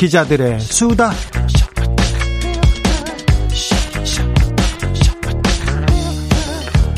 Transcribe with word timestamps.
기자들의 0.00 0.60
수다. 0.60 1.10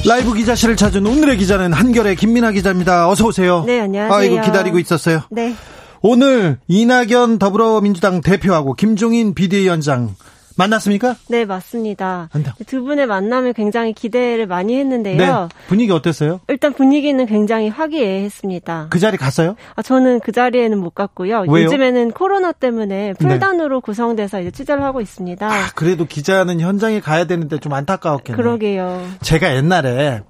라이브 0.07 0.33
기자실을 0.35 0.77
찾은 0.77 1.05
오늘의 1.05 1.37
기자는 1.37 1.73
한결의 1.73 2.15
김민아 2.15 2.53
기자입니다. 2.53 3.09
어서 3.09 3.27
오세요. 3.27 3.65
네, 3.67 3.81
안녕하세요. 3.81 4.17
아이고 4.17 4.41
기다리고 4.43 4.79
있었어요. 4.79 5.23
네. 5.33 5.53
오늘 6.01 6.59
이낙연 6.69 7.41
더불어민주당 7.41 8.21
대표하고 8.21 8.75
김종인 8.75 9.35
비대위원장 9.35 10.15
만났습니까? 10.57 11.17
네, 11.29 11.45
맞습니다. 11.45 12.29
두 12.67 12.83
분의 12.83 13.07
만남을 13.07 13.53
굉장히 13.53 13.93
기대를 13.93 14.47
많이 14.47 14.77
했는데요. 14.79 15.17
네. 15.17 15.49
분위기 15.69 15.93
어땠어요? 15.93 16.41
일단 16.49 16.73
분위기는 16.73 17.25
굉장히 17.27 17.69
화기애애했습니다. 17.69 18.89
그 18.91 18.99
자리 18.99 19.17
갔어요? 19.17 19.57
아, 19.75 19.83
저는 19.83 20.21
그 20.21 20.33
자리에는 20.33 20.79
못 20.79 20.95
갔고요. 20.95 21.45
왜요? 21.49 21.65
요즘에는 21.67 22.11
코로나 22.13 22.53
때문에 22.53 23.15
풀단으로 23.15 23.81
구성돼서 23.81 24.41
이제 24.41 24.51
취재를 24.51 24.83
하고 24.83 25.01
있습니다. 25.01 25.47
아, 25.47 25.71
그래도 25.75 26.05
기자는 26.07 26.61
현장에 26.61 27.01
가야 27.01 27.25
되는데 27.25 27.59
좀 27.59 27.73
안타까웠겠네요. 27.73 28.37
그러게요. 28.37 29.07
제가 29.23 29.55
옛날에 29.57 30.21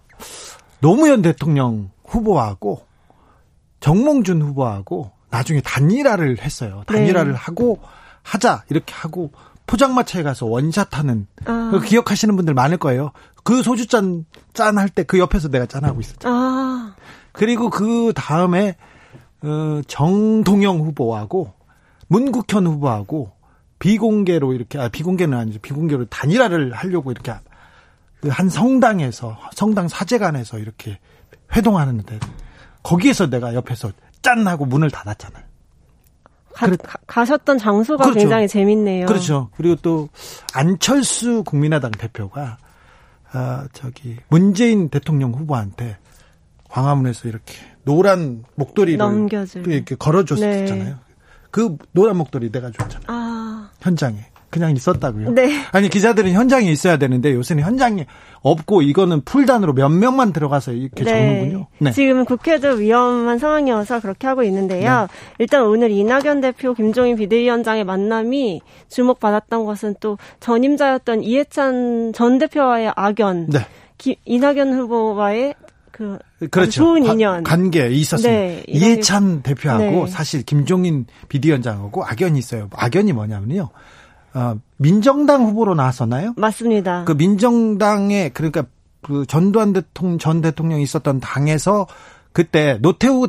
노무현 0.80 1.22
대통령 1.22 1.90
후보하고 2.04 2.82
정몽준 3.80 4.42
후보하고 4.42 5.10
나중에 5.30 5.60
단일화를 5.60 6.38
했어요. 6.40 6.82
단일화를 6.86 7.32
네. 7.32 7.38
하고 7.38 7.80
하자 8.22 8.64
이렇게 8.70 8.92
하고 8.94 9.32
포장마차에 9.72 10.22
가서 10.22 10.44
원샷 10.46 10.98
하는 10.98 11.26
아. 11.46 11.70
그거 11.72 11.80
기억하시는 11.80 12.36
분들 12.36 12.52
많을 12.52 12.76
거예요. 12.76 13.12
그 13.42 13.62
소주잔 13.62 14.26
짠 14.52 14.76
할 14.76 14.90
때 14.90 15.04
그 15.04 15.18
옆에서 15.18 15.48
내가 15.48 15.64
짠하고 15.64 15.98
있었죠. 16.00 16.28
아, 16.28 16.94
그리고 17.32 17.70
그 17.70 18.12
다음에 18.14 18.76
어, 19.42 19.80
정동영 19.86 20.80
후보하고 20.80 21.54
문국현 22.08 22.66
후보하고 22.66 23.32
비공개로 23.78 24.52
이렇게 24.52 24.78
아 24.78 24.88
비공개는 24.88 25.36
아니죠 25.36 25.58
비공개로 25.60 26.04
단일화를 26.04 26.72
하려고 26.74 27.10
이렇게 27.10 27.32
그한 28.20 28.50
성당에서 28.50 29.38
성당 29.54 29.88
사제관에서 29.88 30.58
이렇게 30.58 30.98
회동하는데 31.56 32.20
거기에서 32.82 33.30
내가 33.30 33.54
옆에서 33.54 33.90
짠 34.20 34.46
하고 34.46 34.66
문을 34.66 34.90
닫았잖아요. 34.90 35.44
가, 36.54 36.66
그래- 36.66 36.76
가, 37.06 37.24
셨던 37.24 37.58
장소가 37.58 38.04
그렇죠. 38.04 38.18
굉장히 38.20 38.48
재밌네요. 38.48 39.06
그렇죠. 39.06 39.50
그리고 39.56 39.76
또 39.76 40.08
안철수 40.54 41.42
국민의당 41.44 41.90
대표가 41.92 42.58
아 43.32 43.66
저기 43.72 44.16
문재인 44.28 44.88
대통령 44.88 45.32
후보한테 45.32 45.96
광화문에서 46.68 47.28
이렇게 47.28 47.54
노란 47.84 48.44
목도리를 48.54 48.98
넘겨주고. 48.98 49.70
이렇게 49.70 49.94
걸어줬었잖아요. 49.94 50.84
네. 50.84 50.94
그 51.50 51.76
노란 51.92 52.16
목도리 52.16 52.50
내가 52.50 52.70
줬잖아요. 52.70 53.04
아, 53.08 53.70
현장에 53.80 54.24
그냥 54.52 54.70
있었다고요. 54.76 55.30
네. 55.32 55.50
아니 55.72 55.88
기자들은 55.88 56.32
현장에 56.32 56.70
있어야 56.70 56.98
되는데 56.98 57.32
요새는 57.32 57.64
현장에 57.64 58.06
없고 58.42 58.82
이거는 58.82 59.22
풀단으로 59.24 59.72
몇 59.72 59.88
명만 59.88 60.32
들어가서 60.32 60.72
이렇게 60.72 61.04
적는군요. 61.04 61.66
네. 61.78 61.90
지금은 61.90 62.26
국회도 62.26 62.72
위험한 62.74 63.38
상황이어서 63.38 64.00
그렇게 64.00 64.26
하고 64.26 64.42
있는데요. 64.42 65.00
네. 65.00 65.06
일단 65.38 65.62
오늘 65.64 65.90
이낙연 65.90 66.42
대표, 66.42 66.74
김종인 66.74 67.16
비대위원장의 67.16 67.84
만남이 67.84 68.60
주목받았던 68.90 69.64
것은 69.64 69.94
또 70.00 70.18
전임자였던 70.40 71.22
이해찬 71.22 72.12
전 72.14 72.38
대표와의 72.38 72.92
악연, 72.94 73.48
네. 73.48 73.60
기- 73.96 74.18
이낙연 74.26 74.74
후보와의 74.74 75.54
그 75.92 76.18
그렇죠. 76.50 76.70
좋은 76.70 77.04
관- 77.04 77.14
인연. 77.14 77.42
관계 77.44 77.88
있었습니다. 77.88 78.30
네, 78.30 78.62
이해찬 78.68 79.42
대표하고 79.42 79.82
네. 79.84 80.06
사실 80.08 80.42
김종인 80.42 81.06
비대위원장하고 81.28 82.04
악연이 82.04 82.38
있어요. 82.38 82.68
악연이 82.74 83.12
뭐냐면요. 83.12 83.68
어, 84.34 84.54
민정당 84.78 85.44
후보로 85.44 85.74
나왔었나요? 85.74 86.34
맞습니다. 86.36 87.04
그 87.04 87.12
민정당에 87.12 88.30
그러니까 88.30 88.64
그 89.02 89.26
전두환 89.26 89.72
대통령 89.72 90.18
전 90.18 90.40
대통령이 90.40 90.82
있었던 90.82 91.20
당에서 91.20 91.86
그때 92.32 92.78
노태우 92.80 93.28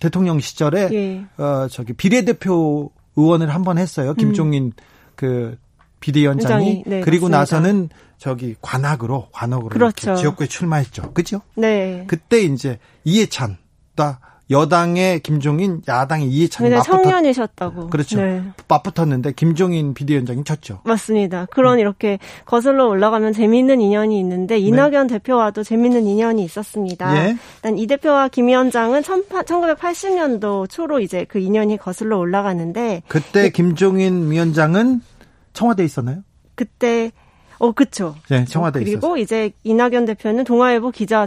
대통령 0.00 0.38
시절에 0.38 0.88
예. 0.92 1.24
어 1.42 1.66
저기 1.68 1.92
비례대표 1.92 2.90
의원을 3.16 3.52
한 3.52 3.64
번 3.64 3.78
했어요. 3.78 4.14
김종인 4.14 4.72
그 5.16 5.56
비대위원장이 6.00 6.54
음. 6.54 6.72
위원장이, 6.74 6.84
네, 6.86 7.00
그리고 7.00 7.28
맞습니다. 7.28 7.38
나서는 7.38 7.88
저기 8.18 8.54
관악으로 8.60 9.28
관악으로 9.32 9.70
그렇죠. 9.70 10.14
지역구에 10.14 10.46
출마했죠. 10.46 11.12
그죠? 11.12 11.40
네. 11.56 12.04
그때 12.06 12.40
이제 12.42 12.78
이해찬 13.04 13.56
또 13.96 14.04
여당의 14.50 15.20
김종인 15.20 15.82
야당의 15.86 16.28
이해찬이 16.28 16.70
맞붙었 16.70 17.02
청년이셨다고. 17.02 17.90
그렇죠. 17.90 18.20
네. 18.20 18.42
맞붙었는데 18.66 19.32
김종인 19.32 19.92
비대위원장이 19.94 20.44
졌죠. 20.44 20.80
맞습니다. 20.84 21.46
그런 21.50 21.78
이렇게 21.78 22.18
거슬러 22.46 22.86
올라가면 22.86 23.34
재미있는 23.34 23.80
인연이 23.80 24.18
있는데 24.20 24.58
이낙연 24.58 25.08
대표와도 25.08 25.62
재미있는 25.62 26.06
인연이 26.06 26.44
있었습니다. 26.44 27.12
네. 27.12 27.18
예. 27.18 27.36
일단 27.56 27.78
이 27.78 27.86
대표와 27.86 28.28
김 28.28 28.48
위원장은 28.48 29.02
1980년도 29.02 30.70
초로 30.70 31.00
이제 31.00 31.24
그 31.28 31.38
인연이 31.38 31.76
거슬러 31.76 32.18
올라가는데 32.18 33.02
그때 33.08 33.50
김종인 33.50 34.30
위원장은 34.30 35.02
청와대에 35.52 35.84
있었나요? 35.84 36.22
그때 36.54 37.12
어 37.58 37.72
그쵸. 37.72 38.14
네, 38.28 38.44
청와대에 38.44 38.84
그리고 38.84 38.98
있었어요. 38.98 39.16
이제 39.16 39.50
이낙연 39.64 40.06
대표는 40.06 40.44
동아일보 40.44 40.92
기자 40.92 41.26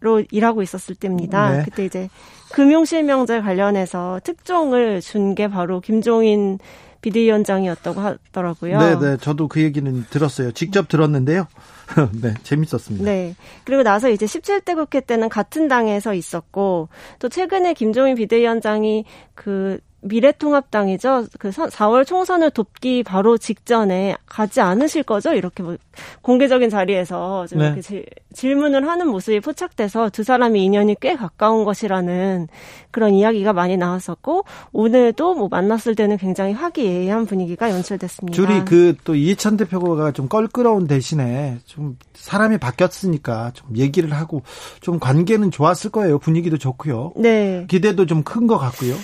로 0.00 0.22
일하고 0.30 0.62
있었을 0.62 0.94
때입니다. 0.94 1.58
네. 1.58 1.62
그때 1.64 1.84
이제 1.84 2.08
금융실명제 2.52 3.42
관련해서 3.42 4.20
특종을 4.24 5.00
준 5.02 5.34
게 5.34 5.46
바로 5.48 5.80
김종인 5.80 6.58
비대위원장이었다고 7.02 8.00
하더라고요. 8.00 8.78
네, 8.78 8.98
네. 8.98 9.16
저도 9.18 9.48
그 9.48 9.60
얘기는 9.62 10.04
들었어요. 10.10 10.52
직접 10.52 10.88
들었는데요. 10.88 11.46
네, 12.20 12.34
재밌었습니다. 12.42 13.04
네. 13.04 13.34
그리고 13.64 13.82
나서 13.82 14.08
이제 14.10 14.26
17대 14.26 14.74
국회 14.74 15.00
때는 15.00 15.28
같은 15.28 15.68
당에서 15.68 16.14
있었고 16.14 16.88
또 17.18 17.28
최근에 17.28 17.74
김종인 17.74 18.16
비대위원장이 18.16 19.04
그 19.34 19.78
미래통합당이죠. 20.02 21.26
그 21.38 21.50
4월 21.50 22.06
총선을 22.06 22.50
돕기 22.50 23.02
바로 23.02 23.36
직전에 23.38 24.16
가지 24.26 24.60
않으실 24.60 25.02
거죠? 25.02 25.32
이렇게 25.32 25.62
뭐 25.62 25.76
공개적인 26.22 26.70
자리에서 26.70 27.46
좀 27.46 27.58
네. 27.58 27.66
이렇게 27.66 27.80
질- 27.82 28.06
질문을 28.32 28.88
하는 28.88 29.08
모습이 29.08 29.40
포착돼서 29.40 30.08
두 30.10 30.22
사람의 30.22 30.62
인연이 30.62 30.96
꽤 31.00 31.14
가까운 31.16 31.64
것이라는 31.64 32.48
그런 32.90 33.14
이야기가 33.14 33.52
많이 33.52 33.76
나왔었고 33.76 34.44
오늘도 34.72 35.34
뭐 35.34 35.48
만났을 35.48 35.94
때는 35.94 36.16
굉장히 36.16 36.52
화기애애한 36.52 37.26
분위기가 37.26 37.70
연출됐습니다. 37.70 38.34
줄이 38.34 38.64
그 38.64 38.94
또 39.04 39.14
이해찬 39.14 39.56
대표가 39.56 40.12
좀 40.12 40.28
껄끄러운 40.28 40.86
대신에 40.86 41.58
좀 41.64 41.96
사람이 42.14 42.58
바뀌었으니까 42.58 43.52
좀 43.54 43.76
얘기를 43.76 44.12
하고 44.12 44.42
좀 44.80 44.98
관계는 44.98 45.50
좋았을 45.50 45.90
거예요. 45.90 46.18
분위기도 46.18 46.58
좋고요. 46.58 47.12
네. 47.16 47.64
기대도 47.68 48.06
좀 48.06 48.22
큰 48.24 48.46
것 48.46 48.58
같고요. 48.58 48.94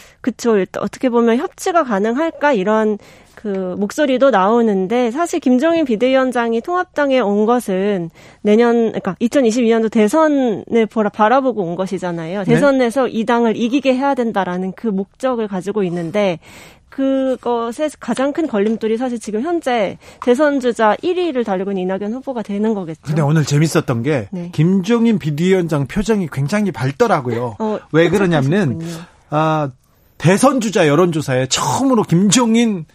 일단 0.56 0.82
어떻게 0.82 1.08
보면 1.08 1.38
협치가 1.38 1.84
가능할까 1.84 2.52
이런 2.52 2.98
그 3.36 3.76
목소리도 3.78 4.30
나오는데 4.30 5.10
사실 5.12 5.38
김종인 5.38 5.84
비대위원장이 5.84 6.62
통합당에 6.62 7.20
온 7.20 7.44
것은 7.46 8.10
내년 8.40 8.88
그러니까 8.88 9.14
2022년도 9.20 9.92
대선을 9.92 10.86
보라 10.90 11.10
바라보고 11.10 11.62
온 11.62 11.76
것이잖아요. 11.76 12.44
대선에서 12.44 13.08
이 13.08 13.24
당을 13.24 13.56
이기게 13.56 13.94
해야 13.94 14.14
된다라는 14.14 14.72
그 14.72 14.88
목적을 14.88 15.46
가지고 15.48 15.84
있는데 15.84 16.40
그것의 16.88 17.90
가장 18.00 18.32
큰 18.32 18.46
걸림돌이 18.46 18.96
사실 18.96 19.20
지금 19.20 19.42
현재 19.42 19.98
대선 20.24 20.58
주자 20.60 20.96
1위를 21.02 21.44
달리고 21.44 21.72
있는 21.72 21.82
이낙연 21.82 22.14
후보가 22.14 22.42
되는 22.42 22.72
거겠죠. 22.72 23.02
근데 23.04 23.20
오늘 23.20 23.44
재밌었던 23.44 24.02
게 24.02 24.28
네. 24.32 24.50
김종인 24.52 25.18
비대위원장 25.18 25.86
표정이 25.86 26.28
굉장히 26.32 26.72
밝더라고요. 26.72 27.56
어, 27.58 27.78
왜 27.92 28.08
그러냐면은. 28.08 28.80
아, 29.28 29.70
대선 30.18 30.60
주자 30.60 30.88
여론조사에 30.88 31.48
처음으로 31.48 32.02
김종인 32.04 32.86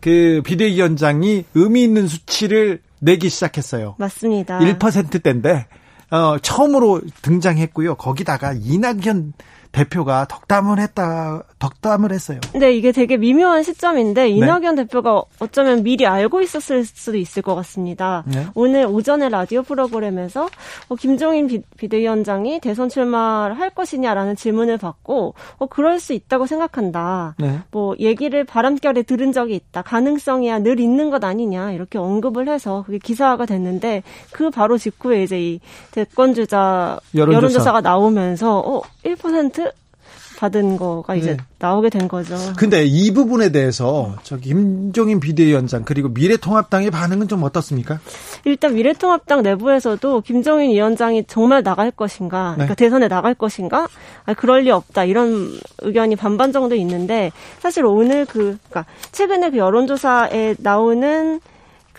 그 0.00 0.42
비대위원장이 0.44 1.44
의미 1.54 1.82
있는 1.82 2.08
수치를 2.08 2.80
내기 3.00 3.28
시작했어요. 3.28 3.94
맞습니다. 3.98 4.58
1%대인데 4.58 5.66
어, 6.10 6.38
처음으로 6.38 7.00
등장했고요. 7.22 7.94
거기다가 7.94 8.52
이낙연 8.52 9.32
대표가 9.72 10.26
덕담을 10.26 10.80
했다, 10.80 11.44
덕담을 11.58 12.12
했어요. 12.12 12.40
네, 12.54 12.72
이게 12.72 12.90
되게 12.90 13.16
미묘한 13.16 13.62
시점인데 13.62 14.22
네. 14.24 14.28
이낙연 14.28 14.74
네. 14.74 14.84
대표가 14.84 15.22
어쩌면 15.38 15.82
미리 15.84 16.06
알고 16.06 16.40
있었을 16.40 16.84
수도 16.84 17.16
있을 17.16 17.42
것 17.42 17.54
같습니다. 17.56 18.24
네. 18.26 18.46
오늘 18.54 18.84
오전에 18.86 19.28
라디오 19.28 19.62
프로그램에서 19.62 20.48
어, 20.88 20.94
김종인 20.96 21.46
비, 21.46 21.62
비대위원장이 21.76 22.60
대선 22.60 22.88
출마를 22.88 23.58
할 23.58 23.70
것이냐라는 23.70 24.34
질문을 24.34 24.78
받고 24.78 25.34
어, 25.58 25.66
그럴 25.66 26.00
수 26.00 26.14
있다고 26.14 26.46
생각한다. 26.46 27.36
네. 27.38 27.60
뭐 27.70 27.94
얘기를 28.00 28.42
바람결에 28.44 29.02
들은 29.02 29.32
적이 29.32 29.54
있다. 29.54 29.82
가능성이야 29.82 30.60
늘 30.60 30.80
있는 30.80 31.10
것 31.10 31.22
아니냐 31.22 31.72
이렇게 31.72 31.98
언급을 31.98 32.48
해서 32.48 32.82
그게 32.84 32.98
기사화가 32.98 33.46
됐는데 33.46 34.02
그 34.32 34.50
바로 34.50 34.78
직후에 34.78 35.22
이제 35.22 35.40
이 35.40 35.60
대권 35.92 36.34
주자 36.34 36.98
여론조사. 37.14 37.36
여론조사가 37.36 37.80
나오면서 37.82 38.58
어, 38.58 38.82
1% 39.04 39.59
받은 40.40 40.78
거가 40.78 41.16
이제 41.16 41.36
네. 41.36 41.44
나오게 41.58 41.90
된 41.90 42.08
거죠. 42.08 42.34
근데 42.56 42.86
이 42.86 43.12
부분에 43.12 43.52
대해서 43.52 44.16
저 44.22 44.38
김종인 44.38 45.20
비대위원장 45.20 45.84
그리고 45.84 46.08
미래통합당의 46.08 46.90
반응은 46.90 47.28
좀 47.28 47.42
어떻습니까? 47.42 48.00
일단 48.46 48.74
미래통합당 48.74 49.42
내부에서도 49.42 50.22
김종인 50.22 50.70
위원장이 50.70 51.24
정말 51.26 51.62
나갈 51.62 51.90
것인가, 51.90 52.52
네. 52.52 52.54
그러니까 52.54 52.74
대선에 52.74 53.08
나갈 53.08 53.34
것인가, 53.34 53.86
아, 54.24 54.32
그럴 54.32 54.62
리 54.62 54.70
없다 54.70 55.04
이런 55.04 55.58
의견이 55.80 56.16
반반 56.16 56.52
정도 56.52 56.74
있는데 56.74 57.32
사실 57.58 57.84
오늘 57.84 58.24
그 58.24 58.56
그러니까 58.70 58.86
최근에 59.12 59.50
그 59.50 59.58
여론조사에 59.58 60.56
나오는 60.58 61.40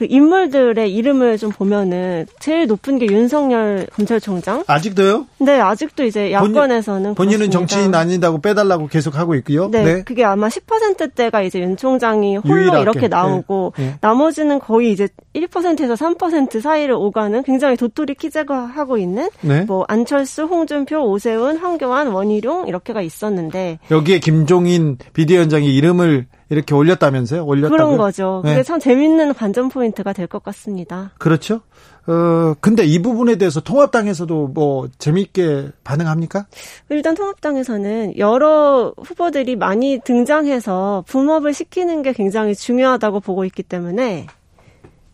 그 0.02 0.08
인물들의 0.10 0.92
이름을 0.92 1.38
좀 1.38 1.52
보면은 1.52 2.26
제일 2.40 2.66
높은 2.66 2.98
게 2.98 3.06
윤석열 3.06 3.86
검찰총장. 3.94 4.64
아직도요? 4.66 5.28
네, 5.38 5.60
아직도 5.60 6.06
이제 6.06 6.32
야권에서는 6.32 7.14
본인, 7.14 7.40
은 7.40 7.52
정치인 7.52 7.94
아니다고 7.94 8.42
빼달라고 8.42 8.88
계속 8.88 9.16
하고 9.16 9.36
있고요. 9.36 9.70
네, 9.70 9.84
네. 9.84 10.02
그게 10.04 10.24
아마 10.24 10.48
10%대가 10.48 11.44
이제 11.44 11.60
윤 11.60 11.78
총장이 11.78 12.38
홀로 12.38 12.62
유일하게. 12.62 12.82
이렇게 12.82 13.08
나오고 13.10 13.74
네. 13.78 13.86
네. 13.86 13.96
나머지는 14.02 14.58
거의 14.58 14.92
이제 14.92 15.08
1%에서 15.36 15.94
3% 15.94 16.62
사이를 16.62 16.96
오가는 16.96 17.44
굉장히 17.44 17.78
도토리 17.78 18.16
키재가 18.16 18.56
하고 18.56 18.98
있는 18.98 19.30
네. 19.42 19.66
뭐 19.66 19.86
안철수, 19.88 20.46
홍준표, 20.46 20.98
오세훈, 20.98 21.58
황교안, 21.58 22.08
원희룡 22.08 22.68
이렇게가 22.68 23.04
있었는데 23.04 23.78
여기에 23.92 24.18
김종인 24.18 24.98
비대위원장이 25.14 25.68
이름을 25.76 26.26
이렇게 26.52 26.76
올렸다면서요? 26.76 27.46
올렸다고요? 27.46 27.78
그런 27.78 27.98
거죠. 27.98 28.42
그게 28.44 28.58
네. 28.58 28.64
참 28.64 28.78
재밌는 28.80 29.34
관전 29.34 29.70
포인트가 29.70 30.12
될 30.14 30.28
것 30.28 30.44
같습니다. 30.44 31.12
그렇죠. 31.18 31.62
어, 32.08 32.54
근데 32.60 32.84
이 32.84 33.00
부분에 33.02 33.38
대해서 33.38 33.62
통합당에서도 33.62 34.48
뭐 34.50 34.88
재미있게 34.98 35.70
반응합니까? 35.84 36.46
일단 36.90 37.16
통합당에서는 37.16 38.18
여러 38.18 38.94
후보들이 38.98 39.56
많이 39.56 40.00
등장해서 40.04 41.06
붐업을 41.08 41.54
시키는 41.54 42.02
게 42.02 42.12
굉장히 42.12 42.54
중요하다고 42.54 43.22
보고 43.22 43.46
있기 43.46 43.64
때문에 43.64 44.28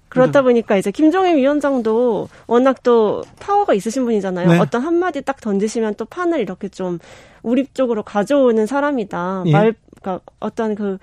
그렇다 0.09 0.41
보니까 0.41 0.77
이제 0.77 0.89
김종인 0.89 1.35
위원장도 1.37 2.29
워낙 2.47 2.81
또 2.81 3.23
파워가 3.39 3.73
있으신 3.75 4.05
분이잖아요. 4.05 4.47
네. 4.49 4.57
어떤 4.59 4.81
한마디 4.81 5.21
딱 5.21 5.39
던지시면 5.39 5.95
또 5.95 6.05
판을 6.05 6.39
이렇게 6.39 6.69
좀 6.69 6.97
우리 7.43 7.67
쪽으로 7.73 8.01
가져오는 8.03 8.65
사람이다. 8.65 9.43
예. 9.47 9.51
말, 9.51 9.75
그러니까 10.01 10.23
어떤 10.39 10.73
그 10.75 10.97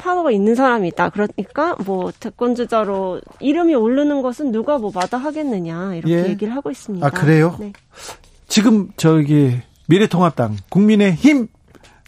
파워가 0.00 0.30
있는 0.30 0.54
사람이다. 0.54 1.10
그러니까 1.10 1.76
뭐 1.84 2.10
대권 2.18 2.54
주자로 2.54 3.20
이름이 3.38 3.74
오르는 3.74 4.22
것은 4.22 4.50
누가 4.50 4.78
뭐 4.78 4.90
마다 4.94 5.18
하겠느냐 5.18 5.94
이렇게 5.96 6.12
예. 6.12 6.28
얘기를 6.28 6.54
하고 6.54 6.70
있습니다. 6.70 7.06
아 7.06 7.10
그래요? 7.10 7.56
네. 7.60 7.72
지금 8.48 8.88
저기 8.96 9.58
미래통합당, 9.86 10.56
국민의힘 10.70 11.48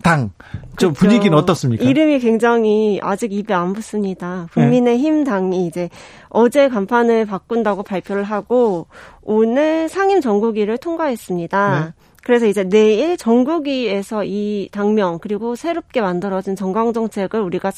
당. 0.02 0.30
저 0.78 0.88
그렇죠. 0.88 0.92
분위기는 0.92 1.36
어떻습니까? 1.36 1.84
이름이 1.84 2.18
굉장히 2.18 2.98
아직 3.02 3.32
입에 3.32 3.54
안 3.54 3.72
붙습니다. 3.72 4.48
국민의힘 4.52 5.24
당이 5.24 5.66
이제 5.66 5.90
어제 6.28 6.68
간판을 6.68 7.26
바꾼다고 7.26 7.82
발표를 7.84 8.24
하고 8.24 8.86
오늘 9.22 9.88
상임 9.88 10.20
정국위를 10.20 10.78
통과했습니다. 10.78 11.80
네. 11.80 12.01
그래서 12.24 12.46
이제 12.46 12.64
내일 12.64 13.16
전국위에서 13.16 14.24
이 14.24 14.68
당명 14.70 15.18
그리고 15.20 15.56
새롭게 15.56 16.00
만들어진 16.00 16.54
정강 16.54 16.92
정책을 16.92 17.40
우리가 17.40 17.72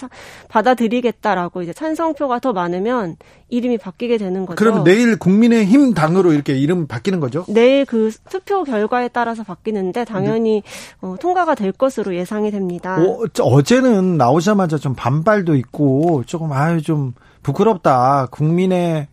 받아들이겠다라고 0.48 1.62
이제 1.62 1.72
찬성표가 1.72 2.40
더 2.40 2.52
많으면 2.52 3.16
이름이 3.48 3.78
바뀌게 3.78 4.18
되는 4.18 4.44
거죠. 4.44 4.56
그럼 4.56 4.84
내일 4.84 5.18
국민의힘 5.18 5.94
당으로 5.94 6.32
이렇게 6.32 6.54
이름 6.54 6.86
바뀌는 6.86 7.20
거죠? 7.20 7.44
내일 7.48 7.84
그 7.84 8.10
투표 8.28 8.64
결과에 8.64 9.08
따라서 9.08 9.44
바뀌는데 9.44 10.04
당연히 10.04 10.62
네. 10.62 10.62
어, 11.00 11.16
통과가 11.18 11.54
될 11.54 11.72
것으로 11.72 12.14
예상이 12.14 12.50
됩니다. 12.50 12.98
어, 12.98 13.62
제는 13.62 14.16
나오자마자 14.18 14.76
좀 14.76 14.94
반발도 14.94 15.54
있고 15.56 16.22
조금 16.26 16.52
아유 16.52 16.82
좀 16.82 17.14
부끄럽다. 17.42 18.28
국민의 18.30 19.08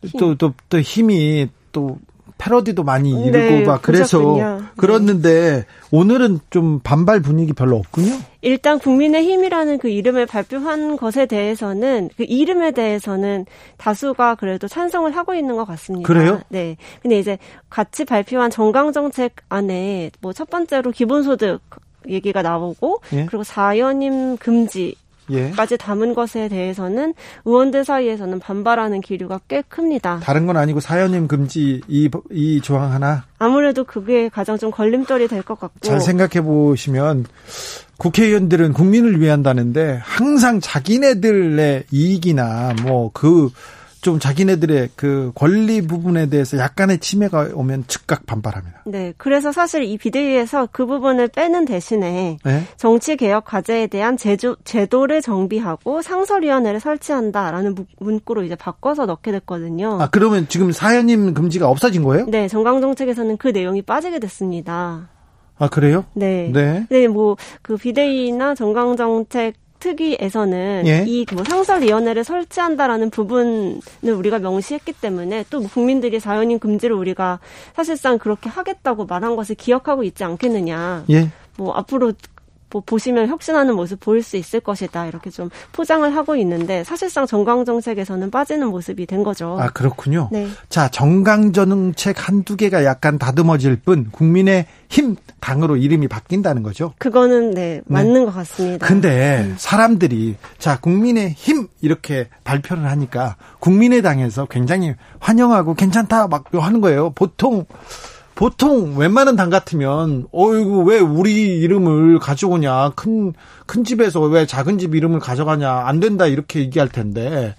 또또또 0.00 0.36
또, 0.36 0.54
또 0.68 0.80
힘이 0.80 1.48
또 1.72 1.98
패러디도 2.40 2.82
많이 2.82 3.10
이르고 3.10 3.38
네, 3.38 3.64
막 3.64 3.82
그래서 3.82 4.18
보셨군요. 4.18 4.62
그렇는데 4.76 5.50
네. 5.58 5.64
오늘은 5.90 6.40
좀 6.50 6.80
반발 6.82 7.20
분위기 7.20 7.52
별로 7.52 7.76
없군요. 7.76 8.14
일단 8.42 8.78
국민의힘이라는 8.78 9.78
그 9.78 9.88
이름을 9.88 10.26
발표한 10.26 10.96
것에 10.96 11.26
대해서는 11.26 12.08
그 12.16 12.24
이름에 12.24 12.70
대해서는 12.72 13.44
다수가 13.76 14.36
그래도 14.36 14.66
찬성을 14.66 15.14
하고 15.14 15.34
있는 15.34 15.56
것 15.56 15.66
같습니다. 15.66 16.06
그래요? 16.06 16.40
네. 16.48 16.76
근데 17.02 17.18
이제 17.18 17.38
같이 17.68 18.04
발표한 18.04 18.50
정강 18.50 18.92
정책 18.92 19.36
안에 19.48 20.10
뭐 20.20 20.32
첫 20.40 20.48
번째로 20.48 20.90
기본소득 20.90 21.60
얘기가 22.08 22.40
나오고 22.40 23.02
예? 23.12 23.26
그리고 23.26 23.44
사연임 23.44 24.38
금지 24.38 24.94
예. 25.30 25.52
담은 25.78 26.14
것에 26.14 26.48
대해서는 26.48 27.14
의원들 27.44 27.84
사이에서는 27.84 28.38
반발하는 28.40 29.00
기류가 29.00 29.40
꽤 29.48 29.62
큽니다. 29.62 30.20
다른 30.22 30.46
건 30.46 30.56
아니고 30.56 30.80
사연님 30.80 31.28
금지 31.28 31.80
이, 31.88 32.08
이 32.30 32.60
조항 32.60 32.92
하나? 32.92 33.24
아무래도 33.38 33.84
그게 33.84 34.28
가장 34.28 34.58
좀 34.58 34.70
걸림돌이 34.70 35.28
될 35.28 35.42
것 35.42 35.58
같고. 35.58 35.80
잘 35.80 36.00
생각해 36.00 36.42
보시면 36.44 37.24
국회의원들은 37.98 38.72
국민을 38.72 39.20
위한다는데 39.20 40.00
항상 40.02 40.60
자기네들의 40.60 41.84
이익이나 41.90 42.74
뭐 42.82 43.10
그 43.12 43.50
좀 44.00 44.18
자기네들의 44.18 44.90
그 44.96 45.30
권리 45.34 45.86
부분에 45.86 46.30
대해서 46.30 46.56
약간의 46.56 46.98
침해가 46.98 47.48
오면 47.52 47.84
즉각 47.86 48.24
반발합니다. 48.26 48.82
네. 48.86 49.12
그래서 49.16 49.52
사실 49.52 49.84
이 49.84 49.98
비대위에서 49.98 50.68
그 50.72 50.86
부분을 50.86 51.28
빼는 51.28 51.66
대신에 51.66 52.38
네? 52.42 52.64
정치 52.76 53.16
개혁 53.16 53.44
과제에 53.44 53.88
대한 53.88 54.16
제조, 54.16 54.56
제도를 54.64 55.20
정비하고 55.20 56.02
상설위원회를 56.02 56.80
설치한다라는 56.80 57.74
문구로 57.98 58.44
이제 58.44 58.54
바꿔서 58.54 59.06
넣게 59.06 59.32
됐거든요. 59.32 60.00
아, 60.00 60.08
그러면 60.10 60.46
지금 60.48 60.72
사연임 60.72 61.34
금지가 61.34 61.68
없어진 61.68 62.02
거예요? 62.02 62.26
네. 62.26 62.48
정강정 62.48 62.94
책에서는 62.94 63.36
그 63.36 63.48
내용이 63.48 63.82
빠지게 63.82 64.18
됐습니다. 64.18 65.08
아, 65.58 65.68
그래요? 65.68 66.06
네. 66.14 66.50
네. 66.54 66.86
네, 66.88 67.06
뭐, 67.06 67.36
그 67.60 67.76
비대위나 67.76 68.54
정강정책 68.54 69.54
특위에서는 69.80 70.84
예? 70.86 71.04
이뭐 71.06 71.42
상설위원회를 71.44 72.22
설치한다라는 72.22 73.10
부분을 73.10 73.80
우리가 74.02 74.38
명시했기 74.38 74.92
때문에 74.92 75.44
또뭐 75.50 75.68
국민들이 75.68 76.20
사연인 76.20 76.58
금지를 76.58 76.94
우리가 76.94 77.40
사실상 77.74 78.18
그렇게 78.18 78.48
하겠다고 78.48 79.06
말한 79.06 79.36
것을 79.36 79.56
기억하고 79.56 80.04
있지 80.04 80.22
않겠느냐. 80.22 81.04
예? 81.10 81.28
뭐 81.56 81.72
앞으로 81.72 82.12
뭐 82.70 82.82
보시면 82.84 83.28
혁신하는 83.28 83.74
모습 83.74 84.00
보일 84.00 84.22
수 84.22 84.36
있을 84.36 84.60
것이다 84.60 85.06
이렇게 85.06 85.30
좀 85.30 85.50
포장을 85.72 86.14
하고 86.14 86.36
있는데 86.36 86.84
사실상 86.84 87.26
정강 87.26 87.64
정책에서는 87.64 88.30
빠지는 88.30 88.68
모습이 88.68 89.06
된 89.06 89.22
거죠. 89.22 89.56
아 89.60 89.68
그렇군요. 89.70 90.28
네. 90.30 90.48
자 90.68 90.88
정강 90.88 91.52
정책 91.52 92.28
한두 92.28 92.56
개가 92.56 92.84
약간 92.84 93.18
다듬어질 93.18 93.76
뿐 93.76 94.08
국민의 94.10 94.66
힘 94.88 95.16
당으로 95.40 95.76
이름이 95.76 96.08
바뀐다는 96.08 96.62
거죠. 96.62 96.94
그거는 96.98 97.52
네 97.52 97.80
맞는 97.86 98.12
네. 98.12 98.24
것 98.24 98.34
같습니다. 98.34 98.86
근데 98.86 99.44
음. 99.44 99.54
사람들이 99.58 100.36
자 100.58 100.78
국민의 100.78 101.30
힘 101.30 101.68
이렇게 101.80 102.28
발표를 102.44 102.84
하니까 102.90 103.36
국민의당에서 103.58 104.46
굉장히 104.46 104.94
환영하고 105.18 105.74
괜찮다 105.74 106.28
막 106.28 106.44
하는 106.52 106.80
거예요. 106.80 107.10
보통 107.10 107.66
보통 108.34 108.96
웬만한 108.96 109.36
당 109.36 109.50
같으면 109.50 110.26
어이구 110.32 110.84
왜 110.84 110.98
우리 110.98 111.58
이름을 111.60 112.18
가져오냐 112.18 112.90
큰 112.90 113.32
큰 113.70 113.84
집에서 113.84 114.20
왜 114.22 114.46
작은 114.46 114.78
집 114.78 114.96
이름을 114.96 115.20
가져가냐 115.20 115.70
안 115.70 116.00
된다 116.00 116.26
이렇게 116.26 116.58
얘기할 116.58 116.88
텐데 116.88 117.54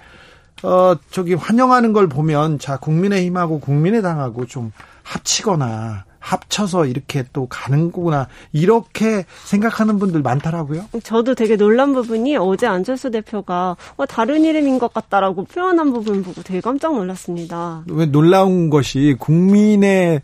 어 0.62 0.98
저기 1.10 1.36
환영하는 1.36 1.94
걸 1.94 2.10
보면 2.10 2.60
자 2.60 2.76
국민의힘하고 2.76 3.62
국민의당하고 3.62 4.46
좀 4.46 4.74
합치거나 5.04 6.04
합쳐서 6.20 6.86
이렇게 6.86 7.24
또 7.32 7.48
가는구나 7.48 8.28
이렇게 8.52 9.24
생각하는 9.46 10.00
분들 10.00 10.22
많더라고요. 10.22 10.84
저도 11.02 11.34
되게 11.34 11.56
놀란 11.56 11.94
부분이 11.94 12.36
어제 12.36 12.68
안철수 12.68 13.10
대표가 13.10 13.78
어, 13.96 14.06
다른 14.06 14.44
이름인 14.44 14.80
것 14.80 14.94
같다라고 14.94 15.46
표현한 15.46 15.94
부분 15.94 16.24
보고 16.24 16.44
되게 16.44 16.60
깜짝 16.60 16.94
놀랐습니다. 16.94 17.86
왜 17.88 18.06
놀라운 18.06 18.70
것이 18.70 19.16
국민의 19.18 20.22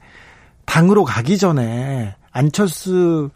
당으로 0.67 1.03
가기 1.03 1.39
전에 1.39 2.15
안철수 2.31 3.31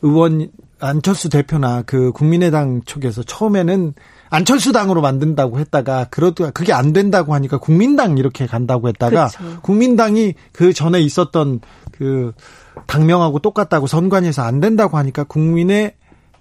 의원 0.00 0.50
안철수 0.80 1.28
대표나 1.28 1.82
그 1.82 2.10
국민의당 2.12 2.80
쪽에서 2.86 3.22
처음에는 3.22 3.92
안철수 4.30 4.72
당으로 4.72 5.02
만든다고 5.02 5.58
했다가 5.58 6.06
그러다 6.10 6.50
그게 6.52 6.72
안 6.72 6.94
된다고 6.94 7.34
하니까 7.34 7.58
국민당 7.58 8.16
이렇게 8.16 8.46
간다고 8.46 8.88
했다가 8.88 9.26
그쵸. 9.26 9.60
국민당이 9.60 10.34
그 10.52 10.72
전에 10.72 11.00
있었던 11.00 11.60
그 11.92 12.32
당명하고 12.86 13.40
똑같다고 13.40 13.86
선관위에서 13.86 14.42
안 14.42 14.60
된다고 14.60 14.96
하니까 14.96 15.24
국민의 15.24 15.96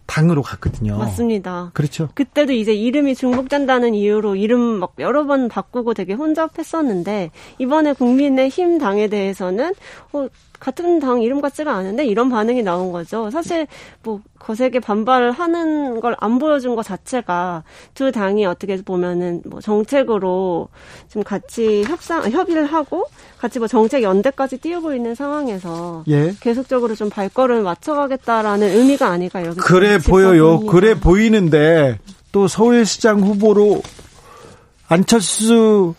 당으로 0.09 0.41
갔거든요. 0.41 0.97
맞습니다. 0.97 1.69
그렇죠. 1.73 2.09
그때도 2.15 2.51
이제 2.51 2.73
이름이 2.73 3.15
중복된다는 3.15 3.93
이유로 3.93 4.35
이름 4.35 4.59
막 4.59 4.93
여러 4.99 5.25
번 5.25 5.47
바꾸고 5.47 5.93
되게 5.93 6.13
혼잡했었는데 6.13 7.31
이번에 7.59 7.93
국민의힘 7.93 8.79
당에 8.79 9.07
대해서는 9.07 9.73
어, 10.13 10.27
같은 10.59 10.99
당 10.99 11.21
이름 11.21 11.41
같지가 11.41 11.73
않은데 11.73 12.05
이런 12.05 12.29
반응이 12.29 12.63
나온 12.63 12.91
거죠. 12.91 13.29
사실 13.31 13.65
뭐 14.03 14.19
거세게 14.39 14.79
반발하는 14.79 15.99
걸 16.01 16.15
안 16.21 16.37
보여준 16.39 16.75
것 16.75 16.83
자체가 16.83 17.63
두 17.93 18.11
당이 18.11 18.45
어떻게 18.45 18.81
보면은 18.81 19.41
뭐 19.45 19.61
정책으로 19.61 20.67
좀 21.07 21.23
같이 21.23 21.83
협상 21.83 22.29
협의를 22.29 22.65
하고 22.65 23.05
같이 23.37 23.59
뭐 23.59 23.67
정책 23.67 24.03
연대까지 24.03 24.57
띄우고 24.57 24.93
있는 24.93 25.15
상황에서 25.15 26.03
예. 26.09 26.33
계속적으로 26.41 26.95
좀 26.95 27.09
발걸음을 27.09 27.63
맞춰가겠다라는 27.63 28.67
의미가 28.69 29.07
아닐까 29.07 29.45
여기 29.45 29.59
그래 29.59 29.97
보여요. 29.97 30.55
봅니다. 30.57 30.71
그래 30.73 30.99
보이는데 30.99 31.99
또 32.31 32.47
서울시장 32.47 33.21
후보로 33.21 33.81
안철수 34.87 35.93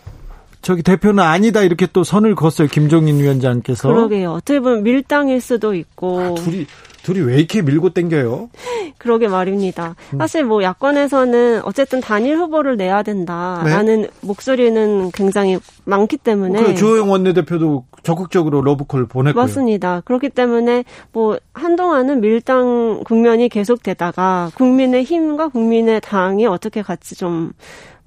저기 0.61 0.83
대표는 0.83 1.23
아니다 1.23 1.61
이렇게 1.61 1.87
또 1.91 2.03
선을 2.03 2.35
그었어요 2.35 2.67
김종인 2.67 3.19
위원장께서. 3.19 3.89
그러게요. 3.89 4.31
어떻게 4.33 4.59
보면 4.59 4.83
밀당일 4.83 5.41
수도 5.41 5.73
있고. 5.73 6.19
아, 6.19 6.35
둘이 6.35 6.65
둘이 7.03 7.19
왜 7.21 7.37
이렇게 7.37 7.61
밀고 7.61 7.91
땡겨요? 7.91 8.49
그러게 8.97 9.27
말입니다. 9.27 9.95
음. 10.13 10.19
사실 10.19 10.43
뭐 10.43 10.61
야권에서는 10.61 11.61
어쨌든 11.63 11.99
단일 11.99 12.37
후보를 12.37 12.77
내야 12.77 13.01
된다라는 13.01 14.01
네? 14.03 14.07
목소리는 14.21 15.11
굉장히 15.11 15.57
많기 15.85 16.17
때문에. 16.17 16.63
그 16.63 16.75
주호영 16.75 17.09
원내대표도 17.09 17.85
적극적으로 18.03 18.61
러브콜 18.61 19.07
보냈고요. 19.07 19.41
맞습니다. 19.41 20.01
그렇기 20.05 20.29
때문에 20.29 20.83
뭐 21.11 21.37
한동안은 21.53 22.21
밀당 22.21 23.01
국면이 23.05 23.49
계속되다가 23.49 24.51
국민의 24.55 25.03
힘과 25.03 25.49
국민의 25.49 26.01
당이 26.01 26.45
어떻게 26.45 26.81
같이 26.81 27.15
좀 27.15 27.51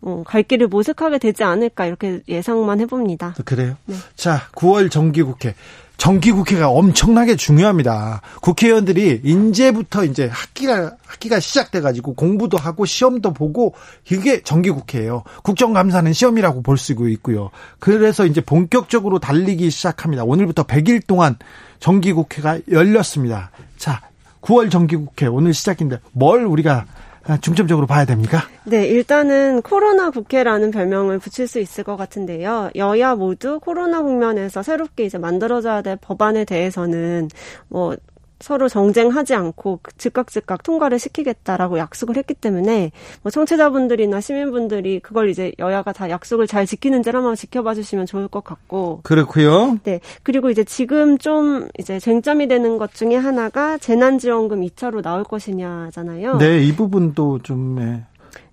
어, 0.04 0.22
갈 0.26 0.42
길을 0.42 0.68
모색하게 0.68 1.18
되지 1.18 1.44
않을까 1.44 1.86
이렇게 1.86 2.20
예상만 2.28 2.80
해봅니다. 2.80 3.34
그래요? 3.44 3.76
네. 3.86 3.96
자, 4.16 4.48
9월 4.52 4.90
정기국회. 4.90 5.54
정기국회가 5.96 6.68
엄청나게 6.70 7.36
중요합니다. 7.36 8.20
국회의원들이 8.42 9.20
이제부터 9.22 10.04
이제 10.04 10.26
학기가 10.30 10.96
학기가 11.06 11.38
시작돼가지고 11.38 12.14
공부도 12.14 12.56
하고 12.58 12.84
시험도 12.84 13.32
보고 13.32 13.74
이게 14.10 14.42
정기국회예요. 14.42 15.22
국정감사는 15.44 16.12
시험이라고 16.12 16.62
볼 16.62 16.76
수 16.78 16.94
있고요. 17.10 17.50
그래서 17.78 18.26
이제 18.26 18.40
본격적으로 18.40 19.20
달리기 19.20 19.70
시작합니다. 19.70 20.24
오늘부터 20.24 20.64
100일 20.64 21.06
동안 21.06 21.36
정기국회가 21.78 22.58
열렸습니다. 22.70 23.52
자, 23.78 24.02
9월 24.42 24.70
정기국회 24.70 25.26
오늘 25.26 25.54
시작인데 25.54 26.00
뭘 26.12 26.44
우리가 26.44 26.86
아, 26.88 27.03
중점적으로 27.40 27.86
봐야 27.86 28.04
됩니까? 28.04 28.42
네, 28.64 28.86
일단은 28.86 29.62
코로나 29.62 30.10
국회라는 30.10 30.70
별명을 30.70 31.18
붙일 31.18 31.46
수 31.46 31.58
있을 31.58 31.84
것 31.84 31.96
같은데요. 31.96 32.70
여야 32.76 33.14
모두 33.14 33.60
코로나 33.60 34.02
국면에서 34.02 34.62
새롭게 34.62 35.04
이제 35.04 35.18
만들어져야 35.18 35.82
될 35.82 35.96
법안에 35.96 36.44
대해서는 36.44 37.28
뭐 37.68 37.96
서로 38.44 38.68
정쟁하지 38.68 39.34
않고 39.34 39.80
즉각 39.96 40.30
즉각 40.30 40.62
통과를 40.62 40.98
시키겠다라고 40.98 41.78
약속을 41.78 42.18
했기 42.18 42.34
때문에 42.34 42.92
뭐 43.22 43.30
청취자분들이나 43.30 44.20
시민분들이 44.20 45.00
그걸 45.00 45.30
이제 45.30 45.50
여야가 45.58 45.94
다 45.94 46.10
약속을 46.10 46.46
잘 46.46 46.66
지키는지를 46.66 47.16
한번 47.16 47.36
지켜봐 47.36 47.72
주시면 47.72 48.04
좋을 48.04 48.28
것 48.28 48.44
같고 48.44 49.00
그렇고요. 49.02 49.78
네. 49.84 50.00
그리고 50.22 50.50
이제 50.50 50.62
지금 50.62 51.16
좀 51.16 51.68
이제 51.78 51.98
쟁점이 51.98 52.46
되는 52.46 52.76
것 52.76 52.92
중에 52.92 53.16
하나가 53.16 53.78
재난지원금 53.78 54.60
2차로 54.60 55.00
나올 55.00 55.24
것이냐잖아요. 55.24 56.36
네, 56.36 56.62
이 56.64 56.76
부분도 56.76 57.38
좀 57.44 57.76
네. 57.76 58.04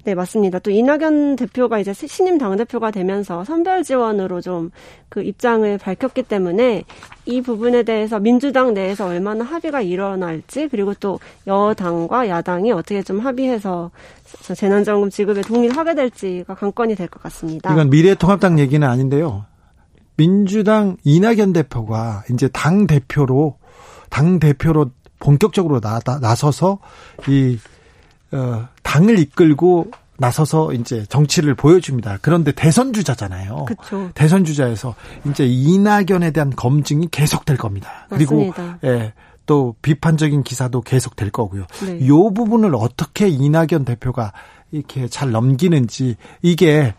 네, 0.03 0.15
맞습니다. 0.15 0.60
또 0.60 0.72
이낙연 0.72 1.36
대표가 1.36 1.79
이제 1.79 1.93
신임 1.93 2.38
당대표가 2.38 2.91
되면서 2.91 3.43
선별 3.43 3.84
지원으로 3.84 4.41
좀 4.41 4.72
그 5.12 5.22
입장을 5.22 5.77
밝혔기 5.77 6.24
때문에 6.24 6.86
이 7.25 7.41
부분에 7.41 7.84
대해서 7.84 8.17
민주당 8.17 8.74
내에서 8.74 9.08
얼마나 9.08 9.43
합의가 9.43 9.81
일어날지 9.81 10.70
그리고 10.70 10.93
또 10.93 11.20
여당과 11.48 12.29
야당이 12.29 12.72
어떻게 12.72 13.03
좀 13.03 13.20
합의해서 13.20 13.91
재난지원금 14.55 15.10
지급에 15.10 15.41
동의하게 15.41 15.96
될지가 15.96 16.55
관건이 16.55 16.96
될 16.96 17.10
것 17.10 17.22
같습니다. 17.24 17.74
이건 17.74 17.89
미래통합당 17.89 18.58
얘기는 18.60 18.88
아닌데요. 18.88 19.43
민주당 20.15 20.96
이낙연 21.03 21.51
대표가 21.51 22.24
이제 22.31 22.48
당 22.48 22.88
대표로 22.88 23.58
당 24.10 24.39
대표로 24.39 24.91
본격적으로 25.20 25.81
나, 25.81 26.00
나서서 26.22 26.79
이 27.27 27.58
어, 28.32 28.68
당을 28.84 29.20
이끌고 29.20 29.92
나서서 30.18 30.74
이제 30.74 31.04
정치를 31.10 31.56
보여줍니다. 31.56 32.20
그런데 32.22 32.52
대선 32.52 32.94
주자잖아요. 32.94 33.66
그쵸. 33.66 34.12
대선 34.14 34.46
주자에서 34.46 34.94
이제 35.26 35.46
이낙연에 35.46 36.32
대한 36.32 36.52
검증이 36.52 37.08
계속될 37.10 37.58
겁니다. 37.58 38.08
맞습니다. 38.10 38.78
그리고 38.82 38.88
예, 38.88 39.14
또 39.48 39.76
비판적인 39.82 40.44
기사도 40.44 40.82
계속될 40.82 41.32
거고요. 41.32 41.66
네. 41.86 41.98
이 42.00 42.08
부분을 42.08 42.76
어떻게 42.76 43.28
이낙연 43.28 43.84
대표가 43.86 44.32
이렇게 44.72 45.08
잘 45.08 45.32
넘기는지 45.32 46.16
이게 46.44 46.94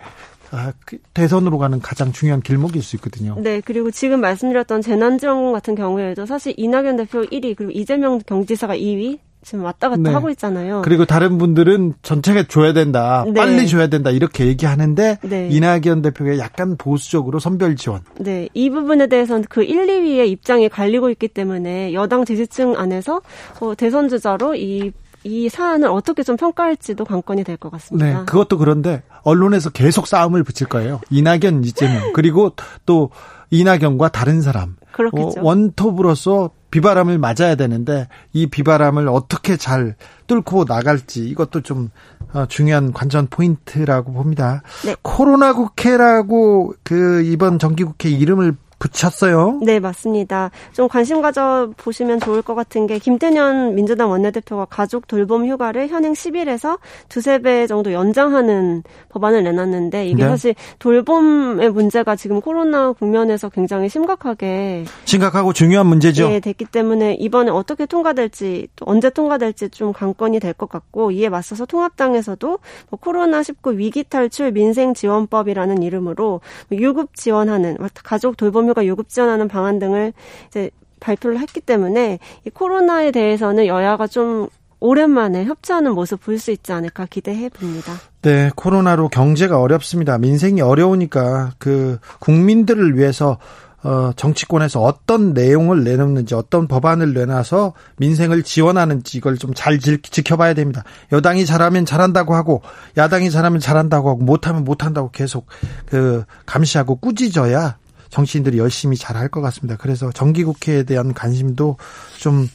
아, 0.50 0.72
그 0.84 0.98
대선으로 1.14 1.56
가는 1.56 1.80
가장 1.80 2.12
중요한 2.12 2.42
길목일 2.42 2.82
수 2.82 2.96
있거든요. 2.96 3.36
네, 3.38 3.62
그리고 3.64 3.90
지금 3.90 4.20
말씀드렸던 4.20 4.82
재난지원금 4.82 5.52
같은 5.52 5.74
경우에도 5.74 6.26
사실 6.26 6.52
이낙연 6.56 6.96
대표 6.96 7.22
1위 7.22 7.56
그리고 7.56 7.70
이재명 7.70 8.18
경지사가 8.18 8.76
2위 8.76 9.18
지금 9.44 9.64
왔다 9.64 9.88
갔다 9.88 10.02
네. 10.02 10.10
하고 10.10 10.30
있잖아요. 10.30 10.82
그리고 10.84 11.04
다른 11.04 11.36
분들은 11.38 11.94
전체가 12.02 12.44
줘야 12.48 12.72
된다, 12.72 13.24
네. 13.26 13.34
빨리 13.34 13.66
줘야 13.66 13.88
된다 13.88 14.10
이렇게 14.10 14.46
얘기하는데 14.46 15.18
네. 15.22 15.48
이낙연 15.50 16.02
대표가 16.02 16.38
약간 16.38 16.76
보수적으로 16.76 17.38
선별 17.40 17.74
지원. 17.76 18.02
네, 18.18 18.48
이 18.54 18.70
부분에 18.70 19.08
대해서는 19.08 19.44
그 19.48 19.62
1, 19.64 19.86
2위의 19.86 20.28
입장이 20.28 20.68
갈리고 20.68 21.10
있기 21.10 21.28
때문에 21.28 21.92
여당 21.92 22.24
지지층 22.24 22.76
안에서 22.76 23.20
어, 23.60 23.74
대선 23.74 24.08
주자로 24.08 24.54
이이 24.54 25.48
사안을 25.50 25.88
어떻게 25.88 26.22
좀 26.22 26.36
평가할지도 26.36 27.04
관건이 27.04 27.44
될 27.44 27.56
것 27.56 27.70
같습니다. 27.72 28.06
네, 28.06 28.24
그것도 28.24 28.58
그런데 28.58 29.02
언론에서 29.24 29.70
계속 29.70 30.06
싸움을 30.06 30.42
붙일 30.44 30.68
거예요. 30.68 31.00
이낙연, 31.10 31.64
이재명 31.64 32.12
그리고 32.12 32.52
또 32.86 33.10
이낙연과 33.50 34.08
다른 34.10 34.40
사람. 34.40 34.76
그렇겠죠. 34.92 35.40
어, 35.40 35.44
원톱으로서 35.44 36.50
비바람을 36.72 37.18
맞아야 37.18 37.54
되는데 37.54 38.08
이 38.32 38.46
비바람을 38.46 39.06
어떻게 39.06 39.56
잘 39.56 39.94
뚫고 40.26 40.64
나갈지 40.64 41.28
이것도 41.28 41.60
좀 41.60 41.90
어, 42.32 42.46
중요한 42.46 42.92
관전 42.92 43.28
포인트라고 43.28 44.12
봅니다. 44.12 44.62
네. 44.84 44.96
코로나 45.02 45.52
국회라고 45.52 46.74
그 46.82 47.22
이번 47.22 47.58
정기국회 47.58 48.08
이름을 48.08 48.56
붙였어요. 48.82 49.60
네, 49.62 49.78
맞습니다. 49.80 50.50
좀 50.72 50.88
관심 50.88 51.20
가져 51.22 51.70
보시면 51.76 52.20
좋을 52.20 52.42
것 52.42 52.54
같은 52.54 52.86
게 52.86 52.98
김태년 52.98 53.74
민주당 53.74 54.10
원내대표가 54.10 54.64
가족 54.64 55.06
돌봄 55.06 55.46
휴가를 55.46 55.88
현행 55.88 56.14
10일에서 56.14 56.78
두세 57.08 57.38
배 57.40 57.66
정도 57.66 57.92
연장하는 57.92 58.82
법안을 59.10 59.44
내놨는데 59.44 60.06
이게 60.06 60.22
네. 60.24 60.28
사실 60.28 60.54
돌봄의 60.78 61.70
문제가 61.70 62.16
지금 62.16 62.40
코로나 62.40 62.92
국면에서 62.92 63.48
굉장히 63.48 63.88
심각하게 63.88 64.84
심각하고 65.04 65.52
중요한 65.52 65.86
문제죠. 65.86 66.28
네, 66.28 66.40
됐기 66.40 66.64
때문에 66.66 67.14
이번에 67.14 67.50
어떻게 67.50 67.86
통과될지 67.86 68.68
또 68.76 68.84
언제 68.88 69.10
통과될지 69.10 69.70
좀 69.70 69.92
관건이 69.92 70.40
될 70.40 70.52
것 70.52 70.68
같고 70.68 71.10
이에 71.12 71.28
맞서서 71.28 71.66
통합당에서도 71.66 72.58
뭐 72.90 73.00
코로나19 73.00 73.76
위기 73.76 74.04
탈출 74.04 74.52
민생 74.52 74.94
지원법이라는 74.94 75.82
이름으로 75.82 76.40
유급 76.72 77.14
지원하는 77.16 77.76
가족 78.04 78.36
돌봄 78.36 78.68
의료가 78.72 78.86
요급 78.86 79.08
지원하는 79.08 79.48
방안 79.48 79.78
등을 79.78 80.12
이제 80.48 80.70
발표를 81.00 81.38
했기 81.38 81.60
때문에 81.60 82.18
이 82.46 82.50
코로나에 82.50 83.10
대해서는 83.10 83.66
여야가 83.66 84.06
좀 84.06 84.48
오랜만에 84.80 85.44
협치하는 85.44 85.94
모습 85.94 86.20
볼 86.24 86.38
수 86.38 86.50
있지 86.50 86.72
않을까 86.72 87.06
기대해 87.06 87.48
봅니다. 87.48 87.92
네, 88.22 88.50
코로나로 88.56 89.08
경제가 89.10 89.60
어렵습니다. 89.60 90.18
민생이 90.18 90.60
어려우니까 90.60 91.52
그 91.58 91.98
국민들을 92.20 92.98
위해서 92.98 93.38
어, 93.84 94.12
정치권에서 94.14 94.80
어떤 94.80 95.32
내용을 95.34 95.82
내놓는지 95.82 96.36
어떤 96.36 96.68
법안을 96.68 97.14
내놔서 97.14 97.72
민생을 97.96 98.44
지원하는지 98.44 99.18
이걸 99.18 99.36
좀 99.38 99.52
잘 99.54 99.78
지켜봐야 99.80 100.54
됩니다. 100.54 100.84
여당이 101.10 101.46
잘하면 101.46 101.84
잘한다고 101.84 102.34
하고 102.34 102.62
야당이 102.96 103.30
잘하면 103.30 103.58
잘한다고 103.60 104.08
하고 104.10 104.22
못하면 104.22 104.62
못한다고 104.64 105.10
계속 105.10 105.46
그 105.86 106.24
감시하고 106.46 106.96
꾸짖어야 106.96 107.76
정치인들이 108.12 108.58
열심히 108.58 108.96
잘 108.96 109.16
할 109.16 109.28
것 109.28 109.40
같습니다. 109.40 109.76
그래서 109.76 110.12
정기국회에 110.12 110.82
대한 110.84 111.14
관심도 111.14 111.76
좀 112.18 112.48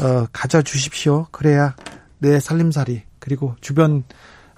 어, 0.00 0.26
가져주십시오. 0.32 1.26
그래야 1.30 1.74
내 2.18 2.40
살림살이 2.40 3.02
그리고 3.18 3.54
주변 3.60 4.04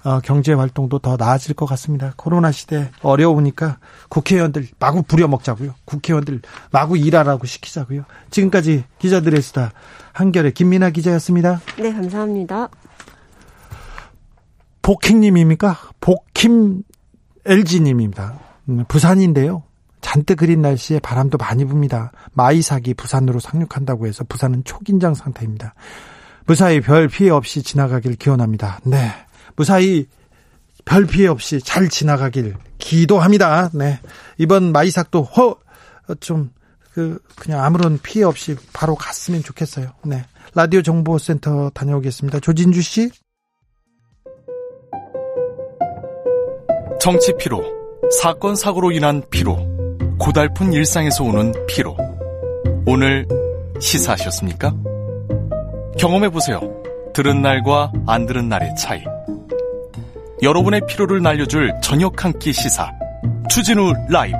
어, 0.03 0.19
경제 0.21 0.53
활동도 0.53 0.99
더 0.99 1.17
나아질 1.17 1.55
것 1.55 1.65
같습니다. 1.65 2.13
코로나 2.15 2.51
시대 2.51 2.91
어려우니까 3.01 3.79
국회의원들 4.09 4.67
마구 4.79 5.01
부려먹자고요. 5.03 5.73
국회의원들 5.85 6.41
마구 6.71 6.97
일하라고 6.97 7.45
시키자고요. 7.47 8.05
지금까지 8.29 8.83
기자들의 8.99 9.41
수다 9.41 9.71
한결의 10.13 10.53
김민아 10.53 10.91
기자였습니다. 10.91 11.59
네, 11.79 11.91
감사합니다. 11.91 12.69
복희님입니까? 14.83 15.75
복힘 15.99 16.83
LG님입니다. 17.45 18.39
음, 18.69 18.85
부산인데요. 18.87 19.63
잔뜩 20.05 20.35
그린 20.35 20.61
날씨에 20.61 20.99
바람도 20.99 21.39
많이 21.39 21.65
붑니다. 21.65 22.11
마이삭이 22.33 22.93
부산으로 22.93 23.39
상륙한다고 23.39 24.05
해서 24.05 24.23
부산은 24.23 24.63
초긴장 24.63 25.15
상태입니다. 25.15 25.73
무사히 26.45 26.79
별 26.79 27.07
피해 27.07 27.31
없이 27.31 27.63
지나가길 27.63 28.15
기원합니다. 28.17 28.81
네. 28.83 29.11
무사히 29.55 30.05
별 30.85 31.07
피해 31.07 31.27
없이 31.27 31.59
잘 31.59 31.89
지나가길 31.89 32.53
기도합니다. 32.77 33.71
네. 33.73 33.99
이번 34.37 34.71
마이삭도 34.71 35.23
허, 35.23 35.55
좀, 36.19 36.51
그, 36.93 37.17
그냥 37.35 37.63
아무런 37.63 37.97
피해 37.97 38.23
없이 38.23 38.55
바로 38.73 38.93
갔으면 38.93 39.41
좋겠어요. 39.41 39.89
네. 40.05 40.23
라디오 40.53 40.83
정보센터 40.83 41.71
다녀오겠습니다. 41.71 42.41
조진주 42.41 42.83
씨. 42.83 43.09
정치 47.01 47.33
피로, 47.39 47.63
사건 48.21 48.55
사고로 48.55 48.91
인한 48.91 49.23
피로, 49.31 49.74
고달픈 50.17 50.73
일상에서 50.73 51.23
오는 51.23 51.53
피로. 51.67 51.95
오늘 52.85 53.27
시사하셨습니까? 53.79 54.73
경험해 55.99 56.29
보세요. 56.29 56.61
들은 57.13 57.41
날과 57.41 57.91
안 58.07 58.25
들은 58.25 58.49
날의 58.49 58.75
차이. 58.75 59.03
여러분의 60.41 60.81
피로를 60.87 61.21
날려줄 61.21 61.73
저녁 61.81 62.23
한 62.23 62.33
끼 62.39 62.51
시사. 62.53 62.91
추진우 63.49 63.93
라이브. 64.09 64.37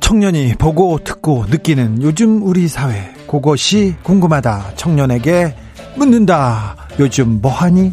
청년이 0.00 0.54
보고 0.58 0.98
듣고 1.02 1.46
느끼는 1.48 2.02
요즘 2.02 2.42
우리 2.42 2.68
사회. 2.68 3.12
그것이 3.26 3.96
궁금하다. 4.02 4.74
청년에게 4.76 5.54
묻는다. 5.96 6.76
요즘 6.98 7.40
뭐하니? 7.40 7.92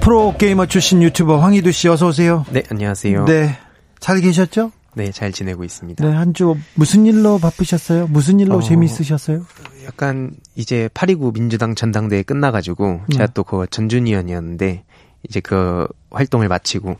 프로게이머 0.00 0.66
출신 0.66 1.02
유튜버 1.02 1.38
황희두 1.38 1.72
씨 1.72 1.88
어서 1.88 2.08
오세요. 2.08 2.44
네, 2.50 2.62
안녕하세요. 2.70 3.24
네. 3.24 3.58
잘 4.00 4.20
계셨죠? 4.20 4.70
네, 4.94 5.10
잘 5.10 5.32
지내고 5.32 5.64
있습니다. 5.64 6.06
네, 6.06 6.14
한 6.14 6.32
주 6.34 6.54
무슨 6.74 7.06
일로 7.06 7.38
바쁘셨어요? 7.38 8.06
무슨 8.08 8.38
일로 8.38 8.56
어, 8.56 8.62
재미있으셨어요? 8.62 9.44
약간 9.86 10.32
이제 10.54 10.88
8.29 10.94 11.34
민주당 11.34 11.74
전당대회 11.74 12.22
끝나가지고 12.22 13.00
제가 13.12 13.26
네. 13.26 13.32
또그 13.34 13.66
전준위원이었는데 13.70 14.84
이제 15.28 15.40
그 15.40 15.86
활동을 16.10 16.48
마치고 16.48 16.96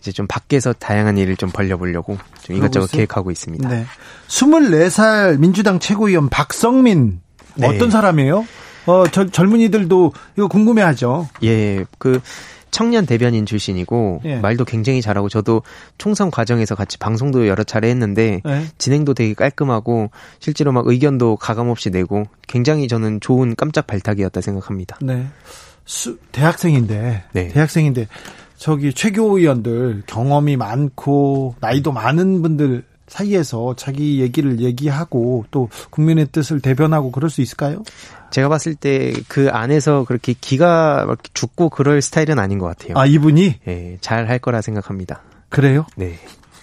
이제 0.00 0.10
좀 0.10 0.26
밖에서 0.26 0.72
다양한 0.72 1.16
일을 1.18 1.36
좀 1.36 1.50
벌려보려고 1.50 2.18
좀 2.42 2.56
이것저것? 2.56 2.90
계획하고 2.90 3.30
있습니다. 3.30 3.68
네. 3.68 3.86
24살 4.28 5.38
민주당 5.38 5.78
최고위원 5.78 6.28
박성민 6.28 7.20
네. 7.56 7.66
어떤 7.66 7.90
사람이에요? 7.90 8.46
어, 8.86 9.04
저, 9.08 9.26
젊은이들도 9.26 10.12
이거 10.36 10.48
궁금해하죠. 10.48 11.28
예, 11.44 11.84
그 11.98 12.20
청년 12.70 13.04
대변인 13.04 13.44
출신이고 13.44 14.22
예. 14.24 14.36
말도 14.36 14.64
굉장히 14.64 15.02
잘하고 15.02 15.28
저도 15.28 15.62
총선 15.98 16.30
과정에서 16.30 16.74
같이 16.74 16.98
방송도 16.98 17.46
여러 17.46 17.64
차례 17.64 17.88
했는데 17.90 18.40
네. 18.44 18.64
진행도 18.78 19.12
되게 19.12 19.34
깔끔하고 19.34 20.10
실제로 20.40 20.72
막 20.72 20.86
의견도 20.86 21.36
가감 21.36 21.68
없이 21.68 21.90
내고 21.90 22.24
굉장히 22.48 22.88
저는 22.88 23.20
좋은 23.20 23.54
깜짝 23.56 23.86
발탁이었다 23.86 24.40
생각합니다. 24.40 24.98
네. 25.02 25.26
수, 25.84 26.18
대학생인데, 26.32 27.24
네. 27.32 27.48
대학생인데, 27.48 28.06
저기 28.56 28.94
최고위원들 28.94 30.04
경험이 30.06 30.56
많고, 30.56 31.56
나이도 31.60 31.92
많은 31.92 32.42
분들 32.42 32.84
사이에서 33.12 33.74
자기 33.76 34.20
얘기를 34.20 34.60
얘기하고, 34.60 35.44
또 35.50 35.68
국민의 35.90 36.28
뜻을 36.32 36.60
대변하고 36.60 37.12
그럴 37.12 37.28
수 37.30 37.42
있을까요? 37.42 37.82
제가 38.30 38.48
봤을 38.48 38.74
때 38.74 39.12
그 39.28 39.48
안에서 39.50 40.04
그렇게 40.04 40.34
기가 40.38 41.04
막 41.06 41.18
죽고 41.34 41.70
그럴 41.70 42.02
스타일은 42.02 42.38
아닌 42.38 42.58
것 42.58 42.66
같아요. 42.66 42.94
아, 42.96 43.06
이분이? 43.06 43.56
예, 43.68 43.98
잘할 44.00 44.38
거라 44.38 44.60
생각합니다. 44.60 45.22
그래요? 45.48 45.86
네. 45.96 46.18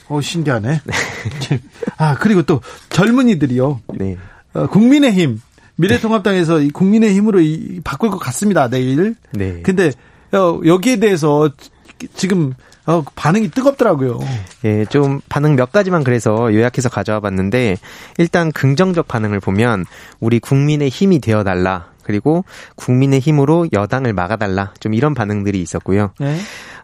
어, 0.08 0.22
신기하네. 0.22 0.82
아, 1.98 2.16
그리고 2.16 2.44
또 2.44 2.62
젊은이들이요. 2.90 3.82
네. 3.96 4.18
어, 4.54 4.68
국민의힘, 4.68 5.42
미래통합당에서 5.76 6.62
이 6.62 6.70
국민의힘으로 6.70 7.40
이, 7.42 7.82
바꿀 7.84 8.10
것 8.10 8.18
같습니다, 8.18 8.68
내일. 8.70 9.16
네. 9.32 9.62
근데, 9.62 9.92
어, 10.32 10.60
여기에 10.66 10.98
대해서 10.98 11.50
지금, 12.16 12.54
어, 12.90 13.04
반응이 13.14 13.52
뜨겁더라고요. 13.52 14.20
예, 14.66 14.84
좀 14.86 15.22
반응 15.30 15.56
몇 15.56 15.72
가지만 15.72 16.04
그래서 16.04 16.52
요약해서 16.52 16.90
가져와 16.90 17.20
봤는데 17.20 17.78
일단 18.18 18.52
긍정적 18.52 19.08
반응을 19.08 19.40
보면 19.40 19.86
우리 20.20 20.40
국민의 20.40 20.90
힘이 20.90 21.20
되어 21.20 21.44
달라. 21.44 21.90
그리고 22.02 22.44
국민의 22.76 23.20
힘으로 23.20 23.68
여당을 23.72 24.14
막아달라. 24.14 24.74
좀 24.80 24.96
이런 24.96 25.14
반응들이 25.14 25.62
있었고요. 25.62 26.14
네. 26.20 26.40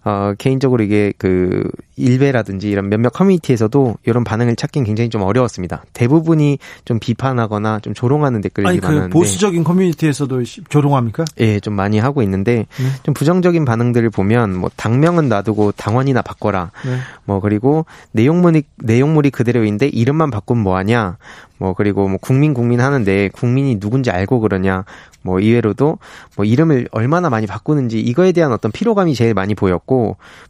어, 0.07 0.33
개인적으로 0.37 0.83
이게 0.83 1.11
그 1.17 1.67
일베라든지 1.97 2.69
이런 2.69 2.89
몇몇 2.89 3.09
커뮤니티에서도 3.09 3.95
이런 4.05 4.23
반응을 4.23 4.55
찾긴 4.55 4.83
굉장히 4.83 5.09
좀 5.09 5.23
어려웠습니다. 5.23 5.83
대부분이 5.93 6.59
좀 6.85 6.99
비판하거나 6.99 7.79
좀 7.79 7.93
조롱하는 7.95 8.41
댓글이 8.41 8.67
아니, 8.67 8.79
그 8.79 8.85
많았는데 8.85 9.13
보수적인 9.13 9.63
커뮤니티에서도 9.63 10.43
시- 10.43 10.61
조롱합니까? 10.69 11.25
예, 11.39 11.59
좀 11.59 11.73
많이 11.73 11.97
하고 11.97 12.21
있는데 12.21 12.67
네. 12.77 12.85
좀 13.03 13.13
부정적인 13.15 13.65
반응들을 13.65 14.09
보면 14.11 14.55
뭐 14.55 14.69
당명은 14.75 15.27
놔두고 15.27 15.71
당원이나 15.71 16.21
바꿔라. 16.21 16.69
네. 16.85 16.97
뭐 17.23 17.39
그리고 17.39 17.85
내용물이 18.11 18.63
내용물이 18.77 19.31
그대로인데 19.31 19.87
이름만 19.87 20.29
바꾸면 20.29 20.63
뭐 20.63 20.77
하냐? 20.77 21.17
뭐 21.57 21.73
그리고 21.73 22.07
뭐 22.09 22.17
국민 22.21 22.53
국민 22.53 22.79
하는데 22.81 23.29
국민이 23.29 23.79
누군지 23.79 24.11
알고 24.11 24.39
그러냐? 24.41 24.83
뭐 25.21 25.39
이외로도 25.39 25.97
뭐 26.35 26.45
이름을 26.45 26.89
얼마나 26.91 27.31
많이 27.31 27.47
바꾸는지 27.47 27.99
이거에 27.99 28.31
대한 28.31 28.51
어떤 28.51 28.71
피로감이 28.71 29.15
제일 29.15 29.33
많이 29.33 29.55
보였고 29.55 29.94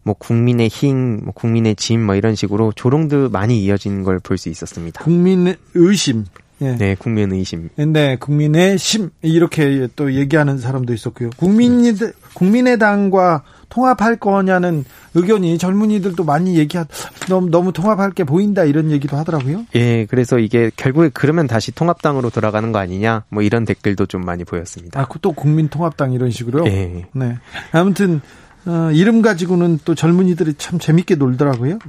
뭐 0.03 0.15
국민의 0.17 0.67
힘, 0.67 1.23
뭐 1.23 1.33
국민의 1.33 1.75
짐 1.75 2.01
뭐 2.05 2.15
이런 2.15 2.35
식으로 2.35 2.71
조롱도 2.75 3.29
많이 3.29 3.63
이어진 3.63 4.03
걸 4.03 4.19
볼 4.19 4.37
수 4.37 4.49
있었습니다. 4.49 5.03
국민의 5.03 5.55
의심. 5.73 6.25
예. 6.61 6.77
네, 6.77 6.95
국민 6.97 7.33
의심. 7.33 7.69
네, 7.75 8.15
국민의 8.15 8.77
심 8.77 9.09
이렇게 9.21 9.89
또 9.97 10.13
얘기하는 10.13 10.57
사람도 10.57 10.93
있었고요. 10.93 11.29
국민이 11.35 11.91
국민의당과 12.33 13.43
통합할 13.67 14.15
거냐는 14.17 14.85
의견이 15.15 15.57
젊은이들도 15.57 16.23
많이 16.23 16.57
얘기하 16.57 16.85
너무 17.27 17.49
너무 17.49 17.73
통합할 17.73 18.11
게 18.11 18.23
보인다 18.23 18.63
이런 18.63 18.89
얘기도 18.91 19.17
하더라고요. 19.17 19.65
예, 19.75 20.05
그래서 20.05 20.39
이게 20.39 20.71
결국에 20.77 21.09
그러면 21.13 21.47
다시 21.47 21.73
통합당으로 21.73 22.29
돌아가는 22.29 22.71
거 22.71 22.79
아니냐? 22.79 23.23
뭐 23.29 23.43
이런 23.43 23.65
댓글도 23.65 24.05
좀 24.05 24.23
많이 24.23 24.45
보였습니다. 24.45 25.01
아, 25.01 25.07
또 25.21 25.33
국민통합당 25.33 26.13
이런 26.13 26.31
식으로요. 26.31 26.65
예. 26.71 27.05
네. 27.13 27.37
아무튼 27.73 28.21
어, 28.65 28.91
이름 28.91 29.21
가지고는 29.21 29.79
또 29.85 29.93
젊은이들이 29.93 30.55
참 30.57 30.79
재밌게 30.79 31.15
놀더라고요. 31.15 31.79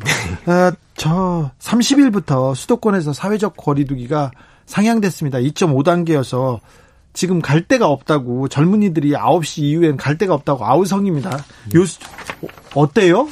아, 0.46 0.72
저 0.94 1.50
30일부터 1.58 2.54
수도권에서 2.54 3.12
사회적 3.12 3.56
거리두기가 3.56 4.30
상향됐습니다. 4.66 5.38
2.5단계여서 5.38 6.60
지금 7.12 7.40
갈 7.40 7.62
데가 7.62 7.88
없다고 7.88 8.48
젊은이들이 8.48 9.12
9시 9.12 9.62
이후엔 9.62 9.96
갈 9.96 10.18
데가 10.18 10.34
없다고 10.34 10.66
아우성입니다. 10.66 11.30
요 11.74 11.82
어, 12.42 12.48
어때요? 12.74 13.26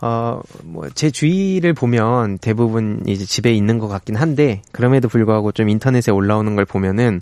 어, 0.00 0.40
뭐, 0.64 0.88
제 0.90 1.10
주위를 1.10 1.74
보면 1.74 2.38
대부분 2.38 3.02
이제 3.06 3.24
집에 3.24 3.52
있는 3.52 3.78
것 3.78 3.86
같긴 3.86 4.16
한데, 4.16 4.62
그럼에도 4.72 5.08
불구하고 5.08 5.52
좀 5.52 5.68
인터넷에 5.68 6.10
올라오는 6.10 6.56
걸 6.56 6.64
보면은, 6.64 7.20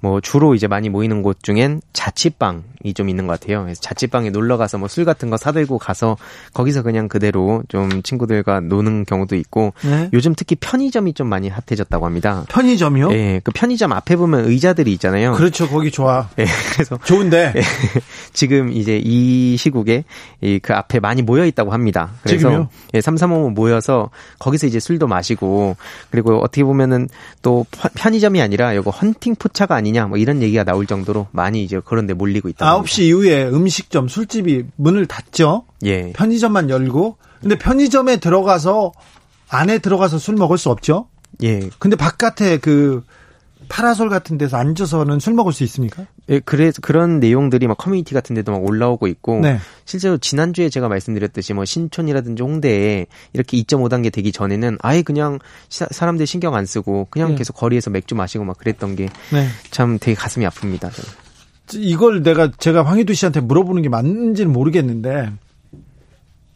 뭐, 0.00 0.20
주로 0.20 0.54
이제 0.54 0.66
많이 0.66 0.90
모이는 0.90 1.22
곳 1.22 1.42
중엔 1.42 1.80
자취방이 1.94 2.60
좀 2.94 3.08
있는 3.08 3.26
것 3.26 3.38
같아요. 3.38 3.62
그래서 3.64 3.80
자취방에 3.80 4.30
놀러 4.30 4.56
가서 4.56 4.78
뭐 4.78 4.88
술 4.88 5.04
같은 5.04 5.30
거 5.30 5.36
사들고 5.36 5.78
가서 5.78 6.16
거기서 6.54 6.82
그냥 6.82 7.06
그대로 7.08 7.62
좀 7.68 8.02
친구들과 8.02 8.60
노는 8.60 9.04
경우도 9.04 9.36
있고, 9.36 9.72
네. 9.84 10.08
요즘 10.12 10.34
특히 10.36 10.56
편의점이 10.56 11.12
좀 11.14 11.28
많이 11.28 11.48
핫해졌다고 11.48 12.04
합니다. 12.06 12.44
편의점이요? 12.48 13.12
예, 13.12 13.40
그 13.44 13.52
편의점 13.52 13.92
앞에 13.92 14.16
보면 14.16 14.46
의자들이 14.46 14.92
있잖아요. 14.94 15.32
그렇죠. 15.34 15.68
거기 15.68 15.90
좋아. 15.90 16.28
예, 16.38 16.46
그래서 16.72 16.98
좋은데. 17.04 17.52
지금 18.32 18.72
이제 18.72 19.00
이 19.02 19.56
시국에 19.56 20.04
이 20.40 20.58
그 20.62 20.74
앞에 20.74 21.00
많이 21.00 21.22
모여 21.22 21.46
있다고 21.46 21.72
합니다. 21.72 22.10
그래서 22.22 22.38
지금요? 22.50 22.68
예, 22.94 23.00
3, 23.00 23.16
3, 23.16 23.32
5 23.32 23.50
모여서 23.50 24.10
거기서 24.38 24.66
이제 24.66 24.78
술도 24.78 25.06
마시고 25.06 25.76
그리고 26.10 26.36
어떻게 26.38 26.64
보면은 26.64 27.08
또 27.42 27.64
편- 27.70 27.90
편의점이 27.94 28.42
아니라 28.42 28.72
이거 28.74 28.90
헌팅 28.90 29.36
포차가 29.36 29.74
아니냐 29.74 30.06
뭐 30.06 30.18
이런 30.18 30.42
얘기가 30.42 30.64
나올 30.64 30.86
정도로 30.86 31.28
많이 31.32 31.62
이제 31.64 31.80
그런 31.84 32.06
데 32.06 32.12
몰리고 32.14 32.48
있다. 32.50 32.69
9시 32.78 33.02
이후에 33.04 33.44
음식점, 33.48 34.08
술집이 34.08 34.64
문을 34.76 35.06
닫죠. 35.06 35.64
예. 35.84 36.12
편의점만 36.12 36.70
열고. 36.70 37.16
근데 37.40 37.56
편의점에 37.58 38.16
들어가서 38.18 38.92
안에 39.48 39.78
들어가서 39.78 40.18
술 40.18 40.36
먹을 40.36 40.58
수 40.58 40.70
없죠. 40.70 41.08
예. 41.42 41.60
근데 41.78 41.96
바깥에 41.96 42.58
그 42.58 43.02
파라솔 43.68 44.08
같은 44.08 44.36
데서 44.36 44.56
앉아서는 44.56 45.20
술 45.20 45.34
먹을 45.34 45.52
수 45.52 45.62
있습니까? 45.62 46.04
예, 46.28 46.40
그래서 46.40 46.80
그런 46.82 47.20
내용들이 47.20 47.68
막 47.68 47.78
커뮤니티 47.78 48.14
같은 48.14 48.34
데도 48.34 48.50
막 48.50 48.64
올라오고 48.64 49.06
있고 49.06 49.38
네. 49.40 49.58
실제로 49.84 50.18
지난주에 50.18 50.68
제가 50.70 50.88
말씀드렸듯이 50.88 51.54
뭐 51.54 51.64
신촌이라든지 51.64 52.42
홍대에 52.42 53.06
이렇게 53.32 53.56
2.5단계 53.58 54.12
되기 54.12 54.32
전에는 54.32 54.78
아예 54.82 55.02
그냥 55.02 55.38
시- 55.68 55.84
사람들 55.88 56.26
신경 56.26 56.56
안 56.56 56.66
쓰고 56.66 57.06
그냥 57.10 57.30
네. 57.30 57.34
계속 57.36 57.52
거리에서 57.54 57.90
맥주 57.90 58.16
마시고 58.16 58.44
막 58.44 58.58
그랬던 58.58 58.96
게 58.96 59.08
네. 59.32 59.46
참 59.70 59.98
되게 60.00 60.16
가슴이 60.16 60.44
아픕니다. 60.46 60.80
저는. 60.80 61.29
이걸 61.74 62.22
내가 62.22 62.50
제가 62.50 62.82
황희두 62.84 63.14
씨한테 63.14 63.40
물어보는 63.40 63.82
게 63.82 63.88
맞는지는 63.88 64.52
모르겠는데 64.52 65.30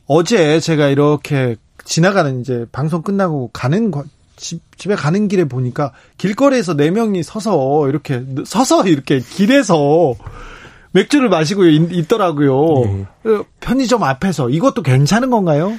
어제 0.07 0.61
제가 0.61 0.89
이렇게 0.89 1.57
지나가는 1.85 2.41
이제 2.41 2.67
방송 2.73 3.03
끝나고 3.03 3.51
가는 3.53 3.91
과- 3.91 4.05
집, 4.37 4.61
집에 4.79 4.95
가는 4.95 5.29
길에 5.29 5.45
보니까 5.45 5.93
길거리에서 6.19 6.75
네 6.75 6.91
명이 6.91 7.23
서서 7.23 7.89
이렇게 7.89 8.25
서서 8.45 8.87
이렇게 8.89 9.21
길에서 9.21 10.15
맥주를 10.93 11.29
마시고 11.29 11.67
있, 11.67 11.93
있더라고요. 11.93 12.85
네. 12.85 13.31
어, 13.31 13.45
편의점 13.61 14.03
앞에서 14.03 14.51
이것도 14.51 14.83
괜찮은 14.83 15.31
건가요? 15.31 15.73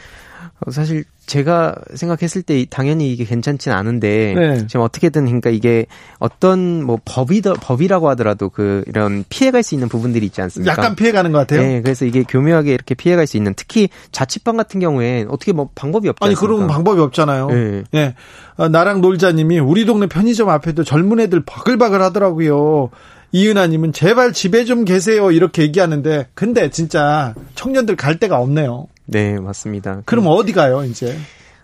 어, 0.66 0.72
사실 0.72 1.04
제가 1.26 1.76
생각했을 1.94 2.42
때 2.42 2.66
당연히 2.70 3.12
이게 3.12 3.26
괜찮진 3.26 3.72
않은데 3.72 4.34
네. 4.36 4.68
지금 4.68 4.82
어떻게든 4.82 5.26
그러니까 5.26 5.50
이게 5.50 5.86
어떤 6.20 6.84
뭐 6.84 7.00
법이 7.04 7.42
법이라고 7.42 8.10
하더라도 8.10 8.50
그 8.50 8.84
이런 8.88 9.24
피해갈 9.30 9.64
수 9.64 9.76
있는 9.76 9.90
부분들이 9.90 10.26
있지 10.26 10.42
않습니까? 10.42 10.72
약간 10.72 10.96
피해가는 10.96 11.32
것 11.32 11.40
같아요. 11.40 11.62
네, 11.62 11.82
그래서 11.82 12.06
이게 12.06 12.24
교묘하게 12.24 12.74
이렇게 12.74 12.96
피해갈 12.96 13.28
수 13.28 13.38
있는 13.38 13.54
특히 13.56 13.90
자취방 14.12 14.58
같은 14.58 14.80
경우에 14.80 15.26
어떻게 15.30 15.52
뭐 15.52 15.70
방법이 15.76 16.08
없지 16.10 16.24
아니? 16.24 16.36
그런 16.36 16.68
방법이 16.68 17.02
없잖아요. 17.02 17.48
네. 17.48 17.84
예. 17.94 18.16
어, 18.58 18.70
나랑 18.70 19.02
놀자님이 19.02 19.60
우리 19.60 19.86
동네 19.86 20.08
편의점 20.08 20.50
앞에도 20.50 20.84
젊은 20.84 21.20
애들 21.20 21.44
바글바글 21.46 22.02
하더라고요. 22.02 22.90
이은하님은 23.32 23.92
제발 23.92 24.32
집에 24.32 24.64
좀 24.64 24.86
계세요 24.86 25.30
이렇게 25.32 25.64
얘기하는데 25.64 26.28
근데 26.36 26.70
진짜 26.70 27.34
청년들 27.56 27.98
갈 27.98 28.18
데가 28.18 28.40
없네요. 28.40 28.88
네, 29.06 29.40
맞습니다. 29.40 30.02
그럼 30.06 30.26
어디 30.28 30.52
가요 30.52 30.84
이제? 30.84 31.18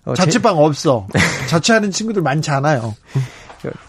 어, 0.05 0.13
제- 0.15 0.23
자취방 0.25 0.57
없어. 0.57 1.07
자취하는 1.49 1.91
친구들 1.91 2.21
많지 2.21 2.49
않아요. 2.51 2.95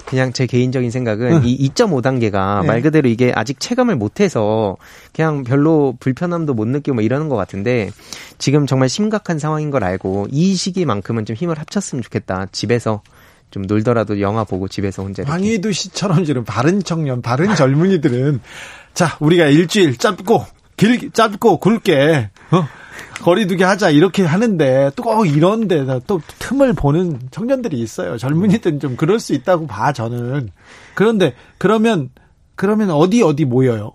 그냥 0.04 0.34
제 0.34 0.44
개인적인 0.46 0.90
생각은 0.90 1.44
이 1.44 1.68
2.5단계가 1.70 2.60
네. 2.60 2.66
말 2.66 2.82
그대로 2.82 3.08
이게 3.08 3.32
아직 3.34 3.58
체감을 3.58 3.96
못해서 3.96 4.76
그냥 5.14 5.44
별로 5.44 5.96
불편함도 5.98 6.52
못 6.52 6.68
느끼고 6.68 6.96
뭐 6.96 7.02
이러는 7.02 7.30
것 7.30 7.36
같은데 7.36 7.90
지금 8.36 8.66
정말 8.66 8.90
심각한 8.90 9.38
상황인 9.38 9.70
걸 9.70 9.82
알고 9.84 10.26
이 10.30 10.54
시기만큼은 10.54 11.24
좀 11.24 11.34
힘을 11.36 11.58
합쳤으면 11.58 12.02
좋겠다. 12.02 12.48
집에서 12.52 13.00
좀 13.50 13.62
놀더라도 13.62 14.20
영화 14.20 14.44
보고 14.44 14.68
집에서 14.68 15.02
혼자. 15.02 15.22
황희두 15.24 15.72
씨처럼 15.72 16.24
지금 16.26 16.44
바른 16.44 16.82
청년, 16.82 17.22
바른 17.22 17.54
젊은이들은 17.54 18.40
자 18.92 19.16
우리가 19.20 19.46
일주일 19.46 19.96
짧고 19.96 20.44
길 20.76 21.10
짧고 21.12 21.58
굵게 21.58 22.28
어? 22.50 22.68
거리두기 23.22 23.62
하자 23.62 23.90
이렇게 23.90 24.24
하는데 24.24 24.90
또꼭 24.96 25.28
이런 25.28 25.68
데다 25.68 26.00
또 26.00 26.20
틈을 26.38 26.72
보는 26.72 27.20
청년들이 27.30 27.78
있어요. 27.78 28.18
젊은이들은 28.18 28.80
좀 28.80 28.96
그럴 28.96 29.20
수 29.20 29.32
있다고 29.32 29.66
봐 29.66 29.92
저는. 29.92 30.50
그런데 30.94 31.34
그러면 31.58 32.10
그러면 32.54 32.90
어디 32.90 33.22
어디 33.22 33.44
모여요? 33.44 33.92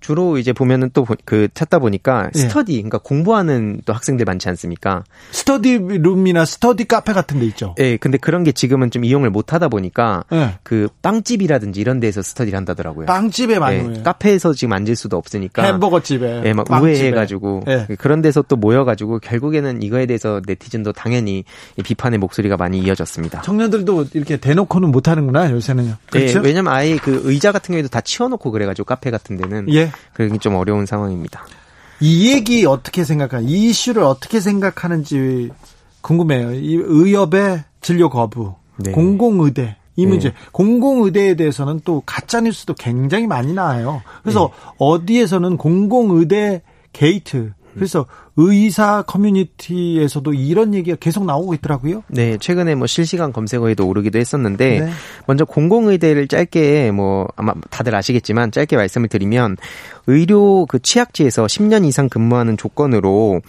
주로 0.00 0.38
이제 0.38 0.52
보면은 0.52 0.90
또 0.92 1.04
그 1.24 1.48
찾다 1.54 1.78
보니까 1.78 2.30
예. 2.34 2.38
스터디 2.38 2.74
그러니까 2.74 2.98
공부하는 2.98 3.80
또 3.84 3.92
학생들 3.92 4.24
많지 4.24 4.48
않습니까? 4.48 5.04
스터디 5.32 5.78
룸이나 5.78 6.44
스터디 6.44 6.84
카페 6.84 7.12
같은 7.12 7.40
데 7.40 7.46
있죠. 7.46 7.74
예, 7.78 7.96
근데 7.96 8.18
그런 8.18 8.44
게 8.44 8.52
지금은 8.52 8.90
좀 8.90 9.04
이용을 9.04 9.30
못 9.30 9.52
하다 9.52 9.68
보니까 9.68 10.24
예. 10.32 10.54
그 10.62 10.88
빵집이라든지 11.02 11.80
이런 11.80 12.00
데서 12.00 12.22
스터디를 12.22 12.56
한다더라고요. 12.56 13.06
빵집에 13.06 13.58
많이 13.58 13.96
예. 13.98 14.02
카페에서 14.02 14.52
지금 14.54 14.72
앉을 14.72 14.96
수도 14.96 15.16
없으니까 15.16 15.62
햄버거 15.62 16.00
집에. 16.00 16.42
예, 16.44 16.52
막 16.52 16.66
빵집에. 16.66 16.92
우회해 16.92 17.10
가지고 17.10 17.62
예. 17.68 17.86
그런 17.98 18.22
데서 18.22 18.42
또 18.42 18.56
모여 18.56 18.84
가지고 18.84 19.18
결국에는 19.18 19.82
이거에 19.82 20.06
대해서 20.06 20.40
네티즌도 20.46 20.92
당연히 20.92 21.44
이 21.76 21.82
비판의 21.82 22.18
목소리가 22.18 22.56
많이 22.56 22.78
이어졌습니다. 22.80 23.42
청년들도 23.42 24.06
이렇게 24.14 24.36
대놓고는 24.36 24.90
못 24.90 25.08
하는구나 25.08 25.50
요새는요. 25.50 25.94
그렇죠? 26.10 26.38
예, 26.38 26.42
왜냐면 26.42 26.72
아예 26.72 26.96
그 26.96 27.22
의자 27.24 27.52
같은 27.52 27.72
경우에도 27.72 27.88
다 27.88 28.00
치워 28.00 28.28
놓고 28.28 28.50
그래 28.50 28.66
가지고 28.66 28.86
카페 28.86 29.10
같은 29.10 29.36
데는 29.36 29.72
예. 29.72 29.89
그게 30.12 30.36
좀 30.38 30.54
어려운 30.54 30.86
상황입니다. 30.86 31.44
이 32.00 32.32
얘기 32.32 32.64
어떻게 32.66 33.04
생각하, 33.04 33.40
이 33.40 33.68
이슈를 33.68 34.02
어떻게 34.02 34.40
생각하는지 34.40 35.50
궁금해요. 36.00 36.54
이 36.54 36.76
의협의 36.76 37.64
진료 37.80 38.08
거부, 38.08 38.54
네. 38.76 38.92
공공의대 38.92 39.76
이 39.96 40.04
네. 40.04 40.08
문제, 40.08 40.32
공공의대에 40.52 41.34
대해서는 41.34 41.82
또 41.84 42.02
가짜 42.06 42.40
뉴스도 42.40 42.74
굉장히 42.74 43.26
많이 43.26 43.52
나와요. 43.52 44.02
그래서 44.22 44.50
네. 44.52 44.70
어디에서는 44.78 45.58
공공의대 45.58 46.62
게이트, 46.92 47.52
그래서 47.74 48.06
의사 48.40 49.02
커뮤니티에서도 49.02 50.32
이런 50.34 50.74
얘기가 50.74 50.96
계속 51.00 51.24
나오고 51.24 51.54
있더라고요. 51.54 52.02
네, 52.08 52.38
최근에 52.38 52.74
뭐 52.74 52.86
실시간 52.86 53.32
검색어에도 53.32 53.86
오르기도 53.86 54.18
했었는데 54.18 54.80
네. 54.80 54.90
먼저 55.26 55.44
공공의대를 55.44 56.28
짧게 56.28 56.90
뭐 56.92 57.28
아마 57.36 57.54
다들 57.70 57.94
아시겠지만 57.94 58.52
짧게 58.52 58.76
말씀을 58.76 59.08
드리면 59.08 59.56
의료 60.06 60.66
그 60.66 60.78
취약지에서 60.80 61.46
10년 61.46 61.84
이상 61.84 62.08
근무하는 62.08 62.56
조건으로 62.56 63.40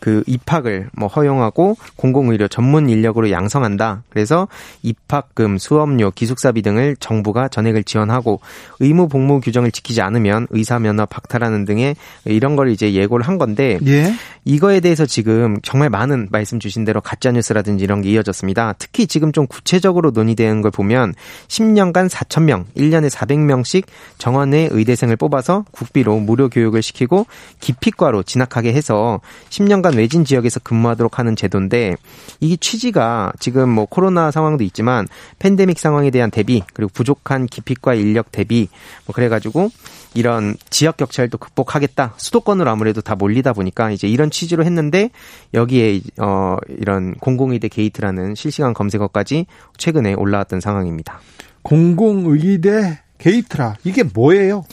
그 0.00 0.22
입학을 0.26 0.90
뭐 0.92 1.08
허용하고 1.08 1.76
공공의료 1.96 2.48
전문 2.48 2.88
인력으로 2.88 3.30
양성한다. 3.30 4.02
그래서 4.08 4.48
입학금, 4.82 5.58
수업료, 5.58 6.10
기숙사비 6.10 6.62
등을 6.62 6.96
정부가 6.98 7.48
전액을 7.48 7.84
지원하고 7.84 8.40
의무 8.80 9.08
복무 9.08 9.40
규정을 9.40 9.70
지키지 9.70 10.00
않으면 10.02 10.46
의사 10.50 10.78
면허 10.78 11.06
박탈하는 11.06 11.64
등의 11.64 11.96
이런 12.24 12.56
걸 12.56 12.70
이제 12.70 12.92
예고를 12.92 13.26
한 13.26 13.38
건데 13.38 13.78
예. 13.86 14.12
이거에 14.44 14.80
대해서 14.80 15.06
지금 15.06 15.58
정말 15.62 15.90
많은 15.90 16.28
말씀 16.30 16.58
주신 16.58 16.84
대로 16.84 17.00
가짜 17.00 17.30
뉴스라든지 17.30 17.84
이런 17.84 18.02
게 18.02 18.10
이어졌습니다. 18.10 18.74
특히 18.78 19.06
지금 19.06 19.32
좀 19.32 19.46
구체적으로 19.46 20.10
논의되는 20.10 20.62
걸 20.62 20.70
보면 20.70 21.14
10년간 21.48 22.08
4,000명, 22.08 22.64
1년에 22.76 23.10
400명씩 23.10 23.84
정원의 24.18 24.70
의대생을 24.72 25.16
뽑아서 25.16 25.64
국비 25.70 25.97
로 26.02 26.18
무료 26.18 26.48
교육을 26.48 26.82
시키고 26.82 27.26
기피과로 27.60 28.22
진학하게 28.22 28.72
해서 28.72 29.20
10년간 29.50 29.96
외진 29.96 30.24
지역에서 30.24 30.60
근무하도록 30.60 31.18
하는 31.18 31.36
제도인데 31.36 31.96
이게 32.40 32.56
취지가 32.56 33.32
지금 33.40 33.68
뭐 33.68 33.86
코로나 33.86 34.30
상황도 34.30 34.64
있지만 34.64 35.06
팬데믹 35.38 35.78
상황에 35.78 36.10
대한 36.10 36.30
대비 36.30 36.62
그리고 36.72 36.90
부족한 36.94 37.46
기피과 37.46 37.94
인력 37.94 38.32
대비 38.32 38.68
뭐 39.06 39.14
그래가지고 39.14 39.70
이런 40.14 40.56
지역 40.70 40.96
격차를 40.96 41.30
또 41.30 41.38
극복하겠다. 41.38 42.14
수도권으로 42.16 42.70
아무래도 42.70 43.00
다 43.00 43.14
몰리다 43.14 43.52
보니까 43.52 43.90
이제 43.90 44.08
이런 44.08 44.30
취지로 44.30 44.64
했는데 44.64 45.10
여기에 45.54 46.00
어 46.18 46.56
이런 46.68 47.14
공공의대 47.14 47.68
게이트라는 47.68 48.34
실시간 48.34 48.74
검색어까지 48.74 49.46
최근에 49.76 50.14
올라왔던 50.14 50.60
상황입니다. 50.60 51.20
공공의대 51.62 53.00
게이트라 53.18 53.76
이게 53.84 54.02
뭐예요? 54.02 54.64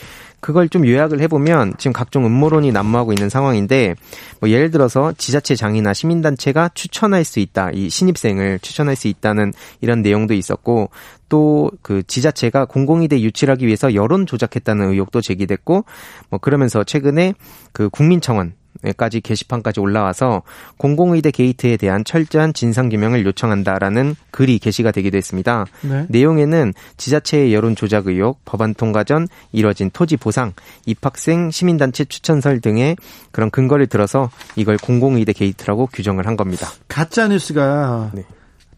그걸 0.46 0.70
좀 0.70 0.86
요약을 0.86 1.22
해보면 1.22 1.74
지금 1.80 1.92
각종 1.92 2.24
음모론이 2.24 2.72
난무하고 2.72 3.14
있는 3.14 3.30
상황인데 3.30 3.96
뭐 4.40 4.52
예를 4.52 4.70
들어서 4.70 5.12
지자체 5.18 5.56
장이나 5.56 5.92
시민단체가 5.92 6.70
추천할 6.76 7.24
수 7.24 7.40
있다 7.40 7.72
이 7.72 7.90
신입생을 7.90 8.60
추천할 8.60 8.96
수 8.96 9.08
있다는 9.08 9.54
이런 9.82 10.04
내용도 10.04 10.36
있었고 10.36 10.92
또 11.30 11.72
그 11.82 12.04
지자체가 12.06 12.66
공공의대 12.66 13.22
유치를 13.22 13.52
하기 13.54 13.66
위해서 13.66 13.94
여론 13.94 14.26
조작했다는 14.26 14.92
의혹도 14.92 15.22
제기됐고 15.22 15.86
뭐 16.30 16.40
그러면서 16.40 16.84
최근에 16.84 17.34
그 17.72 17.90
국민청원 17.90 18.54
까지 18.98 19.22
게시판까지 19.22 19.80
올라와서 19.80 20.44
공공의대 20.78 21.32
게이트에 21.32 21.78
대한 21.78 22.04
철저한 22.04 22.54
진상 22.54 22.90
규명을 22.90 23.26
요청한다라는 23.26 24.16
글이 24.32 24.60
게시가 24.60 24.92
되기도 24.92 25.18
했습니다. 25.18 25.66
네. 25.82 26.06
내용에는 26.10 26.74
지자체의 26.98 27.54
여론 27.54 27.76
조작 27.76 28.08
의혹, 28.08 28.44
법안 28.46 28.74
통과 28.74 29.04
전 29.04 29.28
이뤄진 29.52 29.90
토지 29.92 30.18
보상, 30.18 30.54
입학생 30.86 31.52
시민단체 31.52 32.06
추천설 32.06 32.62
등의 32.62 32.96
그런 33.32 33.50
근거를 33.50 33.88
들어서 33.88 34.30
이걸 34.56 34.78
공공의대 34.78 35.34
게이트라고 35.34 35.88
규정을 35.88 36.28
한 36.28 36.36
겁니다. 36.36 36.68
가짜 36.88 37.28
뉴스가 37.28 38.12
네. 38.14 38.24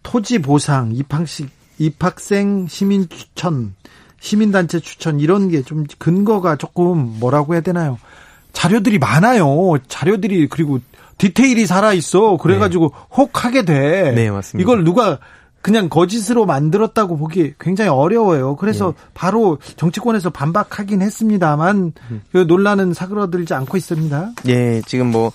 토지 0.04 0.40
보상, 0.40 0.92
입학식, 0.94 1.50
입학생 1.80 2.68
시민 2.68 3.10
추천, 3.10 3.76
시민단체 4.20 4.80
추천 4.80 5.20
이런 5.20 5.50
게 5.50 5.62
좀 5.62 5.86
근거가 5.98 6.56
조금 6.56 7.20
뭐라고 7.20 7.54
해야 7.54 7.62
되나요? 7.62 8.00
자료들이 8.58 8.98
많아요. 8.98 9.78
자료들이 9.88 10.48
그리고 10.48 10.80
디테일이 11.20 11.68
살아 11.68 11.94
있어. 11.94 12.38
그래가지고 12.38 12.90
네. 12.92 13.16
혹하게 13.16 13.66
돼. 13.66 14.12
네, 14.16 14.32
맞습니다. 14.32 14.64
이걸 14.64 14.84
누가 14.84 15.20
그냥 15.62 15.90
거짓으로 15.90 16.48
만들었다고 16.48 17.18
보기 17.18 17.54
굉장히 17.60 17.92
어려워요. 17.92 18.56
그래서 18.56 18.94
네. 18.98 19.04
바로 19.14 19.60
정치권에서 19.76 20.32
반박하긴 20.32 21.04
했습니다만 21.04 21.94
음. 22.10 22.22
그 22.32 22.46
논란은 22.48 22.94
사그러들지 22.94 23.54
않고 23.54 23.78
있습니다. 23.78 24.32
예, 24.48 24.82
지금 24.88 25.12
뭐 25.12 25.32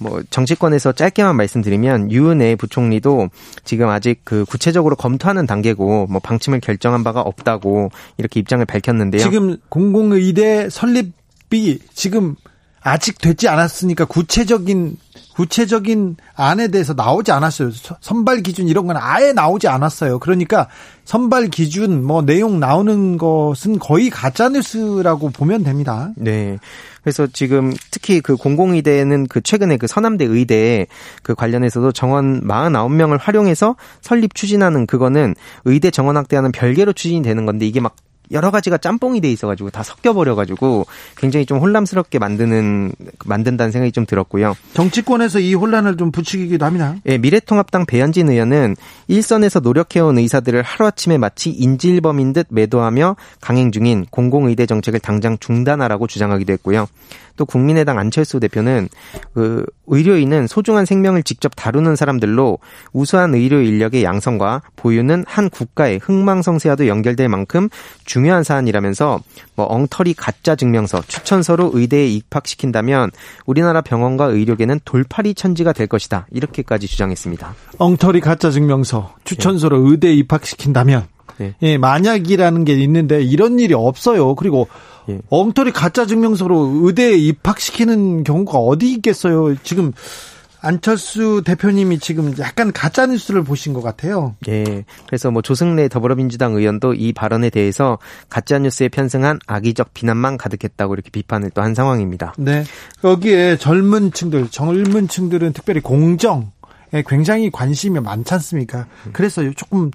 뭐 0.00 0.22
정치권에서 0.30 0.92
짧게만 0.92 1.36
말씀드리면 1.36 2.10
유은혜 2.10 2.56
부총리도 2.56 3.28
지금 3.64 3.88
아직 3.90 4.20
그 4.24 4.46
구체적으로 4.46 4.96
검토하는 4.96 5.46
단계고 5.46 6.06
뭐 6.06 6.20
방침을 6.20 6.60
결정한 6.60 7.04
바가 7.04 7.20
없다고 7.20 7.90
이렇게 8.16 8.40
입장을 8.40 8.64
밝혔는데요. 8.64 9.20
지금 9.20 9.58
공공의대 9.68 10.70
설립이 10.70 11.80
지금 11.92 12.34
아직 12.82 13.18
되지 13.18 13.48
않았으니까 13.48 14.06
구체적인 14.06 14.96
구체적인 15.34 16.16
안에 16.34 16.68
대해서 16.68 16.92
나오지 16.92 17.32
않았어요. 17.32 17.70
선발 18.00 18.42
기준 18.42 18.68
이런 18.68 18.86
건 18.86 18.96
아예 18.98 19.32
나오지 19.32 19.68
않았어요. 19.68 20.18
그러니까 20.18 20.68
선발 21.04 21.48
기준 21.48 22.04
뭐 22.04 22.22
내용 22.22 22.60
나오는 22.60 23.16
것은 23.16 23.78
거의 23.78 24.10
가짜 24.10 24.48
뉴스라고 24.48 25.30
보면 25.30 25.62
됩니다. 25.62 26.10
네. 26.16 26.58
그래서 27.02 27.26
지금 27.32 27.72
특히 27.90 28.20
그 28.20 28.36
공공의대는 28.36 29.28
그 29.28 29.40
최근에 29.40 29.78
그 29.78 29.86
서남대 29.86 30.24
의대 30.26 30.86
그 31.22 31.34
관련해서도 31.34 31.92
정원 31.92 32.46
49명을 32.46 33.18
활용해서 33.18 33.76
설립 34.02 34.34
추진하는 34.34 34.86
그거는 34.86 35.34
의대 35.64 35.90
정원학대하는 35.90 36.52
별개로 36.52 36.92
추진이 36.92 37.22
되는 37.22 37.46
건데 37.46 37.66
이게 37.66 37.80
막 37.80 37.96
여러 38.30 38.50
가지가 38.50 38.78
짬뽕이 38.78 39.20
돼 39.20 39.30
있어가지고 39.30 39.70
다 39.70 39.82
섞여버려가지고 39.82 40.86
굉장히 41.16 41.46
좀 41.46 41.58
혼란스럽게 41.58 42.18
만드는 42.18 42.92
만든다는 43.24 43.72
생각이 43.72 43.92
좀 43.92 44.06
들었고요. 44.06 44.54
정치권에서 44.74 45.40
이 45.40 45.54
혼란을 45.54 45.96
좀 45.96 46.12
부추기기도 46.12 46.64
합니다. 46.64 46.94
예, 47.06 47.18
미래통합당 47.18 47.86
배현진 47.86 48.28
의원은 48.28 48.76
일선에서 49.08 49.60
노력해온 49.60 50.18
의사들을 50.18 50.62
하루아침에 50.62 51.18
마치 51.18 51.50
인질범인 51.50 52.32
듯 52.32 52.46
매도하며 52.50 53.16
강행 53.40 53.72
중인 53.72 54.06
공공의대 54.10 54.66
정책을 54.66 55.00
당장 55.00 55.36
중단하라고 55.38 56.06
주장하기도 56.06 56.52
했고요. 56.54 56.86
또 57.36 57.44
국민의당 57.44 57.98
안철수 57.98 58.40
대표는 58.40 58.88
그 59.34 59.64
의료인은 59.86 60.46
소중한 60.46 60.84
생명을 60.84 61.22
직접 61.22 61.52
다루는 61.56 61.96
사람들로 61.96 62.58
우수한 62.92 63.34
의료 63.34 63.60
인력의 63.60 64.04
양성과 64.04 64.62
보유는 64.76 65.24
한 65.26 65.50
국가의 65.50 65.98
흥망성쇠와도 66.02 66.86
연결될 66.86 67.28
만큼 67.28 67.68
중요한 68.04 68.44
사안이라면서 68.44 69.20
뭐 69.56 69.66
엉터리 69.66 70.14
가짜 70.14 70.54
증명서 70.56 71.02
추천서로 71.06 71.72
의대에 71.74 72.06
입학시킨다면 72.08 73.10
우리나라 73.46 73.80
병원과 73.80 74.26
의료계는 74.26 74.80
돌팔이 74.84 75.34
천지가 75.34 75.72
될 75.72 75.86
것이다 75.86 76.26
이렇게까지 76.30 76.86
주장했습니다. 76.86 77.54
엉터리 77.78 78.20
가짜 78.20 78.50
증명서 78.50 79.14
추천서로 79.24 79.78
네. 79.82 79.90
의대에 79.90 80.14
입학시킨다면 80.14 81.06
네. 81.40 81.54
예, 81.62 81.78
만약이라는 81.78 82.64
게 82.64 82.74
있는데 82.74 83.22
이런 83.22 83.58
일이 83.58 83.72
없어요. 83.74 84.34
그리고 84.34 84.68
예. 85.08 85.18
엉터리 85.30 85.72
가짜 85.72 86.04
증명서로 86.04 86.82
의대에 86.84 87.16
입학시키는 87.16 88.24
경우가 88.24 88.58
어디 88.58 88.92
있겠어요. 88.92 89.56
지금 89.62 89.92
안철수 90.62 91.40
대표님이 91.42 91.98
지금 92.00 92.34
약간 92.38 92.70
가짜 92.70 93.06
뉴스를 93.06 93.42
보신 93.42 93.72
것 93.72 93.80
같아요. 93.80 94.36
예. 94.48 94.84
그래서 95.06 95.30
뭐 95.30 95.40
조승래 95.40 95.88
더불어민주당 95.88 96.52
의원도 96.54 96.92
이 96.92 97.14
발언에 97.14 97.48
대해서 97.48 97.98
가짜 98.28 98.58
뉴스에 98.58 98.90
편승한 98.90 99.38
악의적 99.46 99.94
비난만 99.94 100.36
가득했다고 100.36 100.92
이렇게 100.92 101.08
비판을 101.10 101.50
또 101.50 101.62
한 101.62 101.74
상황입니다. 101.74 102.34
네. 102.36 102.64
여기에 103.02 103.56
젊은 103.56 104.12
층들, 104.12 104.48
젊은 104.50 105.08
층들은 105.08 105.54
특별히 105.54 105.80
공정에 105.80 106.44
굉장히 107.06 107.50
관심이 107.50 107.98
많지 107.98 108.34
않습니까? 108.34 108.86
그래서 109.14 109.42
조금 109.56 109.90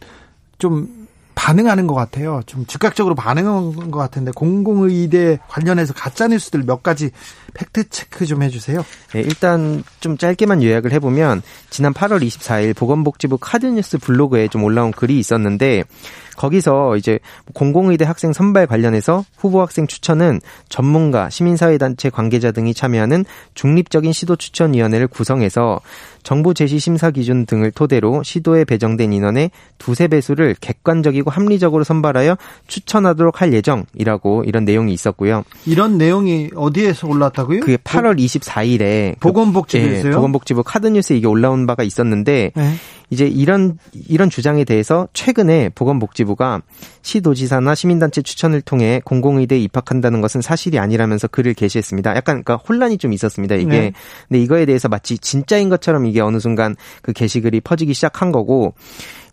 좀 0.58 1.05
반응하는 1.36 1.86
것 1.86 1.94
같아요. 1.94 2.42
좀 2.46 2.66
즉각적으로 2.66 3.14
반응한 3.14 3.92
것 3.92 4.00
같은데 4.00 4.32
공공의대 4.32 5.40
관련해서 5.48 5.94
가짜 5.94 6.28
뉴스들 6.28 6.64
몇 6.64 6.82
가지 6.82 7.12
팩트 7.54 7.90
체크 7.90 8.26
좀 8.26 8.42
해주세요. 8.42 8.84
네, 9.14 9.22
일단 9.22 9.84
좀 10.00 10.18
짧게만 10.18 10.64
요약을 10.64 10.92
해보면 10.94 11.42
지난 11.70 11.94
8월 11.94 12.26
24일 12.26 12.76
보건복지부 12.76 13.38
카드뉴스 13.38 13.98
블로그에 13.98 14.48
좀 14.48 14.64
올라온 14.64 14.92
글이 14.92 15.20
있었는데 15.20 15.84
거기서 16.36 16.98
이제 16.98 17.20
공공의대 17.54 18.06
학생 18.06 18.34
선발 18.34 18.68
관련해서 18.68 19.24
후보 19.38 19.62
학생 19.62 19.88
추천은 19.88 20.42
전문가, 20.70 21.30
시민사회단체 21.30 22.10
관계자 22.10 22.52
등이 22.52 22.74
참여하는 22.74 23.26
중립적인 23.54 24.12
시도 24.12 24.36
추천위원회를 24.36 25.08
구성해서 25.08 25.80
정부 26.26 26.56
제시 26.56 26.80
심사 26.80 27.12
기준 27.12 27.46
등을 27.46 27.72
토대로 27.72 28.24
시도에 28.24 28.66
배정된 28.66 29.14
인원의 29.14 29.52
두세 29.78 30.08
배수를 30.08 30.56
객관적이고 30.60 31.30
합리적으로 31.30 31.84
선발하여 31.84 32.36
추천하도록 32.68 33.42
할 33.42 33.54
예정이라고 33.54 34.44
이런 34.46 34.66
내용이 34.66 34.92
있었고요. 34.92 35.44
이런 35.68 36.00
내용이 36.00 36.50
어디에서 36.56 37.08
올랐다고요? 37.08 37.60
그게 37.60 37.78
8월 37.78 38.18
24일에 38.18 39.20
보건복지부에서요? 39.20 40.02
그, 40.02 40.08
예, 40.10 40.12
보건복지부 40.12 40.64
카드뉴스에 40.64 41.16
이게 41.16 41.28
올라온 41.28 41.68
바가 41.68 41.84
있었는데 41.84 42.52
네. 42.56 42.74
이제 43.10 43.28
이런 43.28 43.78
이런 43.94 44.30
주장에 44.30 44.64
대해서 44.64 45.08
최근에 45.14 45.70
보건복지부가 45.76 46.62
시도지사나 47.02 47.76
시민단체 47.76 48.22
추천을 48.22 48.62
통해 48.62 49.02
공공의대에 49.06 49.60
입학한다는 49.60 50.22
것은 50.22 50.42
사실이 50.42 50.80
아니라면서 50.80 51.28
글을 51.28 51.54
게시했습니다. 51.54 52.16
약간 52.16 52.44
그러니까 52.44 52.56
혼란이 52.56 52.98
좀 52.98 53.14
있었습니다. 53.14 53.56
이게 53.56 53.66
네. 53.68 53.94
근데 54.28 54.42
이거에 54.42 54.66
대해서 54.66 54.90
마치 54.90 55.18
진짜인 55.18 55.70
것처럼 55.70 56.08
이게 56.16 56.22
어느 56.22 56.40
순간 56.40 56.78
그 57.02 57.12
게시글이 57.12 57.60
퍼지기 57.60 57.94
시작한 57.94 58.32
거고 58.32 58.74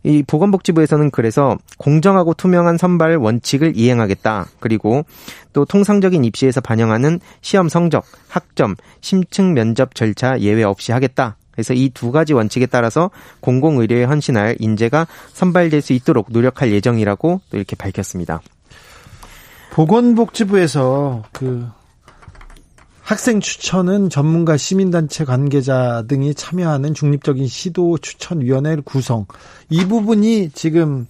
이 0.02 0.24
보건복지부에서는 0.26 1.12
그래서 1.12 1.56
공정하고 1.78 2.34
투명한 2.34 2.76
선발 2.76 3.18
원칙을 3.18 3.76
이행하겠다. 3.76 4.46
그리고 4.58 5.04
또 5.52 5.64
통상적인 5.64 6.24
입시에서 6.24 6.60
반영하는 6.60 7.20
시험 7.40 7.68
성적, 7.68 8.04
학점, 8.28 8.74
심층 9.00 9.54
면접 9.54 9.94
절차 9.94 10.40
예외 10.40 10.64
없이 10.64 10.90
하겠다. 10.90 11.36
그래서 11.52 11.72
이 11.72 11.88
두 11.90 12.10
가지 12.10 12.32
원칙에 12.32 12.66
따라서 12.66 13.10
공공의료에 13.40 14.02
헌신할 14.04 14.56
인재가 14.58 15.06
선발될 15.34 15.82
수 15.82 15.92
있도록 15.92 16.26
노력할 16.30 16.72
예정이라고 16.72 17.40
또 17.48 17.56
이렇게 17.56 17.76
밝혔습니다. 17.76 18.40
보건복지부에서 19.70 21.22
그 21.30 21.68
학생 23.12 23.40
추천은 23.40 24.08
전문가 24.08 24.56
시민단체 24.56 25.26
관계자 25.26 26.02
등이 26.08 26.34
참여하는 26.34 26.94
중립적인 26.94 27.46
시도 27.46 27.98
추천위원회 27.98 28.76
구성. 28.86 29.26
이 29.68 29.84
부분이 29.84 30.52
지금 30.54 31.06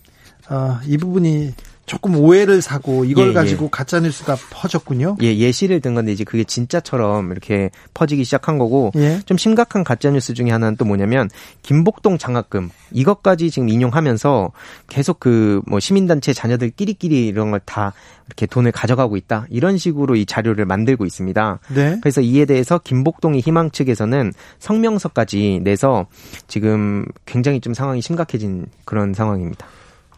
어, 0.50 0.80
이 0.84 0.96
부분이 0.98 1.54
조금 1.86 2.16
오해를 2.16 2.62
사고 2.62 3.04
이걸 3.04 3.30
예, 3.30 3.32
가지고 3.32 3.64
예. 3.66 3.68
가짜 3.70 4.00
뉴스가 4.00 4.36
퍼졌군요. 4.50 5.16
예, 5.22 5.36
예시를 5.36 5.80
든 5.80 5.94
건데 5.94 6.12
이제 6.12 6.24
그게 6.24 6.44
진짜처럼 6.44 7.32
이렇게 7.32 7.70
퍼지기 7.94 8.24
시작한 8.24 8.58
거고 8.58 8.92
예. 8.96 9.20
좀 9.26 9.36
심각한 9.36 9.82
가짜 9.82 10.10
뉴스 10.10 10.34
중에 10.34 10.50
하나는 10.50 10.76
또 10.76 10.84
뭐냐면 10.84 11.28
김복동 11.62 12.18
장학금 12.18 12.70
이것까지 12.92 13.50
지금 13.50 13.68
인용하면서 13.68 14.52
계속 14.88 15.18
그 15.20 15.62
뭐 15.66 15.80
시민단체 15.80 16.32
자녀들끼리끼리 16.32 17.26
이런 17.26 17.50
걸 17.50 17.62
다 17.64 17.92
이렇게 18.26 18.46
돈을 18.46 18.72
가져가고 18.72 19.16
있다 19.16 19.46
이런 19.50 19.78
식으로 19.78 20.16
이 20.16 20.26
자료를 20.26 20.64
만들고 20.66 21.04
있습니다. 21.04 21.58
네. 21.74 21.98
그래서 22.00 22.20
이에 22.20 22.44
대해서 22.44 22.78
김복동의 22.78 23.40
희망 23.40 23.70
측에서는 23.70 24.32
성명서까지 24.58 25.60
내서 25.62 26.06
지금 26.48 27.04
굉장히 27.26 27.60
좀 27.60 27.74
상황이 27.74 28.02
심각해진 28.02 28.66
그런 28.84 29.14
상황입니다. 29.14 29.66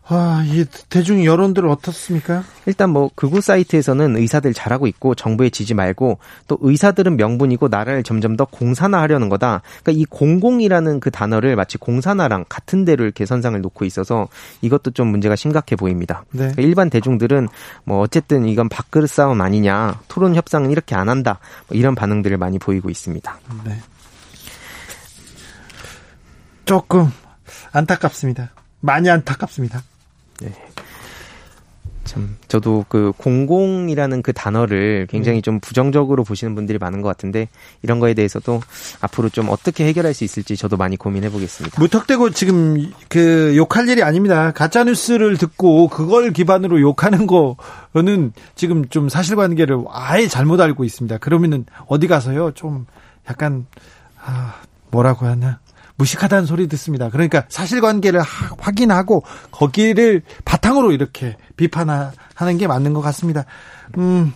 아, 0.06 0.44
이 0.46 0.66
대중 0.90 1.24
여론들 1.24 1.66
어떻습니까? 1.66 2.44
일단 2.66 2.90
뭐 2.90 3.10
극우 3.14 3.40
사이트에서는 3.40 4.16
의사들 4.18 4.52
잘하고 4.52 4.86
있고 4.86 5.14
정부에 5.14 5.48
지지 5.48 5.72
말고 5.72 6.18
또 6.46 6.58
의사들은 6.60 7.16
명분이고 7.16 7.68
나라를 7.68 8.02
점점 8.02 8.36
더 8.36 8.44
공산화하려는 8.44 9.30
거다. 9.30 9.62
그러니까 9.82 10.02
이 10.02 10.04
공공이라는 10.04 11.00
그 11.00 11.10
단어를 11.10 11.56
마치 11.56 11.78
공산화랑 11.78 12.44
같은 12.50 12.84
데로 12.84 13.04
이렇게 13.04 13.24
선상을 13.24 13.58
놓고 13.62 13.86
있어서 13.86 14.28
이것도 14.60 14.90
좀 14.90 15.08
문제가 15.08 15.36
심각해 15.36 15.74
보입니다. 15.74 16.24
네. 16.32 16.38
그러니까 16.40 16.62
일반 16.62 16.90
대중들은 16.90 17.48
뭐 17.84 18.00
어쨌든 18.00 18.46
이건 18.46 18.68
밥그릇 18.68 19.08
싸움 19.08 19.40
아니냐, 19.40 20.02
토론 20.08 20.34
협상은 20.34 20.70
이렇게 20.70 20.94
안 20.94 21.08
한다. 21.08 21.38
뭐 21.68 21.78
이런 21.78 21.94
반응들을 21.94 22.36
많이 22.36 22.58
보이고 22.58 22.90
있습니다. 22.90 23.38
네. 23.64 23.80
조금 26.66 27.10
안타깝습니다. 27.72 28.50
많이 28.80 29.08
안타깝습니다. 29.08 29.82
네. 30.40 30.52
참 32.04 32.36
저도 32.48 32.84
그 32.88 33.12
공공이라는 33.16 34.22
그 34.22 34.32
단어를 34.32 35.06
굉장히 35.10 35.38
네. 35.38 35.42
좀 35.42 35.58
부정적으로 35.58 36.22
보시는 36.22 36.54
분들이 36.54 36.78
많은 36.78 37.00
것 37.02 37.08
같은데 37.08 37.48
이런 37.82 37.98
거에 37.98 38.14
대해서도 38.14 38.60
앞으로 39.00 39.30
좀 39.30 39.48
어떻게 39.48 39.86
해결할 39.86 40.14
수 40.14 40.22
있을지 40.22 40.56
저도 40.56 40.76
많이 40.76 40.96
고민해 40.96 41.30
보겠습니다. 41.30 41.80
무턱대고 41.80 42.30
지금 42.30 42.92
그 43.08 43.54
욕할 43.56 43.88
일이 43.88 44.02
아닙니다. 44.02 44.52
가짜 44.52 44.84
뉴스를 44.84 45.38
듣고 45.38 45.88
그걸 45.88 46.32
기반으로 46.32 46.80
욕하는 46.80 47.26
거는 47.26 48.32
지금 48.54 48.88
좀 48.88 49.08
사실관계를 49.08 49.84
아예 49.90 50.28
잘못 50.28 50.60
알고 50.60 50.84
있습니다. 50.84 51.18
그러면은 51.18 51.64
어디 51.86 52.06
가서요 52.06 52.52
좀 52.52 52.86
약간 53.28 53.66
아, 54.22 54.56
뭐라고 54.90 55.26
하냐. 55.26 55.58
무식하다는 55.96 56.46
소리 56.46 56.66
듣습니다. 56.68 57.09
그러니까 57.11 57.44
사실관계를 57.48 58.20
하, 58.20 58.54
확인하고 58.59 59.24
거기를 59.50 60.22
바탕으로 60.44 60.92
이렇게 60.92 61.37
비판하는 61.57 62.59
게 62.59 62.66
맞는 62.66 62.94
것 62.94 63.00
같습니다. 63.00 63.44
음, 63.98 64.33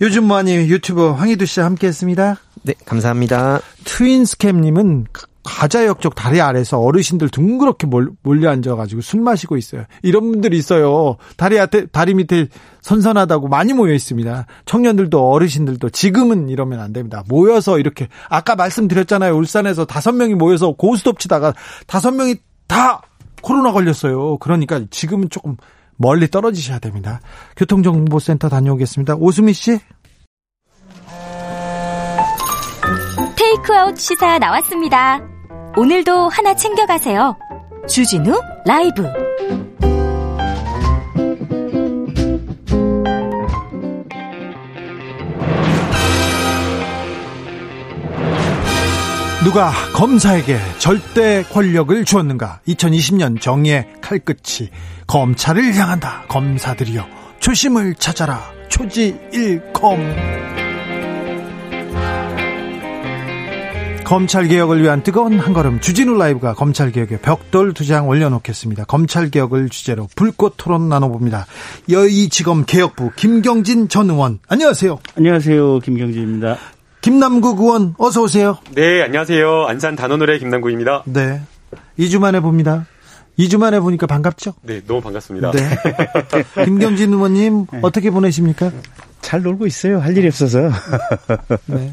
요즘 0.00 0.24
뭐하니 0.24 0.68
유튜버 0.68 1.12
황희두 1.12 1.46
씨와 1.46 1.66
함께했습니다. 1.66 2.36
네, 2.62 2.74
감사합니다. 2.84 3.60
트윈스캠님은 3.84 5.06
가자역 5.44 6.00
쪽 6.00 6.14
다리 6.14 6.40
아래서 6.40 6.78
어르신들 6.78 7.30
둥그렇게 7.30 7.86
몰려 8.22 8.50
앉아가지고 8.50 9.00
술 9.00 9.20
마시고 9.20 9.56
있어요. 9.56 9.84
이런 10.02 10.30
분들이 10.30 10.58
있어요. 10.58 11.16
다리 11.36 11.58
앞에, 11.58 11.86
다리 11.86 12.14
밑에 12.14 12.48
선선하다고 12.82 13.48
많이 13.48 13.72
모여 13.72 13.94
있습니다. 13.94 14.46
청년들도 14.66 15.30
어르신들도 15.30 15.90
지금은 15.90 16.48
이러면 16.48 16.80
안 16.80 16.92
됩니다. 16.92 17.24
모여서 17.28 17.78
이렇게, 17.78 18.08
아까 18.28 18.56
말씀드렸잖아요. 18.56 19.34
울산에서 19.34 19.84
다섯 19.84 20.12
명이 20.12 20.34
모여서 20.34 20.72
고스톱 20.72 21.18
치다가 21.18 21.54
다섯 21.86 22.10
명이 22.10 22.36
다 22.66 23.00
코로나 23.40 23.72
걸렸어요. 23.72 24.38
그러니까 24.38 24.82
지금은 24.90 25.30
조금 25.30 25.56
멀리 25.96 26.28
떨어지셔야 26.28 26.78
됩니다. 26.78 27.20
교통정보센터 27.56 28.48
다녀오겠습니다. 28.48 29.16
오수미 29.16 29.52
씨. 29.52 29.80
테이크아웃 33.48 33.98
시사 33.98 34.38
나왔습니다. 34.38 35.20
오늘도 35.74 36.28
하나 36.28 36.54
챙겨가세요. 36.54 37.34
주진우 37.88 38.38
라이브. 38.66 39.02
누가 49.44 49.70
검사에게 49.94 50.58
절대 50.78 51.42
권력을 51.44 52.04
주었는가? 52.04 52.60
2020년 52.68 53.40
정의의 53.40 53.88
칼끝이 54.02 54.68
검찰을 55.06 55.74
향한다. 55.74 56.24
검사들이여 56.28 57.06
초심을 57.40 57.94
찾아라. 57.94 58.42
초지 58.68 59.18
일검. 59.32 60.57
검찰개혁을 64.08 64.82
위한 64.82 65.02
뜨거운 65.02 65.38
한 65.38 65.52
걸음 65.52 65.80
주진우 65.80 66.16
라이브가 66.16 66.54
검찰개혁에 66.54 67.18
벽돌 67.18 67.74
두 67.74 67.84
장 67.84 68.08
올려놓겠습니다. 68.08 68.84
검찰개혁을 68.84 69.68
주제로 69.68 70.08
불꽃 70.16 70.54
토론 70.56 70.88
나눠봅니다. 70.88 71.44
여의지검 71.90 72.64
개혁부 72.64 73.10
김경진 73.16 73.88
전 73.90 74.08
의원 74.08 74.38
안녕하세요. 74.48 74.98
안녕하세요. 75.18 75.80
김경진입니다. 75.80 76.56
김남국 77.02 77.60
의원 77.60 77.94
어서 77.98 78.22
오세요. 78.22 78.56
네 78.74 79.02
안녕하세요. 79.02 79.66
안산 79.66 79.94
단원노래 79.94 80.38
김남국입니다. 80.38 81.02
네. 81.04 81.42
2주 81.98 82.18
만에 82.18 82.40
봅니다. 82.40 82.86
2주 83.38 83.58
만에 83.58 83.78
보니까 83.78 84.06
반갑죠? 84.06 84.54
네, 84.62 84.80
너무 84.86 85.02
반갑습니다. 85.02 85.50
네. 85.52 85.68
김경진 86.64 87.12
의원님 87.12 87.66
네. 87.70 87.78
어떻게 87.82 88.10
보내십니까? 88.10 88.70
잘 89.28 89.42
놀고 89.42 89.66
있어요. 89.66 89.98
할 90.00 90.16
일이 90.16 90.26
없어서. 90.26 90.70
네. 91.66 91.92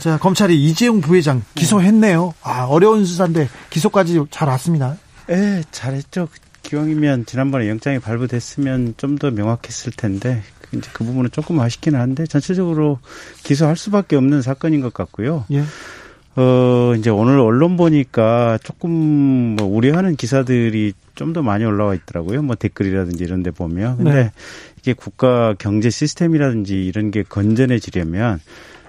자, 0.00 0.18
검찰이 0.18 0.60
이재용 0.60 1.00
부회장 1.00 1.44
기소했네요. 1.54 2.34
아, 2.42 2.64
어려운 2.64 3.04
수사인데 3.04 3.48
기소까지 3.70 4.20
잘 4.32 4.48
왔습니다. 4.48 4.96
예, 5.30 5.62
잘했죠. 5.70 6.26
기왕이면 6.64 7.26
지난번에 7.26 7.68
영장이 7.68 8.00
발부됐으면 8.00 8.94
좀 8.96 9.18
더 9.18 9.30
명확했을 9.30 9.92
텐데 9.92 10.42
이제 10.72 10.90
그 10.92 11.04
부분은 11.04 11.30
조금 11.30 11.60
아쉽기는 11.60 12.00
한데 12.00 12.26
전체적으로 12.26 12.98
기소할 13.44 13.76
수밖에 13.76 14.16
없는 14.16 14.42
사건인 14.42 14.80
것 14.80 14.92
같고요. 14.92 15.44
예. 15.52 15.62
어, 16.36 16.94
이제 16.96 17.10
오늘 17.10 17.38
언론 17.38 17.76
보니까 17.76 18.58
조금 18.62 18.90
뭐 18.90 19.66
우려하는 19.66 20.16
기사들이 20.16 20.92
좀 21.14 21.32
더 21.32 21.42
많이 21.42 21.64
올라와 21.64 21.94
있더라고요. 21.94 22.42
뭐 22.42 22.56
댓글이라든지 22.56 23.22
이런 23.24 23.42
데 23.42 23.50
보면. 23.50 23.96
근데 23.98 24.14
네. 24.14 24.32
이게 24.78 24.92
국가 24.92 25.54
경제 25.58 25.90
시스템이라든지 25.90 26.84
이런 26.86 27.10
게 27.10 27.22
건전해지려면 27.22 28.40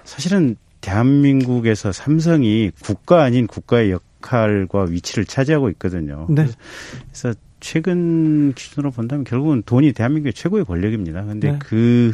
사실은 0.04 0.56
대한민국에서 0.80 1.92
삼성이 1.92 2.70
국가 2.80 3.22
아닌 3.22 3.46
국가의 3.46 3.90
역할과 3.90 4.84
위치를 4.90 5.24
차지하고 5.24 5.70
있거든요. 5.70 6.26
네. 6.28 6.46
그래서 7.10 7.36
최근 7.60 8.52
기준으로 8.54 8.90
본다면 8.90 9.24
결국은 9.24 9.62
돈이 9.64 9.92
대한민국의 9.92 10.32
최고의 10.32 10.64
권력입니다. 10.64 11.24
근데 11.24 11.52
네. 11.52 11.58
그 11.60 12.12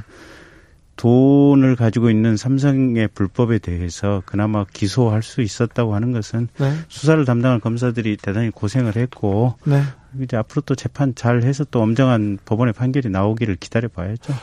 돈을 0.96 1.76
가지고 1.76 2.10
있는 2.10 2.36
삼성의 2.36 3.08
불법에 3.08 3.58
대해서 3.58 4.22
그나마 4.26 4.64
기소할 4.64 5.22
수 5.22 5.40
있었다고 5.40 5.94
하는 5.94 6.12
것은 6.12 6.48
네. 6.58 6.72
수사를 6.88 7.24
담당한 7.24 7.60
검사들이 7.60 8.16
대단히 8.18 8.50
고생을 8.50 8.96
했고 8.96 9.54
네. 9.64 9.82
이제 10.20 10.36
앞으로 10.36 10.62
또 10.62 10.74
재판 10.74 11.14
잘 11.14 11.42
해서 11.42 11.64
또 11.70 11.80
엄정한 11.80 12.38
법원의 12.44 12.74
판결이 12.74 13.08
나오기를 13.08 13.56
기다려 13.56 13.88
봐야죠. 13.88 14.34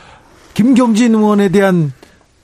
김경진 0.54 1.14
의원에 1.14 1.50
대한 1.50 1.94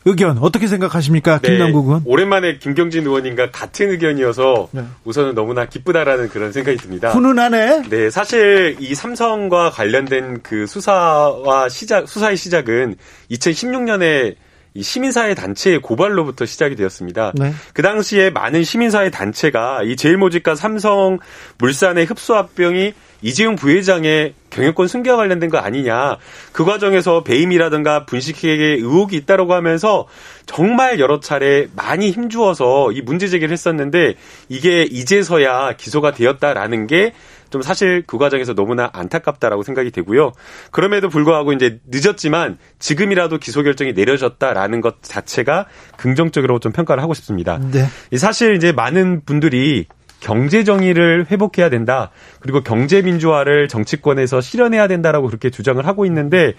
의견 0.05 0.37
어떻게 0.37 0.67
생각하십니까, 0.67 1.39
네, 1.39 1.49
김남국 1.49 1.87
의원? 1.87 2.03
오랜만에 2.05 2.59
김경진 2.59 3.05
의원님과 3.05 3.49
같은 3.49 3.89
의견이어서 3.89 4.69
네. 4.71 4.83
우선은 5.03 5.33
너무나 5.33 5.65
기쁘다라는 5.65 6.29
그런 6.29 6.51
생각이 6.51 6.77
듭니다. 6.77 7.09
훈훈하네. 7.09 7.89
네, 7.89 8.09
사실 8.11 8.77
이 8.79 8.93
삼성과 8.93 9.71
관련된 9.71 10.43
그 10.43 10.67
수사와 10.67 11.69
시작 11.69 12.07
수사의 12.07 12.37
시작은 12.37 12.95
2016년에 13.31 14.35
이 14.75 14.83
시민사회 14.83 15.33
단체의 15.33 15.79
고발로부터 15.79 16.45
시작이 16.45 16.75
되었습니다. 16.75 17.31
네. 17.35 17.53
그 17.73 17.81
당시에 17.81 18.29
많은 18.29 18.63
시민사회 18.63 19.09
단체가 19.09 19.81
이 19.83 19.95
제일모직과 19.95 20.55
삼성 20.55 21.17
물산의 21.57 22.05
흡수합병이 22.05 22.93
이재용 23.21 23.55
부회장의 23.55 24.33
경영권 24.55 24.87
승계와 24.87 25.17
관련된 25.17 25.49
거 25.49 25.57
아니냐. 25.57 26.17
그 26.51 26.63
과정에서 26.63 27.23
배임이라든가 27.23 28.05
분식회계 28.05 28.63
의혹이 28.75 29.17
있다라고 29.17 29.53
하면서 29.53 30.07
정말 30.45 30.99
여러 30.99 31.19
차례 31.19 31.67
많이 31.75 32.11
힘주어서 32.11 32.91
이 32.93 33.01
문제 33.01 33.27
제기를 33.27 33.51
했었는데 33.51 34.15
이게 34.49 34.83
이제서야 34.83 35.73
기소가 35.77 36.11
되었다라는 36.11 36.87
게 36.87 37.13
좀 37.55 37.61
사실 37.61 38.03
그 38.05 38.17
과정에서 38.17 38.53
너무나 38.53 38.89
안타깝다라고 38.91 39.63
생각이 39.63 39.91
되고요. 39.91 40.33
그럼에도 40.71 41.07
불구하고 41.07 41.53
이제 41.53 41.79
늦었지만 41.87 42.57
지금이라도 42.79 43.37
기소 43.37 43.63
결정이 43.63 43.93
내려졌다라는 43.93 44.81
것 44.81 45.01
자체가 45.01 45.65
긍정적으로 45.95 46.59
좀 46.59 46.73
평가를 46.73 47.01
하고 47.01 47.13
싶습니다. 47.13 47.59
네. 47.71 47.85
사실 48.17 48.55
이제 48.55 48.73
많은 48.73 49.21
분들이 49.25 49.85
경제 50.19 50.63
정의를 50.63 51.27
회복해야 51.29 51.69
된다. 51.69 52.11
그리고 52.39 52.61
경제 52.61 53.01
민주화를 53.01 53.67
정치권에서 53.67 54.41
실현해야 54.41 54.87
된다라고 54.87 55.27
그렇게 55.27 55.49
주장을 55.49 55.85
하고 55.85 56.05
있는데 56.05 56.53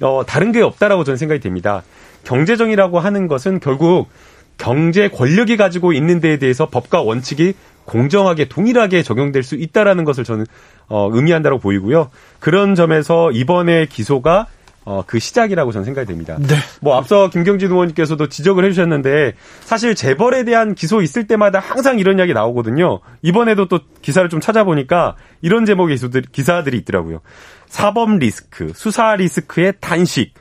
어 0.00 0.22
다른 0.26 0.52
게 0.52 0.62
없다라고 0.62 1.04
저는 1.04 1.16
생각이 1.16 1.40
됩니다. 1.40 1.82
경제 2.24 2.56
정의라고 2.56 2.98
하는 2.98 3.28
것은 3.28 3.60
결국 3.60 4.08
경제 4.58 5.08
권력이 5.08 5.56
가지고 5.56 5.92
있는 5.92 6.20
데에 6.20 6.38
대해서 6.38 6.68
법과 6.68 7.02
원칙이 7.02 7.54
공정하게 7.84 8.46
동일하게 8.48 9.02
적용될 9.02 9.42
수 9.42 9.54
있다라는 9.56 10.04
것을 10.04 10.22
저는 10.22 10.46
어 10.88 11.08
의미한다고 11.12 11.58
보이고요. 11.58 12.10
그런 12.38 12.74
점에서 12.74 13.30
이번에 13.32 13.86
기소가 13.86 14.46
어, 14.84 15.02
그 15.06 15.18
시작이라고 15.18 15.72
저는 15.72 15.84
생각이 15.84 16.06
됩니다. 16.08 16.36
네. 16.40 16.56
뭐 16.80 16.96
앞서 16.96 17.28
김경진 17.28 17.70
의원님께서도 17.70 18.28
지적을 18.28 18.64
해주셨는데 18.64 19.34
사실 19.60 19.94
재벌에 19.94 20.44
대한 20.44 20.74
기소 20.74 21.02
있을 21.02 21.26
때마다 21.26 21.58
항상 21.58 21.98
이런 21.98 22.18
이야기 22.18 22.32
나오거든요. 22.32 23.00
이번에도 23.22 23.68
또 23.68 23.80
기사를 24.00 24.28
좀 24.30 24.40
찾아보니까 24.40 25.16
이런 25.42 25.66
제목의 25.66 25.98
기사들이 26.32 26.78
있더라고요. 26.78 27.20
사법 27.66 28.16
리스크, 28.16 28.72
수사 28.74 29.14
리스크의 29.14 29.74
단식, 29.80 30.34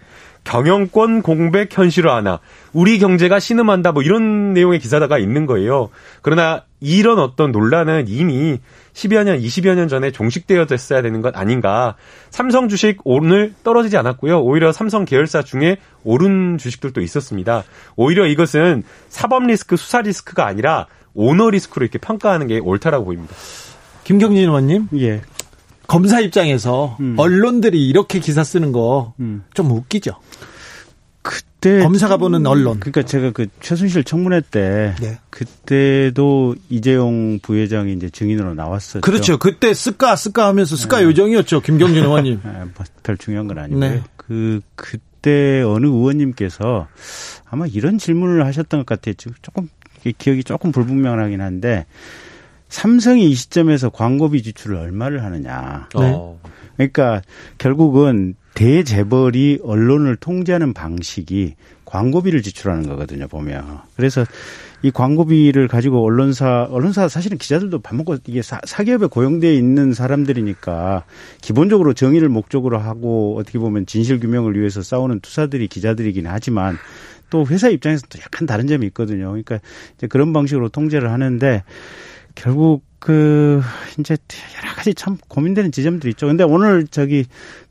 경영권 0.45 1.21
공백 1.21 1.78
현실화하나, 1.78 2.39
우리 2.73 2.97
경제가 2.97 3.39
신음한다, 3.39 3.91
뭐 3.91 4.02
이런 4.02 4.54
내용의 4.54 4.80
기사가 4.80 5.19
있는 5.19 5.45
거예요. 5.45 5.89
그러나 6.21 6.63
이런 6.80 7.19
어떤 7.19 7.52
논란은 7.52 8.06
이미 8.08 8.60
10여 8.99 9.23
년, 9.23 9.39
20여 9.39 9.75
년 9.75 9.88
전에 9.88 10.12
종식되어졌어야 10.12 11.01
되는 11.01 11.21
것 11.21 11.38
아닌가. 11.38 11.95
삼성 12.31 12.67
주식 12.67 12.97
오늘 13.05 13.54
떨어지지 13.63 13.95
않았고요. 13.95 14.41
오히려 14.41 14.73
삼성 14.73 15.06
계열사 15.06 15.41
중에 15.43 15.77
오른 16.04 16.58
주식들도 16.58 17.00
있었습니다. 17.00 17.63
오히려 17.95 18.27
이것은 18.27 18.83
사법 19.08 19.45
리스크, 19.45 19.77
수사 19.77 20.02
리스크가 20.02 20.45
아니라 20.45 20.87
오너 21.13 21.50
리스크로 21.52 21.85
이렇게 21.85 21.97
평가하는 21.97 22.47
게 22.47 22.60
옳다라고 22.60 23.06
보입니다. 23.06 23.33
김경진 24.04 24.43
의원님. 24.43 24.89
예. 24.97 25.21
검사 25.87 26.19
입장에서 26.19 26.97
음. 27.00 27.15
언론들이 27.17 27.87
이렇게 27.87 28.19
기사 28.19 28.43
쓰는 28.43 28.73
거좀 28.73 29.13
음. 29.19 29.43
웃기죠. 29.58 30.12
그때 31.30 31.84
검사가 31.84 32.17
보는 32.17 32.48
언론. 32.48 32.80
그러니까 32.80 33.04
제가 33.04 33.30
그 33.30 33.46
최순실 33.60 34.04
청문회 34.04 34.42
때 34.50 34.96
네. 35.00 35.19
그때도 35.30 36.56
이재용 36.69 37.38
부회장이 37.40 37.94
이제 37.94 38.10
증인으로 38.10 38.56
나왔었죠. 38.56 39.02
그렇죠. 39.02 39.38
그때 39.38 39.75
쓰까 39.75 40.15
쓰까 40.15 40.48
하면서 40.48 40.75
쓰까 40.75 40.98
네. 40.98 41.04
요정이었죠. 41.04 41.62
김경진 41.62 42.02
의원님. 42.06 42.42
네, 42.44 42.52
뭐별 42.75 43.17
중요한 43.19 43.48
건 43.48 43.60
아니고요. 43.60 43.80
네. 43.80 44.02
그 44.17 44.62
그때 44.73 45.62
어느 45.62 45.86
의원님께서 45.86 46.88
아마 47.48 47.67
이런 47.67 48.00
질문을 48.00 48.48
하셨던 48.48 48.80
것 48.80 48.86
같아요. 48.88 49.13
조금 49.44 49.69
기억이 50.17 50.44
조금 50.44 50.71
불분명하긴 50.71 51.42
한데 51.42 51.86
삼성이 52.69 53.30
이 53.30 53.36
시점에서 53.36 53.90
광고비 53.90 54.42
지출을 54.42 54.77
얼마를 54.77 55.23
하느냐. 55.23 55.90
네. 55.96 56.17
그러니까 56.75 57.21
결국은 57.60 58.34
대재벌이 58.60 59.60
언론을 59.63 60.17
통제하는 60.17 60.73
방식이 60.73 61.55
광고비를 61.85 62.41
지출하는 62.41 62.89
거거든요, 62.89 63.29
보면. 63.29 63.79
그래서 63.95 64.25
이 64.81 64.91
광고비를 64.91 65.69
가지고 65.69 66.03
언론사, 66.03 66.67
언론사 66.69 67.07
사실은 67.07 67.37
기자들도 67.37 67.79
밥 67.79 67.95
먹고 67.95 68.17
이게 68.27 68.41
사, 68.41 68.60
사기업에 68.65 69.05
고용돼 69.05 69.55
있는 69.55 69.93
사람들이니까 69.93 71.05
기본적으로 71.39 71.93
정의를 71.93 72.27
목적으로 72.27 72.79
하고 72.79 73.37
어떻게 73.39 73.60
보면 73.60 73.85
진실 73.85 74.19
규명을 74.19 74.60
위해서 74.60 74.81
싸우는 74.81 75.21
투사들이 75.21 75.69
기자들이긴 75.69 76.27
하지만 76.27 76.75
또 77.29 77.45
회사 77.47 77.69
입장에서 77.69 78.07
또 78.10 78.19
약간 78.19 78.45
다른 78.45 78.67
점이 78.67 78.85
있거든요. 78.87 79.29
그러니까 79.29 79.60
이제 79.95 80.07
그런 80.07 80.33
방식으로 80.33 80.67
통제를 80.67 81.13
하는데 81.13 81.63
결국 82.35 82.83
그 82.99 83.62
이제 83.97 84.17
여러 84.62 84.75
가지 84.75 84.93
참 84.93 85.17
고민되는 85.29 85.71
지점들이 85.71 86.12
있죠. 86.12 86.27
근데 86.27 86.43
오늘 86.43 86.85
저기 86.87 87.25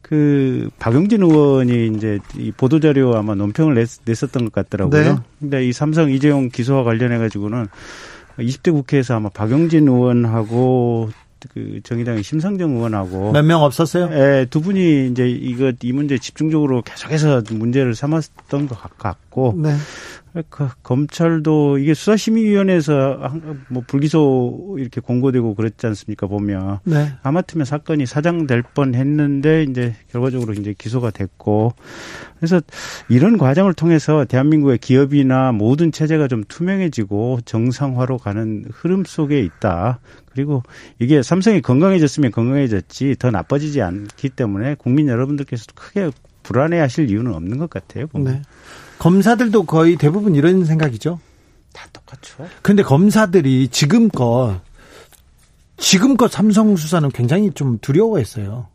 그 0.09 0.71
박용진 0.79 1.23
의원이 1.23 1.93
이제 1.95 2.19
이 2.39 2.51
보도 2.51 2.81
자료 2.81 3.15
아마 3.15 3.35
논평을 3.35 3.75
냈, 3.75 3.89
냈었던 4.07 4.45
것 4.45 4.53
같더라고요. 4.53 5.03
네. 5.03 5.17
근데 5.39 5.67
이 5.67 5.73
삼성 5.73 6.11
이재용 6.11 6.49
기소와 6.49 6.83
관련해 6.83 7.19
가지고는 7.19 7.67
20대 8.39 8.73
국회에서 8.73 9.17
아마 9.17 9.29
박용진 9.29 9.87
의원하고 9.87 11.11
그 11.53 11.81
정의당의 11.85 12.23
심상정 12.23 12.77
의원하고 12.77 13.33
몇 13.33 13.43
명 13.45 13.63
없었어요? 13.63 14.09
예, 14.13 14.47
두 14.51 14.61
분이 14.61 15.09
이제 15.09 15.29
이거 15.29 15.73
이 15.83 15.93
문제 15.93 16.19
집중적으로 16.19 16.83
계속해서 16.83 17.43
문제를 17.51 17.95
삼았던 17.95 18.69
것 18.69 18.79
같고 18.99 19.55
네. 19.57 19.75
그 20.51 20.69
검찰도 20.83 21.79
이게 21.79 21.95
수사심의위원회에서 21.95 23.33
뭐 23.69 23.83
불기소 23.87 24.77
이렇게 24.79 25.01
공고되고 25.01 25.55
그랬지 25.55 25.87
않습니까 25.87 26.27
보면 26.27 26.79
네. 26.85 27.13
아마트면 27.23 27.65
사건이 27.65 28.07
사장될 28.07 28.63
뻔했는데 28.75 29.65
이제 29.65 29.97
결과적으로 30.13 30.53
이제 30.53 30.75
기소가 30.77 31.11
됐고 31.11 31.73
그래서 32.39 32.61
이런 33.09 33.37
과정을 33.39 33.75
통해서 33.75 34.25
대한민국의 34.27 34.79
기업이나 34.79 35.51
모든 35.53 35.91
체제가 35.91 36.29
좀 36.29 36.45
투명해지고 36.47 37.41
정상화로 37.45 38.19
가는 38.19 38.65
흐름 38.71 39.05
속에 39.05 39.41
있다. 39.41 39.99
그리고 40.39 40.63
이게 41.01 41.21
삼성이 41.21 41.61
건강해졌으면 41.61 42.31
건강해졌지 42.31 43.17
더 43.19 43.33
나빠지지 43.33 43.83
않기 43.83 44.29
때문에 44.29 44.77
국민 44.77 45.09
여러분들께서도 45.09 45.73
크게 45.75 46.13
불안해하실 46.45 47.11
이유는 47.11 47.35
없는 47.35 47.59
것 47.59 47.69
같아요. 47.69 48.07
보면. 48.07 48.35
네. 48.35 48.43
검사들도 49.01 49.65
거의 49.65 49.97
대부분 49.97 50.37
이런 50.37 50.65
생각이죠. 50.65 51.19
다 51.73 51.89
똑같죠. 51.93 52.49
근데 52.63 52.85
검사들이 52.85 53.67
지금껏 53.69 54.61
지금껏 55.77 56.29
삼성 56.31 56.77
수사는 56.77 57.09
굉장히 57.09 57.51
좀 57.51 57.79
두려워했어요. 57.81 58.69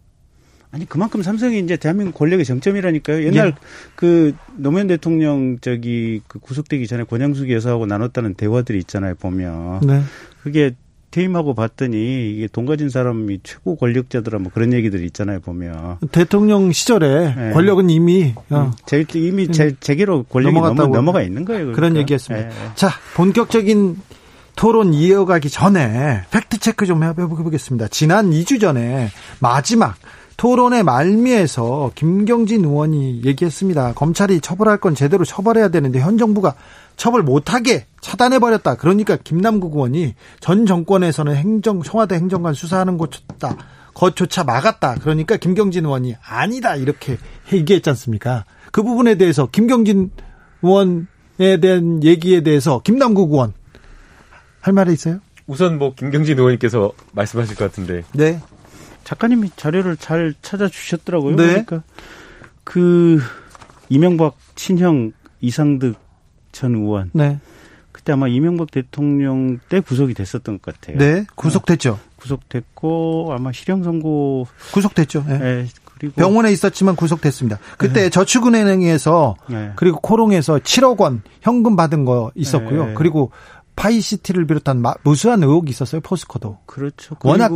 아니 0.71 0.85
그만큼 0.85 1.23
삼성이 1.23 1.59
이제 1.59 1.77
대한민국 1.77 2.17
권력의 2.17 2.43
정점이라니까요. 2.43 3.23
옛날 3.25 3.47
예. 3.47 3.53
그 3.95 4.35
노무현 4.57 4.87
대통령 4.87 5.59
저기 5.61 6.21
그 6.27 6.39
구속되기 6.39 6.87
전에 6.87 7.05
권양숙 7.05 7.51
여사하고 7.51 7.85
나눴다는 7.85 8.33
대화들이 8.33 8.79
있잖아요. 8.79 9.15
보면 9.15 9.79
네. 9.81 10.01
그게 10.41 10.75
퇴임하고 11.13 11.53
봤더니 11.53 12.31
이게 12.31 12.47
돈 12.51 12.65
가진 12.65 12.89
사람이 12.89 13.41
최고 13.43 13.75
권력자더라 13.75 14.39
뭐 14.39 14.51
그런 14.51 14.73
얘기들이 14.73 15.05
있잖아요 15.05 15.41
보면 15.41 15.99
대통령 16.11 16.71
시절에 16.71 17.35
네. 17.35 17.51
권력은 17.51 17.91
이미 17.91 18.33
어. 18.49 18.55
음, 18.57 18.71
제, 18.87 19.05
이미 19.13 19.51
제, 19.51 19.75
제게로 19.79 20.23
권력이 20.23 20.59
넘어, 20.59 20.87
넘어가 20.87 21.21
있는 21.21 21.45
거예요. 21.45 21.65
그러니까. 21.65 21.75
그런 21.75 21.97
얘기였습니다. 21.97 22.49
네. 22.49 22.55
자 22.73 22.89
본격적인 23.13 23.97
토론 24.55 24.95
이어가기 24.95 25.51
전에 25.51 26.23
팩트 26.31 26.57
체크 26.57 26.87
좀 26.87 27.03
해보겠습니다. 27.03 27.89
지난 27.89 28.31
2주 28.31 28.59
전에 28.59 29.09
마지막 29.39 29.95
토론의 30.37 30.83
말미에서 30.83 31.91
김경진 31.93 32.65
의원이 32.65 33.21
얘기했습니다. 33.23 33.93
검찰이 33.93 34.41
처벌할 34.41 34.77
건 34.77 34.95
제대로 34.95 35.25
처벌해야 35.25 35.69
되는데 35.69 35.99
현 35.99 36.17
정부가 36.17 36.55
처벌 36.95 37.23
못하게 37.23 37.85
차단해버렸다. 38.01 38.75
그러니까 38.75 39.15
김남국 39.17 39.75
의원이 39.75 40.15
전 40.39 40.65
정권에서는 40.65 41.35
행정, 41.35 41.81
청와대 41.81 42.15
행정관 42.15 42.53
수사하는 42.53 42.97
것조차, 42.97 43.57
것조차 43.93 44.43
막았다. 44.43 44.95
그러니까 45.01 45.37
김경진 45.37 45.85
의원이 45.85 46.15
아니다. 46.23 46.75
이렇게 46.75 47.17
얘기했지 47.51 47.89
않습니까? 47.91 48.45
그 48.71 48.83
부분에 48.83 49.15
대해서 49.15 49.47
김경진 49.47 50.11
의원에 50.61 51.59
대한 51.61 52.03
얘기에 52.03 52.41
대해서 52.41 52.81
김남국 52.83 53.31
의원 53.31 53.53
할 54.61 54.73
말이 54.73 54.93
있어요? 54.93 55.19
우선 55.45 55.77
뭐 55.77 55.93
김경진 55.93 56.37
의원님께서 56.37 56.91
말씀하실 57.11 57.55
것 57.55 57.65
같은데. 57.65 58.03
네. 58.13 58.41
작가님이 59.03 59.51
자료를 59.55 59.97
잘 59.97 60.33
찾아주셨더라고요. 60.41 61.35
네. 61.35 61.47
그러니까 61.47 61.83
그 62.63 63.19
이명박 63.89 64.37
친형 64.55 65.11
이상득 65.41 65.95
전 66.53 66.75
의원. 66.75 67.09
네. 67.11 67.39
그때 67.91 68.13
아마 68.13 68.27
이명박 68.27 68.71
대통령 68.71 69.59
때 69.69 69.81
구속이 69.81 70.13
됐었던 70.13 70.59
것 70.61 70.73
같아요. 70.73 70.97
네, 70.97 71.25
구속됐죠. 71.35 71.91
네. 71.91 72.11
구속됐고 72.15 73.33
아마 73.33 73.51
실형 73.51 73.83
선고 73.83 74.47
구속됐죠. 74.71 75.25
네. 75.27 75.37
네. 75.37 75.67
그리고 75.99 76.15
병원에 76.15 76.51
있었지만 76.51 76.95
구속됐습니다. 76.95 77.59
그때 77.77 78.03
네. 78.03 78.09
저축은행에서 78.09 79.35
네. 79.47 79.71
그리고 79.75 79.99
코오롱에서 79.99 80.59
7억 80.59 80.99
원 81.01 81.21
현금 81.41 81.75
받은 81.75 82.03
거 82.05 82.31
있었고요. 82.35 82.87
네. 82.87 82.93
그리고 82.95 83.31
파이시티를 83.75 84.45
비롯한 84.47 84.83
무수한 85.03 85.43
의혹이 85.43 85.69
있었어요. 85.69 86.01
포스코도. 86.01 86.59
그렇죠. 86.65 87.15
워낙 87.23 87.51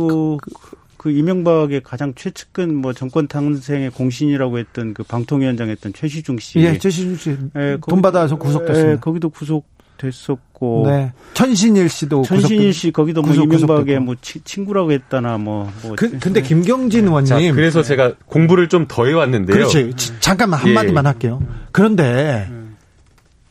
그, 0.98 1.04
그 1.04 1.10
이명박의 1.10 1.82
가장 1.82 2.12
최측근 2.14 2.74
뭐 2.74 2.92
정권 2.92 3.28
탄생의 3.28 3.90
공신이라고 3.90 4.58
했던 4.58 4.92
그 4.92 5.02
방통위원장 5.04 5.70
했던 5.70 5.92
최시중 5.94 6.38
씨. 6.38 6.58
예, 6.58 6.76
최시중 6.76 7.16
씨. 7.16 7.36
예, 7.56 7.78
돈 7.88 8.02
받아서 8.02 8.36
구속됐습니다. 8.36 8.92
예, 8.92 8.96
거기도 8.96 9.30
구속됐었고. 9.30 10.84
네. 10.86 11.12
천신일 11.34 11.88
씨도 11.88 12.22
천신일 12.22 12.72
씨 12.74 12.90
거기도 12.90 13.22
뭐 13.22 13.32
이명박의 13.32 14.00
뭐 14.00 14.16
치, 14.20 14.40
친구라고 14.40 14.92
했다나 14.92 15.38
뭐. 15.38 15.72
뭐 15.82 15.94
그, 15.96 16.18
근데 16.18 16.42
김경진 16.42 17.06
의원님. 17.06 17.26
자, 17.28 17.38
그래서 17.54 17.82
제가 17.82 18.14
공부를 18.26 18.68
좀 18.68 18.86
더 18.88 19.06
해왔는데요. 19.06 19.56
그렇지. 19.56 19.92
잠깐만 20.20 20.60
한마디만 20.60 21.04
예. 21.04 21.08
할게요. 21.08 21.42
그런데 21.72 22.50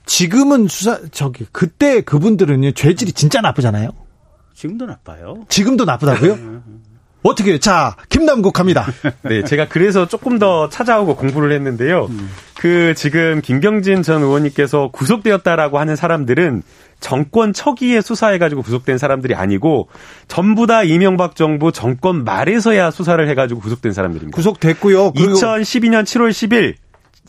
지금은 0.06 0.68
수사 0.68 1.00
저기 1.12 1.46
그때 1.52 2.02
그분들은 2.02 2.74
죄질이 2.76 3.14
진짜 3.14 3.42
나쁘잖아요. 3.42 3.90
지금도 4.54 4.86
나빠요. 4.86 5.46
지금도 5.50 5.86
나쁘다고요? 5.86 6.62
네. 7.24 7.30
어떻게 7.30 7.58
자 7.60 7.96
김남국 8.10 8.54
갑니다. 8.54 8.86
네, 9.24 9.44
제가 9.44 9.68
그래서 9.68 10.08
조금 10.08 10.40
더 10.40 10.70
찾아오고 10.70 11.16
공부를 11.16 11.52
했는데요. 11.52 12.08
음. 12.10 12.30
그 12.56 12.94
지금 12.96 13.42
김경진 13.42 14.04
전 14.04 14.24
의원님께서 14.24 14.90
구속되었다라고 14.92 15.80
하는 15.80 15.96
사람들은 15.96 16.64
정권 17.00 17.54
초기에 17.54 18.02
수사해가지고 18.02 18.64
구속된 18.64 18.98
사람들이 18.98 19.36
아니고 19.36 19.90
전부 20.28 20.66
다 20.66 20.84
이명박 20.84 21.36
정부 21.36 21.72
정권 21.72 22.24
말에서야 22.24 22.90
수사를 22.92 23.28
해가지고 23.30 23.60
구속된 23.60 23.94
사람들입니다. 23.94 24.36
구속됐고요. 24.36 25.14
2012년 25.14 26.04
7월 26.04 26.32
10일 26.32 26.76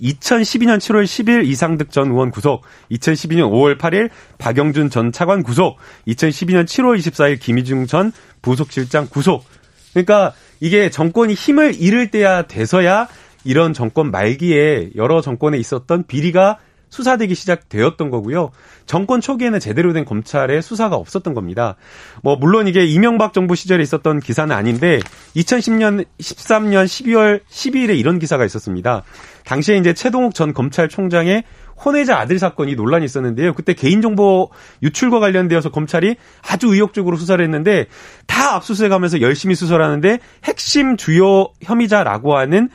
2012년 0.00 0.78
7월 0.78 1.04
10일 1.04 1.44
이상득 1.46 1.90
전 1.90 2.10
의원 2.10 2.30
구속, 2.30 2.62
2012년 2.92 3.50
5월 3.50 3.78
8일 3.78 4.10
박영준 4.38 4.90
전 4.90 5.12
차관 5.12 5.42
구속, 5.42 5.76
2012년 6.06 6.64
7월 6.64 6.96
24일 6.98 7.40
김희중 7.40 7.86
전 7.86 8.12
부속실장 8.42 9.08
구속, 9.10 9.44
그러니까 9.92 10.32
이게 10.60 10.90
정권이 10.90 11.34
힘을 11.34 11.74
잃을 11.80 12.10
때야 12.10 12.42
돼서야 12.42 13.08
이런 13.44 13.72
정권 13.72 14.10
말기에 14.10 14.90
여러 14.96 15.20
정권에 15.20 15.58
있었던 15.58 16.06
비리가 16.06 16.58
수사되기 16.90 17.34
시작되었던 17.34 18.10
거고요. 18.10 18.50
정권 18.86 19.20
초기에는 19.20 19.60
제대로 19.60 19.92
된 19.92 20.04
검찰의 20.04 20.62
수사가 20.62 20.96
없었던 20.96 21.34
겁니다. 21.34 21.76
뭐 22.22 22.36
물론 22.36 22.66
이게 22.66 22.84
이명박 22.84 23.32
정부 23.32 23.54
시절에 23.54 23.82
있었던 23.82 24.20
기사는 24.20 24.54
아닌데 24.54 25.00
2010년 25.36 26.06
13년 26.18 26.86
12월 26.86 27.40
12일에 27.50 27.98
이런 27.98 28.18
기사가 28.18 28.44
있었습니다. 28.44 29.02
당시에 29.44 29.76
이제 29.76 29.92
최동욱 29.92 30.34
전 30.34 30.52
검찰총장의 30.52 31.44
혼외자 31.84 32.18
아들 32.18 32.38
사건이 32.38 32.74
논란이 32.74 33.04
있었는데요. 33.04 33.54
그때 33.54 33.74
개인정보 33.74 34.50
유출과 34.82 35.20
관련되어서 35.20 35.70
검찰이 35.70 36.16
아주 36.48 36.68
의욕적으로 36.68 37.16
수사를 37.16 37.42
했는데 37.42 37.86
다 38.26 38.56
압수수색하면서 38.56 39.20
열심히 39.20 39.54
수사를 39.54 39.82
하는데 39.84 40.18
핵심 40.44 40.96
주요 40.96 41.48
혐의자라고 41.62 42.36
하는 42.36 42.68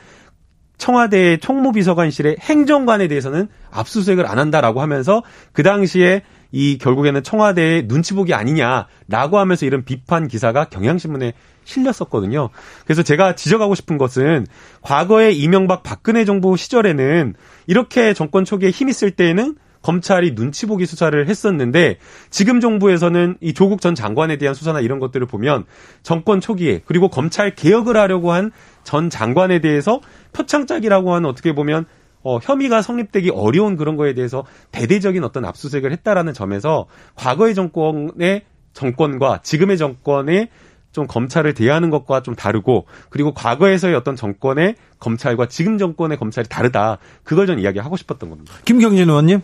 청와대 0.78 1.36
총무비서관실의 1.38 2.36
행정관에 2.40 3.08
대해서는 3.08 3.48
압수수색을 3.70 4.26
안 4.26 4.38
한다라고 4.38 4.80
하면서 4.80 5.22
그 5.52 5.62
당시에 5.62 6.22
이 6.52 6.78
결국에는 6.78 7.22
청와대의 7.22 7.88
눈치 7.88 8.14
보기 8.14 8.32
아니냐라고 8.32 9.38
하면서 9.38 9.66
이런 9.66 9.84
비판 9.84 10.28
기사가 10.28 10.66
경향신문에 10.66 11.32
실렸었거든요. 11.64 12.50
그래서 12.84 13.02
제가 13.02 13.34
지적하고 13.34 13.74
싶은 13.74 13.98
것은 13.98 14.46
과거에 14.82 15.32
이명박 15.32 15.82
박근혜 15.82 16.24
정부 16.24 16.56
시절에는 16.56 17.34
이렇게 17.66 18.14
정권 18.14 18.44
초기에 18.44 18.70
힘 18.70 18.88
있을 18.88 19.10
때에는 19.10 19.56
검찰이 19.82 20.34
눈치 20.34 20.66
보기 20.66 20.86
수사를 20.86 21.28
했었는데 21.28 21.98
지금 22.30 22.60
정부에서는 22.60 23.36
이 23.40 23.52
조국 23.52 23.80
전 23.82 23.94
장관에 23.94 24.38
대한 24.38 24.54
수사나 24.54 24.80
이런 24.80 24.98
것들을 24.98 25.26
보면 25.26 25.64
정권 26.02 26.40
초기에 26.40 26.82
그리고 26.86 27.08
검찰 27.08 27.54
개혁을 27.54 27.96
하려고 27.96 28.32
한 28.32 28.52
전 28.84 29.10
장관에 29.10 29.60
대해서 29.60 30.00
표창장이라고 30.34 31.14
하는 31.14 31.28
어떻게 31.28 31.54
보면 31.54 31.86
어, 32.22 32.38
혐의가 32.42 32.82
성립되기 32.82 33.30
어려운 33.30 33.76
그런 33.76 33.96
거에 33.96 34.14
대해서 34.14 34.44
대대적인 34.72 35.24
어떤 35.24 35.44
압수수색을 35.44 35.92
했다라는 35.92 36.32
점에서 36.34 36.86
과거의 37.14 37.54
정권의 37.54 38.42
정권과 38.72 39.40
지금의 39.42 39.78
정권의 39.78 40.48
좀 40.92 41.06
검찰을 41.06 41.54
대하는 41.54 41.90
것과 41.90 42.22
좀 42.22 42.34
다르고 42.34 42.86
그리고 43.10 43.34
과거에서의 43.34 43.94
어떤 43.94 44.14
정권의 44.16 44.76
검찰과 45.00 45.48
지금 45.48 45.76
정권의 45.76 46.18
검찰이 46.18 46.48
다르다. 46.48 46.98
그걸 47.24 47.46
전 47.46 47.58
이야기하고 47.58 47.96
싶었던 47.96 48.30
겁니다. 48.30 48.54
김경진 48.64 49.08
의원님. 49.08 49.40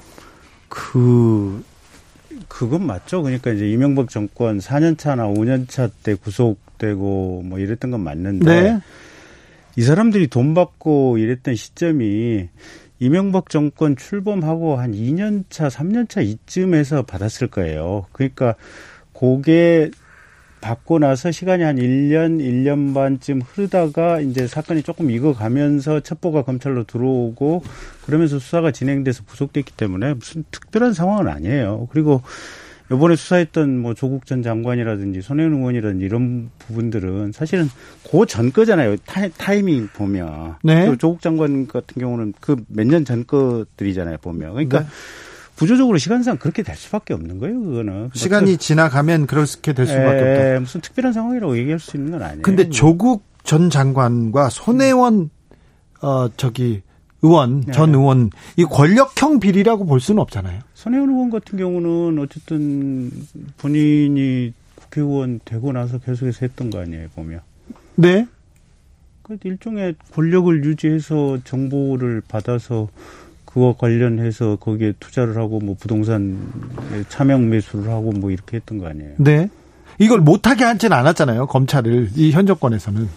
그 0.68 1.62
그건 2.48 2.86
맞죠. 2.86 3.22
그러니까 3.22 3.50
이제 3.50 3.68
이명박 3.68 4.08
정권 4.08 4.58
4년 4.58 4.96
차나 4.96 5.26
5년 5.26 5.68
차 5.68 5.88
때 6.02 6.14
구속되고 6.14 7.42
뭐 7.44 7.58
이랬던 7.58 7.90
건 7.90 8.00
맞는데 8.00 8.62
네. 8.62 8.80
이 9.76 9.82
사람들이 9.82 10.28
돈 10.28 10.54
받고 10.54 11.18
이랬던 11.18 11.54
시점이 11.54 12.48
이명박 12.98 13.48
정권 13.48 13.96
출범하고 13.96 14.76
한 14.76 14.92
2년 14.92 15.44
차, 15.48 15.68
3년 15.68 16.08
차 16.08 16.20
이쯤에서 16.20 17.02
받았을 17.02 17.48
거예요. 17.48 18.06
그러니까 18.12 18.54
그게 19.12 19.90
받고 20.60 20.98
나서 20.98 21.30
시간이 21.30 21.62
한 21.62 21.76
1년, 21.76 22.40
1년 22.40 22.92
반쯤 22.92 23.40
흐르다가 23.40 24.20
이제 24.20 24.46
사건이 24.46 24.82
조금 24.82 25.10
익어가면서 25.10 26.00
첩보가 26.00 26.42
검찰로 26.42 26.84
들어오고 26.84 27.62
그러면서 28.04 28.38
수사가 28.38 28.70
진행돼서 28.70 29.24
구속됐기 29.24 29.72
때문에 29.72 30.14
무슨 30.14 30.44
특별한 30.50 30.92
상황은 30.92 31.28
아니에요. 31.28 31.88
그리고 31.90 32.22
요번에 32.90 33.14
수사했던 33.16 33.78
뭐 33.78 33.94
조국 33.94 34.26
전 34.26 34.42
장관이라든지 34.42 35.22
손혜원 35.22 35.54
의원이라든지 35.54 36.04
이런 36.04 36.50
부분들은 36.58 37.32
사실은 37.32 37.68
그 38.10 38.26
전 38.26 38.52
거잖아요. 38.52 38.96
타, 39.06 39.54
이밍 39.54 39.88
보면. 39.94 40.56
네. 40.62 40.96
조국 40.98 41.20
장관 41.20 41.66
같은 41.66 42.00
경우는 42.00 42.34
그 42.40 42.56
몇 42.68 42.86
년 42.86 43.04
전 43.04 43.24
것들이잖아요. 43.26 44.18
보면. 44.18 44.52
그러니까 44.54 44.80
네. 44.80 44.86
구조적으로 45.56 45.98
시간상 45.98 46.38
그렇게 46.38 46.62
될 46.62 46.74
수밖에 46.74 47.12
없는 47.14 47.38
거예요, 47.38 47.60
그거는. 47.60 48.10
시간이 48.14 48.56
지나가면 48.56 49.26
그렇게 49.26 49.72
될 49.74 49.86
수밖에 49.86 50.18
에, 50.18 50.36
예, 50.36 50.48
없다. 50.54 50.60
무슨 50.60 50.80
특별한 50.80 51.12
상황이라고 51.12 51.58
얘기할 51.58 51.78
수 51.78 51.96
있는 51.96 52.12
건 52.12 52.22
아니에요. 52.22 52.42
근데 52.42 52.68
조국 52.70 53.22
전 53.44 53.68
장관과 53.70 54.48
손혜원 54.50 55.30
어 56.02 56.28
저기 56.36 56.82
의원 57.22 57.60
네. 57.62 57.72
전 57.72 57.94
의원 57.94 58.30
이 58.56 58.64
권력형 58.64 59.40
비리라고 59.40 59.84
볼 59.86 60.00
수는 60.00 60.20
없잖아요. 60.22 60.60
손혜원 60.74 61.10
의원 61.10 61.30
같은 61.30 61.58
경우는 61.58 62.22
어쨌든 62.22 63.10
본인이 63.58 64.52
국회의원 64.76 65.40
되고 65.44 65.72
나서 65.72 65.98
계속해서 65.98 66.38
했던 66.42 66.70
거 66.70 66.80
아니에요, 66.80 67.08
보면. 67.14 67.40
네. 67.96 68.26
그 69.22 69.36
일종의 69.44 69.94
권력을 70.12 70.64
유지해서 70.64 71.38
정보를 71.44 72.22
받아서 72.26 72.88
그와 73.44 73.74
관련해서 73.76 74.56
거기에 74.56 74.94
투자를 74.98 75.36
하고 75.36 75.60
뭐 75.60 75.76
부동산 75.78 76.38
차명 77.08 77.50
매수를 77.50 77.90
하고 77.90 78.12
뭐 78.12 78.30
이렇게 78.30 78.56
했던 78.56 78.78
거 78.78 78.86
아니에요. 78.88 79.14
네. 79.18 79.48
이걸 79.98 80.20
못하게 80.20 80.64
하지는 80.64 80.96
않았잖아요. 80.96 81.46
검찰을 81.46 82.10
이 82.16 82.30
현 82.32 82.46
정권에서는. 82.46 83.08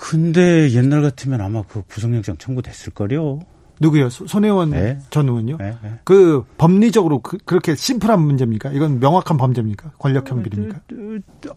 근데 0.00 0.70
옛날 0.70 1.02
같으면 1.02 1.42
아마 1.42 1.62
그 1.62 1.82
구속영장 1.82 2.38
청구됐을 2.38 2.94
거요. 2.94 3.40
누구요? 3.80 4.08
손혜원 4.08 4.70
네. 4.70 4.98
전 5.10 5.28
의원요? 5.28 5.56
네, 5.58 5.74
네. 5.82 5.92
그 6.04 6.42
법리적으로 6.58 7.20
그, 7.20 7.38
렇게 7.46 7.74
심플한 7.76 8.20
문제입니까? 8.20 8.72
이건 8.72 8.98
명확한 8.98 9.36
범죄입니까? 9.36 9.92
권력형 9.98 10.42
비리입니까? 10.42 10.80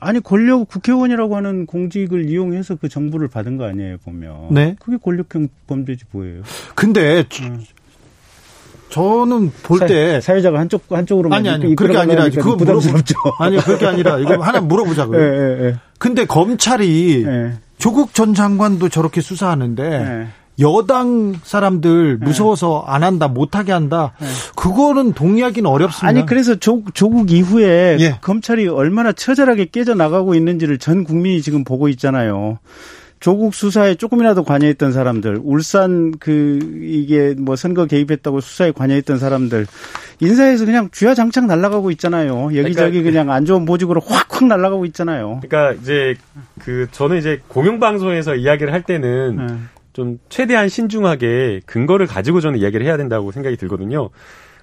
아니 0.02 0.20
권력 0.20 0.68
국회의원이라고 0.68 1.36
하는 1.38 1.66
공직을 1.66 2.30
이용해서 2.30 2.76
그 2.76 2.90
정보를 2.90 3.30
받은 3.30 3.58
거 3.58 3.66
아니에요 3.66 3.98
보면. 4.04 4.54
네. 4.54 4.76
그게 4.80 4.98
권력형 4.98 5.48
범죄지 5.68 6.04
뭐예요? 6.12 6.44
근데 6.76 7.24
음. 7.42 7.64
저는 8.90 9.52
볼 9.64 9.80
때 9.88 10.22
사회자가 10.22 10.60
한쪽 10.60 10.84
한쪽으로만 10.90 11.40
아니 11.40 11.50
아니 11.50 11.76
그렇게 11.76 11.98
아니라 11.98 12.30
그거 12.30 12.56
부담스럽죠. 12.58 13.16
아니 13.40 13.58
그렇게 13.58 13.88
아니라 13.88 14.20
이거 14.20 14.38
하나 14.38 14.60
물어보자고요. 14.62 15.18
네, 15.20 15.32
네, 15.32 15.56
네. 15.72 15.76
근데 15.98 16.26
검찰이 16.26 17.24
네. 17.26 17.54
조국 17.78 18.14
전 18.14 18.34
장관도 18.34 18.90
저렇게 18.90 19.22
수사하는데 19.22 19.84
네. 19.90 20.28
여당 20.60 21.34
사람들 21.44 22.18
무서워서 22.18 22.84
안 22.88 23.04
한다, 23.04 23.28
못하게 23.28 23.72
한다. 23.72 24.14
그거는 24.56 25.14
동의하기는 25.14 25.68
어렵습니다. 25.70 26.08
아니 26.08 26.26
그래서 26.26 26.56
조, 26.56 26.84
조국 26.94 27.32
이후에 27.32 27.98
예. 28.00 28.18
검찰이 28.22 28.68
얼마나 28.68 29.12
처절하게 29.12 29.66
깨져 29.66 29.96
나가고 29.96 30.36
있는지를 30.36 30.78
전 30.78 31.04
국민이 31.04 31.42
지금 31.42 31.64
보고 31.64 31.90
있잖아요. 31.90 32.60
조국 33.24 33.56
수사에 33.56 33.96
조금이라도 33.96 34.44
관여했던 34.44 34.92
사람들, 34.92 35.40
울산 35.44 36.12
그 36.20 36.60
이게 36.82 37.34
뭐 37.40 37.56
선거 37.56 37.86
개입했다고 37.86 38.42
수사에 38.42 38.74
관여했던 38.74 39.18
사람들 39.18 39.66
인사에서 40.20 40.66
그냥 40.66 40.90
쥐야장창 40.92 41.48
날아가고 41.48 41.90
있잖아요. 41.92 42.48
여기저기 42.54 43.02
그러니까, 43.02 43.04
그냥 43.04 43.32
안 43.32 43.46
좋은 43.46 43.64
보직으로 43.64 44.02
확확 44.02 44.44
날아가고 44.44 44.84
있잖아요. 44.88 45.40
그러니까 45.42 45.72
이제 45.82 46.16
그 46.60 46.88
저는 46.92 47.18
이제 47.18 47.40
공영방송에서 47.48 48.36
이야기를 48.36 48.74
할 48.74 48.84
때는 48.84 49.38
네. 49.38 49.56
좀 49.94 50.20
최대한 50.28 50.68
신중하게 50.68 51.62
근거를 51.66 52.08
가지고 52.08 52.42
저는 52.42 52.60
이야기를 52.60 52.86
해야 52.86 52.98
된다고 52.98 53.32
생각이 53.32 53.56
들거든요. 53.56 54.10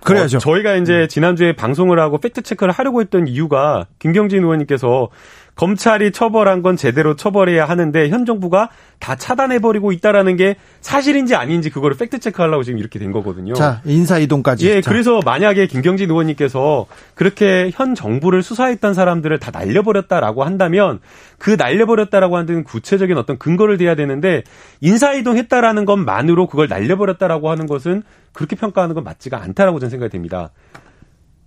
그래야죠. 0.05 0.37
어, 0.37 0.41
저희가 0.41 0.77
이제 0.77 1.07
지난주에 1.09 1.55
방송을 1.55 1.99
하고 1.99 2.19
팩트 2.19 2.43
체크를 2.43 2.73
하려고 2.73 3.01
했던 3.01 3.27
이유가 3.27 3.87
김경진 3.99 4.43
의원님께서 4.43 5.09
검찰이 5.55 6.13
처벌한 6.13 6.63
건 6.63 6.77
제대로 6.77 7.17
처벌해야 7.17 7.67
하는데 7.67 8.09
현 8.09 8.25
정부가 8.25 8.71
다 8.99 9.17
차단해버리고 9.17 9.93
있다라는 9.93 10.37
게 10.37 10.57
사실인지 10.81 11.35
아닌지 11.35 11.71
그거를 11.71 11.97
팩트 11.97 12.19
체크하려고 12.19 12.63
지금 12.63 12.79
이렇게 12.79 12.99
된 12.99 13.13
거거든요. 13.13 13.55
자 13.55 13.81
인사 13.85 14.19
이동까지. 14.19 14.69
예, 14.69 14.81
자. 14.81 14.91
그래서 14.91 15.21
만약에 15.25 15.67
김경진 15.67 16.11
의원님께서 16.11 16.87
그렇게 17.15 17.71
현 17.75 17.95
정부를 17.95 18.43
수사했던 18.43 18.95
사람들을 18.95 19.39
다 19.39 19.51
날려버렸다라고 19.53 20.45
한다면 20.45 21.01
그 21.39 21.57
날려버렸다라고 21.59 22.37
하는 22.37 22.65
구체적인 22.65 23.17
어떤 23.17 23.39
근거를 23.39 23.79
대야 23.79 23.95
되는데 23.95 24.43
인사 24.81 25.13
이동했다라는 25.13 25.85
것만으로 25.85 26.47
그걸 26.47 26.69
날려버렸다라고 26.69 27.51
하는 27.51 27.67
것은 27.67 28.03
그렇게 28.33 28.57
평가하는 28.57 28.95
건 28.95 29.05
맞지가 29.05 29.41
않다라고 29.43 29.79
저는 29.79 29.91
생각이 29.91 30.11
됩니다. 30.11 30.51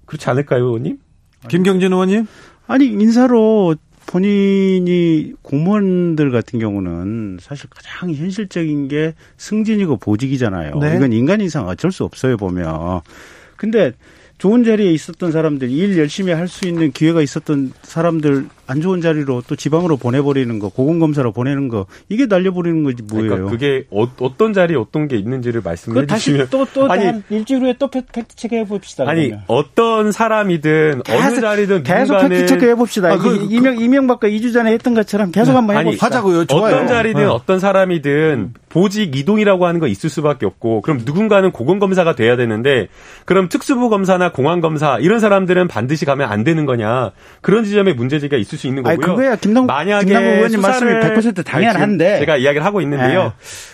그렇지 0.06 0.30
않을까요, 0.30 0.66
의원님? 0.66 0.98
김경진 1.48 1.92
의원님? 1.92 2.28
아니 2.68 2.86
인사로 2.86 3.76
본인이 4.06 5.34
공무원들 5.42 6.32
같은 6.32 6.60
경우는 6.60 7.38
사실 7.42 7.70
가장 7.70 8.14
현실적인 8.14 8.88
게 8.88 9.14
승진이고 9.38 9.98
보직이잖아요. 9.98 10.76
네. 10.80 10.96
이건 10.96 11.14
인간 11.14 11.42
이상 11.42 11.68
어쩔 11.68 11.92
수 11.92 12.04
없어요 12.04 12.38
보면. 12.38 13.02
근데 13.56 13.94
좋은 14.38 14.64
자리에 14.64 14.92
있었던 14.92 15.32
사람들, 15.32 15.72
일 15.72 15.98
열심히 15.98 16.34
할 16.34 16.48
수 16.48 16.68
있는 16.68 16.92
기회가 16.92 17.22
있었던 17.22 17.72
사람들 17.84 18.48
안 18.68 18.82
좋은 18.82 19.02
자리로 19.02 19.44
또 19.48 19.56
지방으로 19.56 19.98
보내버리는 19.98 20.60
거, 20.60 20.70
고공검사로 20.70 21.32
보내는 21.32 21.68
거, 21.68 21.86
이게 22.10 22.26
날려버리는 22.26 22.84
거지 22.84 23.04
뭐예요. 23.04 23.30
그러니까 23.30 23.52
그게 23.52 23.86
어, 23.92 24.08
떤 24.38 24.54
자리에 24.54 24.78
어떤 24.78 25.08
게 25.08 25.18
있는지를 25.18 25.62
말씀해 25.64 26.06
주시면. 26.06 26.48
또, 26.50 26.66
또, 26.74 26.88
아니, 26.92 27.22
일주일 27.30 27.62
후에 27.62 27.76
또 27.80 27.88
팩트 27.88 28.36
체크 28.36 28.56
해 28.56 28.66
봅시다. 28.66 29.06
아니, 29.08 29.28
그러면. 29.28 29.44
어떤 29.48 30.12
사람이든, 30.12 31.04
계속, 31.04 31.26
어느 31.26 31.42
자리든 31.42 31.84
계속 31.84 32.20
팩트 32.20 32.46
체크 32.48 32.68
해 32.68 32.76
봅시다. 32.76 33.10
아, 33.10 33.18
그, 33.18 33.40
그, 33.40 33.48
이명, 33.50 33.80
이명박과 33.80 34.28
2주 34.28 34.54
전에 34.54 34.72
했던 34.74 34.94
것처럼 34.94 35.32
계속 35.32 35.52
네. 35.52 35.56
한번 35.56 35.78
해봅시다. 35.78 36.06
하자고요. 36.06 36.46
좋아요. 36.46 36.76
어떤 36.76 36.88
자리든, 36.88 37.22
네. 37.22 37.28
어떤 37.28 37.60
사람이든, 37.60 38.54
보직 38.70 39.16
이동이라고 39.16 39.66
하는 39.66 39.80
거 39.80 39.88
있을 39.88 40.10
수밖에 40.10 40.46
없고, 40.46 40.82
그럼 40.82 41.02
누군가는 41.06 41.52
고검검사가 41.52 42.16
돼야 42.16 42.36
되는데, 42.36 42.88
그럼 43.26 43.50
특수부 43.50 43.90
검사나 43.90 44.32
공안검사 44.32 44.98
이런 45.00 45.20
사람들은 45.20 45.68
반드시 45.68 46.06
가면 46.06 46.30
안 46.30 46.44
되는 46.44 46.66
거냐 46.66 47.12
그런 47.42 47.64
지점에 47.64 47.94
문제제기가 47.94 48.38
있을 48.38 48.53
수 48.58 48.68
있는 48.68 48.84
거고요. 48.84 48.94
아니, 48.94 49.02
그거야 49.02 49.36
김남 49.36 49.66
만약에 49.66 50.06
김남국 50.06 50.34
의원님 50.36 50.62
말씀이 50.62 50.92
100% 50.92 51.46
당연한데 51.46 52.20
제가 52.20 52.38
이야기를 52.38 52.66
하고 52.66 52.82
있는데요. 52.82 53.24
네. 53.24 53.32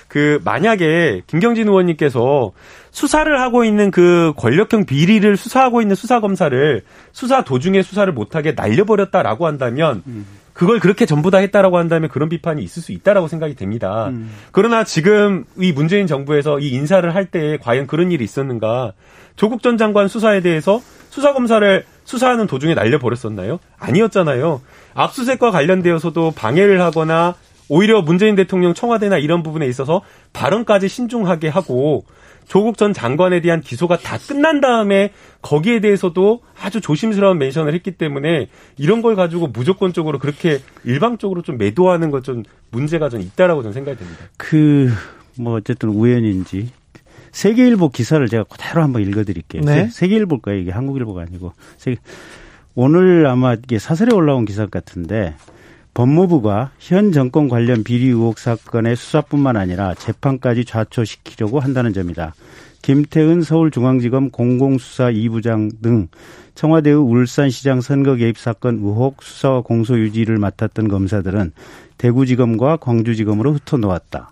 그 0.07 0.39
만약에 0.43 1.21
김경진 1.27 1.67
의원님께서 1.67 2.51
수사를 2.91 3.39
하고 3.39 3.63
있는 3.63 3.91
그 3.91 4.33
권력형 4.37 4.85
비리를 4.85 5.37
수사하고 5.37 5.81
있는 5.81 5.95
수사 5.95 6.19
검사를 6.19 6.81
수사 7.11 7.43
도중에 7.43 7.81
수사를 7.83 8.11
못하게 8.13 8.53
날려버렸다라고 8.55 9.45
한다면. 9.47 10.03
음. 10.07 10.25
그걸 10.53 10.79
그렇게 10.79 11.05
전부 11.05 11.31
다 11.31 11.37
했다라고 11.37 11.77
한다면 11.77 12.09
그런 12.09 12.27
비판이 12.27 12.61
있을 12.61 12.83
수 12.83 12.91
있다라고 12.91 13.29
생각이 13.29 13.55
됩니다. 13.55 14.09
음. 14.09 14.29
그러나 14.51 14.83
지금 14.83 15.45
이 15.57 15.71
문재인 15.71 16.05
정부에서 16.05 16.59
이 16.59 16.71
인사를 16.71 17.15
할 17.15 17.27
때 17.27 17.57
과연 17.61 17.87
그런 17.87 18.11
일이 18.11 18.25
있었는가? 18.25 18.91
조국 19.37 19.63
전 19.63 19.77
장관 19.77 20.09
수사에 20.09 20.41
대해서 20.41 20.81
수사 21.09 21.31
검사를 21.31 21.85
수사하는 22.09 22.47
도중에 22.47 22.73
날려버렸었나요? 22.73 23.59
아니었잖아요. 23.77 24.61
압수수색과 24.95 25.51
관련되어서도 25.51 26.31
방해를 26.31 26.81
하거나 26.81 27.35
오히려 27.67 28.01
문재인 28.01 28.35
대통령 28.35 28.73
청와대나 28.73 29.19
이런 29.19 29.43
부분에 29.43 29.67
있어서 29.67 30.01
발언까지 30.33 30.87
신중하게 30.87 31.49
하고 31.49 32.05
조국 32.47 32.77
전 32.79 32.93
장관에 32.93 33.41
대한 33.41 33.61
기소가 33.61 33.97
다 33.97 34.17
끝난 34.17 34.59
다음에 34.59 35.11
거기에 35.43 35.81
대해서도 35.81 36.41
아주 36.59 36.81
조심스러운 36.81 37.37
멘션을 37.37 37.75
했기 37.75 37.91
때문에 37.91 38.47
이런 38.77 39.03
걸 39.03 39.15
가지고 39.15 39.45
무조건적으로 39.45 40.17
그렇게 40.17 40.61
일방적으로 40.83 41.43
좀 41.43 41.59
매도하는 41.59 42.09
것 42.09 42.23
좀 42.23 42.41
문제가 42.71 43.09
좀 43.09 43.21
있다라고 43.21 43.61
저는 43.61 43.73
생각이 43.73 43.99
됩니다. 43.99 44.23
그 44.35 44.89
뭐 45.37 45.53
어쨌든 45.53 45.89
우연인지 45.89 46.69
세계일보 47.31 47.89
기사를 47.89 48.25
제가 48.27 48.43
그대로 48.43 48.81
한번 48.83 49.01
읽어드릴게요. 49.03 49.63
네. 49.63 49.89
세계일보일까요? 49.89 50.55
이게 50.55 50.71
한국일보가 50.71 51.21
아니고 51.21 51.53
세계 51.77 51.97
오늘 52.75 53.27
아마 53.27 53.53
이게 53.53 53.79
사설에 53.79 54.13
올라온 54.13 54.45
기사 54.45 54.65
같은데 54.65 55.35
법무부가 55.93 56.71
현 56.79 57.11
정권 57.11 57.49
관련 57.49 57.83
비리 57.83 58.07
의혹 58.07 58.39
사건의 58.39 58.95
수사뿐만 58.95 59.57
아니라 59.57 59.95
재판까지 59.95 60.65
좌초시키려고 60.65 61.59
한다는 61.59 61.93
점이다. 61.93 62.35
김태은 62.81 63.41
서울중앙지검 63.41 64.29
공공수사 64.29 65.11
2부장 65.11 65.81
등 65.81 66.07
청와대의 66.55 66.95
울산시장 66.95 67.81
선거 67.81 68.15
개입 68.15 68.37
사건 68.37 68.75
의혹 68.75 69.21
수사와 69.23 69.61
공소 69.61 69.99
유지를 69.99 70.37
맡았던 70.37 70.87
검사들은 70.87 71.51
대구지검과 71.97 72.77
광주지검으로 72.77 73.53
흩어놓았다. 73.53 74.31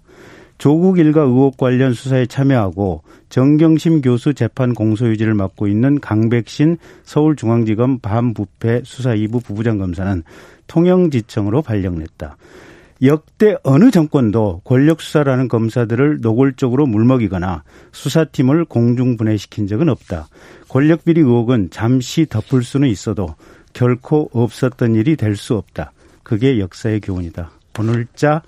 조국 0.57 0.97
일가 0.97 1.21
의혹 1.21 1.57
관련 1.57 1.93
수사에 1.93 2.25
참여하고 2.25 3.03
정경심 3.29 4.01
교수 4.01 4.33
재판 4.33 4.73
공소유지를 4.73 5.33
맡고 5.33 5.67
있는 5.67 5.99
강백신 5.99 6.77
서울중앙지검 7.03 7.99
반부패 7.99 8.81
수사 8.83 9.11
2부 9.15 9.43
부부장 9.43 9.77
검사는 9.77 10.23
통영지청으로 10.67 11.61
발령냈다. 11.61 12.37
역대 13.03 13.55
어느 13.61 13.91
정권도 13.91 14.61
권력 14.63 15.01
수사라는 15.01 15.47
검사들을 15.47 16.19
노골적으로 16.21 16.87
물먹이거나 16.87 17.63
수사팀을 17.91 18.65
공중분해시킨 18.65 19.67
적은 19.67 19.89
없다. 19.89 20.27
권력 20.67 21.05
비리 21.05 21.21
의혹은 21.21 21.69
잠시 21.69 22.25
덮을 22.25 22.63
수는 22.63 22.87
있어도 22.89 23.35
결코 23.73 24.29
없었던 24.33 24.95
일이 24.95 25.15
될 25.15 25.35
수 25.35 25.55
없다. 25.55 25.91
그게 26.23 26.59
역사의 26.59 27.01
교훈이다. 27.01 27.51
오늘자 27.77 28.41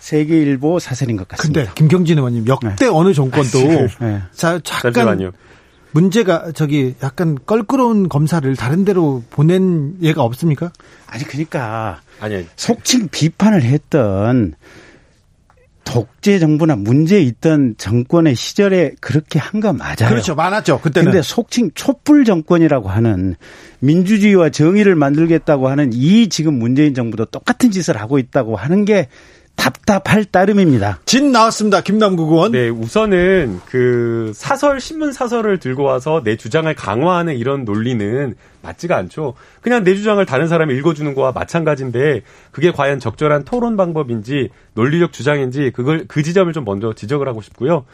세계일보 0.00 0.78
사설인 0.80 1.16
것 1.16 1.28
같습니다. 1.28 1.60
근데 1.60 1.72
김경진 1.76 2.18
의원님 2.18 2.46
역대 2.48 2.74
네. 2.76 2.86
어느 2.88 3.14
정권도 3.14 3.58
네. 4.00 4.22
자 4.32 4.58
잠깐 4.64 4.92
잠시만요. 4.92 5.30
문제가 5.92 6.52
저기 6.52 6.94
약간 7.02 7.36
껄끄러운 7.46 8.08
검사를 8.08 8.54
다른 8.56 8.84
데로 8.84 9.22
보낸 9.30 9.94
예가 10.02 10.22
없습니까? 10.22 10.72
아니 11.06 11.24
그러니까 11.24 12.00
아니 12.20 12.46
속칭 12.56 13.08
비판을 13.08 13.62
했던 13.62 14.54
독재 15.82 16.38
정부나 16.38 16.76
문제 16.76 17.20
있던 17.20 17.74
정권의 17.76 18.36
시절에 18.36 18.92
그렇게 19.00 19.40
한 19.40 19.60
거 19.60 19.72
맞아요. 19.72 20.08
그렇죠. 20.08 20.36
많았죠. 20.36 20.80
그때는. 20.80 21.10
근데 21.10 21.22
속칭 21.22 21.72
촛불 21.74 22.24
정권이라고 22.24 22.88
하는 22.88 23.34
민주주의와 23.80 24.50
정의를 24.50 24.94
만들겠다고 24.94 25.68
하는 25.68 25.90
이 25.92 26.28
지금 26.28 26.54
문재인 26.54 26.94
정부도 26.94 27.24
똑같은 27.24 27.72
짓을 27.72 28.00
하고 28.00 28.18
있다고 28.20 28.54
하는 28.56 28.84
게 28.84 29.08
답답할 29.60 30.24
따름입니다. 30.24 31.00
진 31.04 31.32
나왔습니다. 31.32 31.82
김남국 31.82 32.32
의원. 32.32 32.52
네, 32.52 32.70
우선은 32.70 33.60
그 33.66 34.32
사설 34.34 34.80
신문 34.80 35.12
사설을 35.12 35.58
들고 35.58 35.82
와서 35.82 36.22
내 36.24 36.36
주장을 36.36 36.72
강화하는 36.74 37.36
이런 37.36 37.66
논리는 37.66 38.34
맞지가 38.62 38.96
않죠. 38.96 39.34
그냥 39.60 39.84
내 39.84 39.94
주장을 39.94 40.24
다른 40.24 40.48
사람이 40.48 40.74
읽어주는 40.76 41.14
거와 41.14 41.32
마찬가지인데 41.32 42.22
그게 42.52 42.72
과연 42.72 43.00
적절한 43.00 43.44
토론 43.44 43.76
방법인지 43.76 44.48
논리적 44.72 45.12
주장인지 45.12 45.72
그걸 45.74 46.06
그 46.08 46.22
지점을 46.22 46.50
좀 46.54 46.64
먼저 46.64 46.94
지적을 46.94 47.28
하고 47.28 47.42
싶고요. 47.42 47.84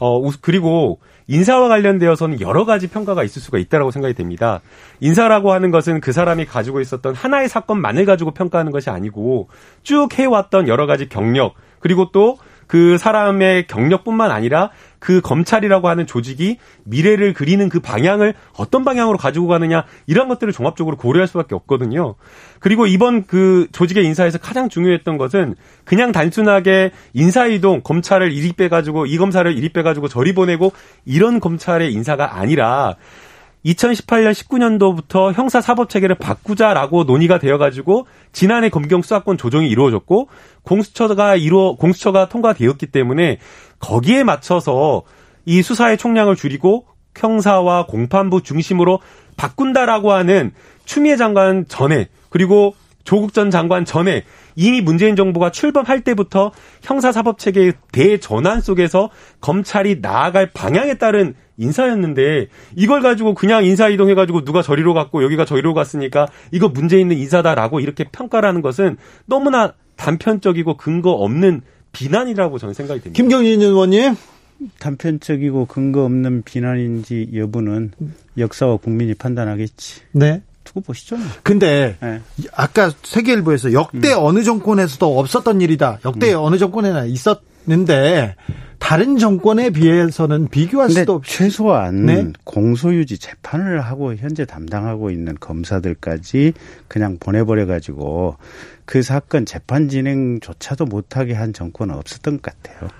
어 0.00 0.30
그리고 0.42 0.98
인사와 1.26 1.68
관련되어서는 1.68 2.40
여러 2.40 2.64
가지 2.64 2.88
평가가 2.88 3.22
있을 3.24 3.40
수가 3.40 3.58
있다라고 3.58 3.90
생각이 3.90 4.14
됩니다. 4.14 4.60
인사라고 5.00 5.52
하는 5.52 5.70
것은 5.70 6.00
그 6.00 6.12
사람이 6.12 6.44
가지고 6.46 6.80
있었던 6.80 7.14
하나의 7.14 7.48
사건만을 7.48 8.04
가지고 8.04 8.32
평가하는 8.32 8.72
것이 8.72 8.90
아니고 8.90 9.48
쭉 9.82 10.08
해왔던 10.12 10.68
여러 10.68 10.86
가지 10.86 11.08
경력 11.08 11.54
그리고 11.80 12.10
또 12.10 12.38
그 12.66 12.98
사람의 12.98 13.66
경력뿐만 13.66 14.30
아니라 14.30 14.70
그 15.04 15.20
검찰이라고 15.20 15.86
하는 15.86 16.06
조직이 16.06 16.56
미래를 16.84 17.34
그리는 17.34 17.68
그 17.68 17.78
방향을 17.78 18.32
어떤 18.56 18.86
방향으로 18.86 19.18
가지고 19.18 19.48
가느냐 19.48 19.84
이런 20.06 20.28
것들을 20.28 20.50
종합적으로 20.54 20.96
고려할 20.96 21.28
수밖에 21.28 21.54
없거든요. 21.54 22.14
그리고 22.58 22.86
이번 22.86 23.26
그 23.26 23.68
조직의 23.72 24.06
인사에서 24.06 24.38
가장 24.38 24.70
중요했던 24.70 25.18
것은 25.18 25.56
그냥 25.84 26.10
단순하게 26.10 26.92
인사 27.12 27.44
이동 27.44 27.82
검찰을 27.82 28.32
이리 28.32 28.54
빼가지고 28.54 29.04
이 29.04 29.18
검사를 29.18 29.54
이리 29.54 29.68
빼가지고 29.68 30.08
저리 30.08 30.32
보내고 30.32 30.72
이런 31.04 31.38
검찰의 31.38 31.92
인사가 31.92 32.38
아니라 32.38 32.96
2018년 33.64 34.32
19년도부터 34.32 35.32
형사 35.32 35.60
사법 35.60 35.88
체계를 35.88 36.16
바꾸자라고 36.16 37.04
논의가 37.04 37.38
되어 37.38 37.58
가지고 37.58 38.06
지난해 38.32 38.68
검경 38.68 39.02
수사권 39.02 39.38
조정이 39.38 39.68
이루어졌고 39.68 40.28
공수처가 40.62 41.36
이루어 41.36 41.76
공수처가 41.76 42.28
통과되었기 42.28 42.86
때문에 42.86 43.38
거기에 43.80 44.24
맞춰서 44.24 45.02
이 45.44 45.62
수사의 45.62 45.98
총량을 45.98 46.36
줄이고 46.36 46.86
형사와 47.16 47.86
공판부 47.86 48.42
중심으로 48.42 49.00
바꾼다라고 49.36 50.12
하는 50.12 50.52
추미애 50.84 51.16
장관 51.16 51.66
전에 51.68 52.08
그리고 52.28 52.74
조국 53.04 53.34
전 53.34 53.50
장관 53.50 53.84
전에 53.84 54.24
이미 54.56 54.80
문재인 54.80 55.14
정부가 55.14 55.50
출범할 55.50 56.02
때부터 56.02 56.52
형사사법 56.82 57.38
체계의 57.38 57.74
대전환 57.92 58.60
속에서 58.60 59.10
검찰이 59.40 59.98
나아갈 60.00 60.50
방향에 60.52 60.94
따른 60.94 61.34
인사였는데 61.56 62.48
이걸 62.74 63.00
가지고 63.00 63.34
그냥 63.34 63.64
인사 63.64 63.88
이동해 63.88 64.14
가지고 64.14 64.44
누가 64.44 64.62
저리로 64.62 64.94
갔고 64.94 65.22
여기가 65.22 65.44
저리로 65.44 65.74
갔으니까 65.74 66.26
이거 66.50 66.68
문제 66.68 66.98
있는 66.98 67.16
인사다라고 67.16 67.80
이렇게 67.80 68.04
평가라는 68.10 68.62
것은 68.62 68.96
너무나 69.26 69.74
단편적이고 69.96 70.76
근거 70.76 71.10
없는 71.10 71.62
비난이라고 71.94 72.58
저는 72.58 72.74
생각이 72.74 73.00
듭니다. 73.00 73.16
김경진 73.16 73.62
의원님. 73.62 74.16
단편적이고 74.78 75.66
근거 75.66 76.04
없는 76.04 76.42
비난인지 76.42 77.30
여부는 77.34 77.92
역사와 78.38 78.76
국민이 78.76 79.14
판단하겠지. 79.14 80.02
네. 80.12 80.42
두고 80.64 80.80
보시죠. 80.80 81.16
근데 81.42 81.96
네. 82.00 82.20
아까 82.54 82.90
세계일보에서 83.02 83.72
역대 83.72 84.12
음. 84.12 84.18
어느 84.18 84.42
정권에서도 84.42 85.18
없었던 85.18 85.60
일이다. 85.60 85.98
역대 86.04 86.32
음. 86.32 86.38
어느 86.40 86.56
정권에나 86.56 87.04
있었는데 87.04 88.34
다른 88.84 89.16
정권에 89.16 89.70
비해서는 89.70 90.48
비교할 90.48 90.90
수도 90.90 91.14
없이 91.14 91.38
최소한 91.38 92.04
네? 92.04 92.26
공소유지 92.44 93.16
재판을 93.16 93.80
하고 93.80 94.14
현재 94.14 94.44
담당하고 94.44 95.10
있는 95.10 95.34
검사들까지 95.40 96.52
그냥 96.86 97.16
보내버려 97.18 97.64
가지고 97.64 98.36
그 98.84 99.00
사건 99.00 99.46
재판 99.46 99.88
진행조차도 99.88 100.84
못하게 100.84 101.32
한 101.32 101.54
정권은 101.54 101.94
없었던 101.94 102.42
것 102.42 102.62
같아요. 102.62 102.90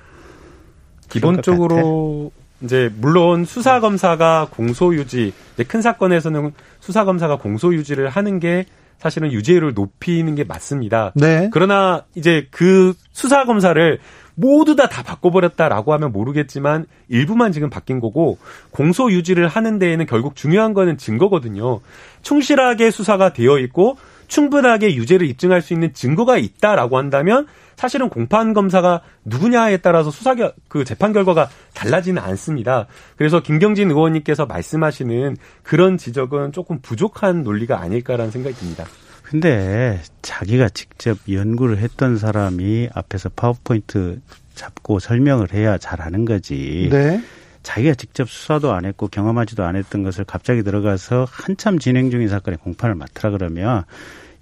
기본적으로 1.11 2.33
이제 2.63 2.91
물론 2.99 3.45
수사 3.45 3.79
검사가 3.81 4.49
공소 4.51 4.95
유지 4.95 5.35
큰 5.69 5.83
사건에서는 5.83 6.53
수사 6.81 7.05
검사가 7.05 7.37
공소 7.37 7.75
유지를 7.75 8.09
하는 8.09 8.41
게 8.41 8.65
사실은 8.99 9.33
유죄율을 9.33 9.75
높이는 9.75 10.35
게 10.35 10.45
맞습니다. 10.45 11.13
네. 11.15 11.51
그러나 11.53 12.07
이제 12.15 12.49
그 12.51 12.95
수사 13.13 13.45
검사를 13.45 13.99
모두 14.35 14.77
다 14.77 14.89
다 14.89 15.03
바꿔버렸다라고 15.03 15.93
하면 15.95 16.13
모르겠지만 16.13 16.87
일부만 17.09 17.53
지금 17.53 17.71
바뀐 17.71 18.01
거고 18.01 18.39
공소 18.71 19.11
유지를 19.11 19.49
하는 19.49 19.79
데에는 19.79 20.07
결국 20.07 20.37
중요한 20.37 20.75
거는 20.75 20.99
증거거든요. 20.99 21.81
충실하게 22.23 22.91
수사가 22.91 23.33
되어 23.33 23.59
있고 23.59 23.97
충분하게 24.29 24.95
유죄를 24.95 25.27
입증할 25.27 25.63
수 25.63 25.73
있는 25.73 25.93
증거가 25.93 26.39
있다라고 26.39 26.97
한다면 26.99 27.47
사실은 27.77 28.09
공판 28.09 28.55
검사가 28.55 29.01
누구냐에 29.25 29.79
따라서 29.79 30.11
수사 30.11 30.35
결, 30.35 30.53
그 30.69 30.85
재판 30.85 31.13
결과가 31.13 31.49
달라지는 31.75 32.23
않습니다. 32.23 32.87
그래서 33.17 33.41
김경진 33.41 33.91
의원님께서 33.91 34.47
말씀하시는 34.47 35.37
그런 35.63 35.99
지적은 35.99 36.53
조금 36.53 36.79
부족한 36.81 37.43
논리가 37.43 37.81
아닐까라는 37.81 38.31
생각이 38.31 38.55
듭니다. 38.57 38.85
근데 39.25 40.01
자기가 40.23 40.69
직접 40.69 41.19
연구를 41.29 41.79
했던 41.79 42.19
사람이 42.19 42.91
앞에서 42.93 43.31
파워포인트 43.31 44.21
잡고 44.55 44.99
설명을 45.01 45.53
해야 45.53 45.79
잘하는 45.79 46.25
거지. 46.25 46.89
네. 46.93 47.21
자기가 47.63 47.95
직접 47.95 48.29
수사도 48.29 48.73
안 48.75 48.85
했고 48.85 49.09
경험하지도 49.09 49.65
않았던 49.65 50.03
것을 50.03 50.25
갑자기 50.25 50.63
들어가서 50.63 51.27
한참 51.29 51.79
진행 51.79 52.11
중인 52.11 52.29
사건에 52.29 52.59
공판을 52.59 52.95
맡으라 52.95 53.31
그러면 53.31 53.85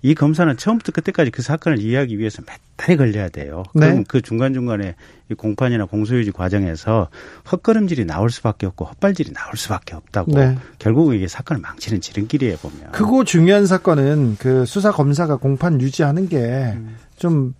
이 0.02 0.14
검사는 0.14 0.54
처음부터 0.56 0.92
끝까지 0.92 1.30
그 1.30 1.42
사건을 1.42 1.78
이해하기 1.78 2.18
위해서 2.18 2.42
몇 2.42 2.56
달이 2.76 2.96
걸려야 2.96 3.28
돼요. 3.28 3.62
네. 3.74 3.86
그럼 3.86 4.04
그 4.06 4.20
중간중간에 4.20 4.96
이 5.30 5.34
공판이나 5.34 5.84
공소유지 5.84 6.32
과정에서 6.32 7.08
헛걸음질이 7.50 8.04
나올 8.04 8.30
수밖에 8.30 8.66
없고 8.66 8.84
헛발질이 8.84 9.32
나올 9.32 9.56
수밖에 9.56 9.94
없다고. 9.94 10.32
네. 10.32 10.58
결국 10.78 11.14
이게 11.14 11.28
사건을 11.28 11.62
망치는 11.62 12.00
지름길이에요, 12.00 12.56
보면. 12.56 12.90
크고 12.92 13.24
중요한 13.24 13.66
사건은 13.66 14.36
그 14.38 14.66
수사 14.66 14.90
검사가 14.90 15.36
공판 15.36 15.80
유지하는 15.80 16.28
게좀 16.28 17.32
음. 17.32 17.54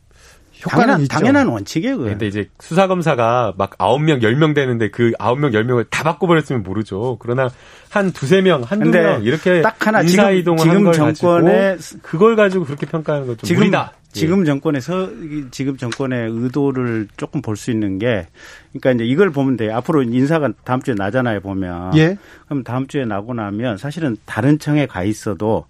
당연한, 0.68 1.08
당연한 1.08 1.48
원칙이에요. 1.48 1.96
그건. 1.96 2.10
근데 2.12 2.26
이제 2.26 2.48
수사 2.60 2.86
검사가 2.86 3.54
막 3.56 3.76
9명, 3.78 4.22
10명 4.22 4.54
되는데 4.54 4.90
그 4.90 5.12
9명, 5.18 5.52
10명을 5.52 5.86
다 5.90 6.02
바꿔 6.04 6.26
버렸으면 6.26 6.62
모르죠. 6.62 7.16
그러나 7.20 7.48
한 7.90 8.12
두세 8.12 8.40
명, 8.40 8.62
한두 8.62 8.90
명 8.90 9.22
이렇게 9.22 9.62
딱 9.62 9.86
하나 9.86 10.02
인사 10.02 10.30
이동을 10.30 10.58
지금 10.58 10.92
정권의 10.92 11.78
그걸 12.02 12.36
가지고 12.36 12.64
그렇게 12.64 12.86
평가하는 12.86 13.26
것좀 13.26 13.46
지금 13.46 13.60
무리다. 13.60 13.92
지금 14.12 14.42
예. 14.42 14.44
정권에서 14.44 15.08
지금 15.50 15.76
정권의 15.76 16.30
의도를 16.30 17.08
조금 17.16 17.40
볼 17.40 17.56
수 17.56 17.70
있는 17.70 17.98
게 17.98 18.26
그러니까 18.72 18.92
이제 18.92 19.04
이걸 19.04 19.30
보면 19.30 19.56
돼요. 19.56 19.74
앞으로 19.76 20.02
인사가 20.02 20.50
다음 20.64 20.82
주에 20.82 20.94
나잖아요, 20.94 21.40
보면. 21.40 21.96
예. 21.96 22.18
그럼 22.46 22.62
다음 22.62 22.86
주에 22.86 23.04
나고 23.04 23.32
나면 23.34 23.78
사실은 23.78 24.16
다른 24.26 24.58
청에 24.58 24.86
가 24.86 25.02
있어도 25.02 25.64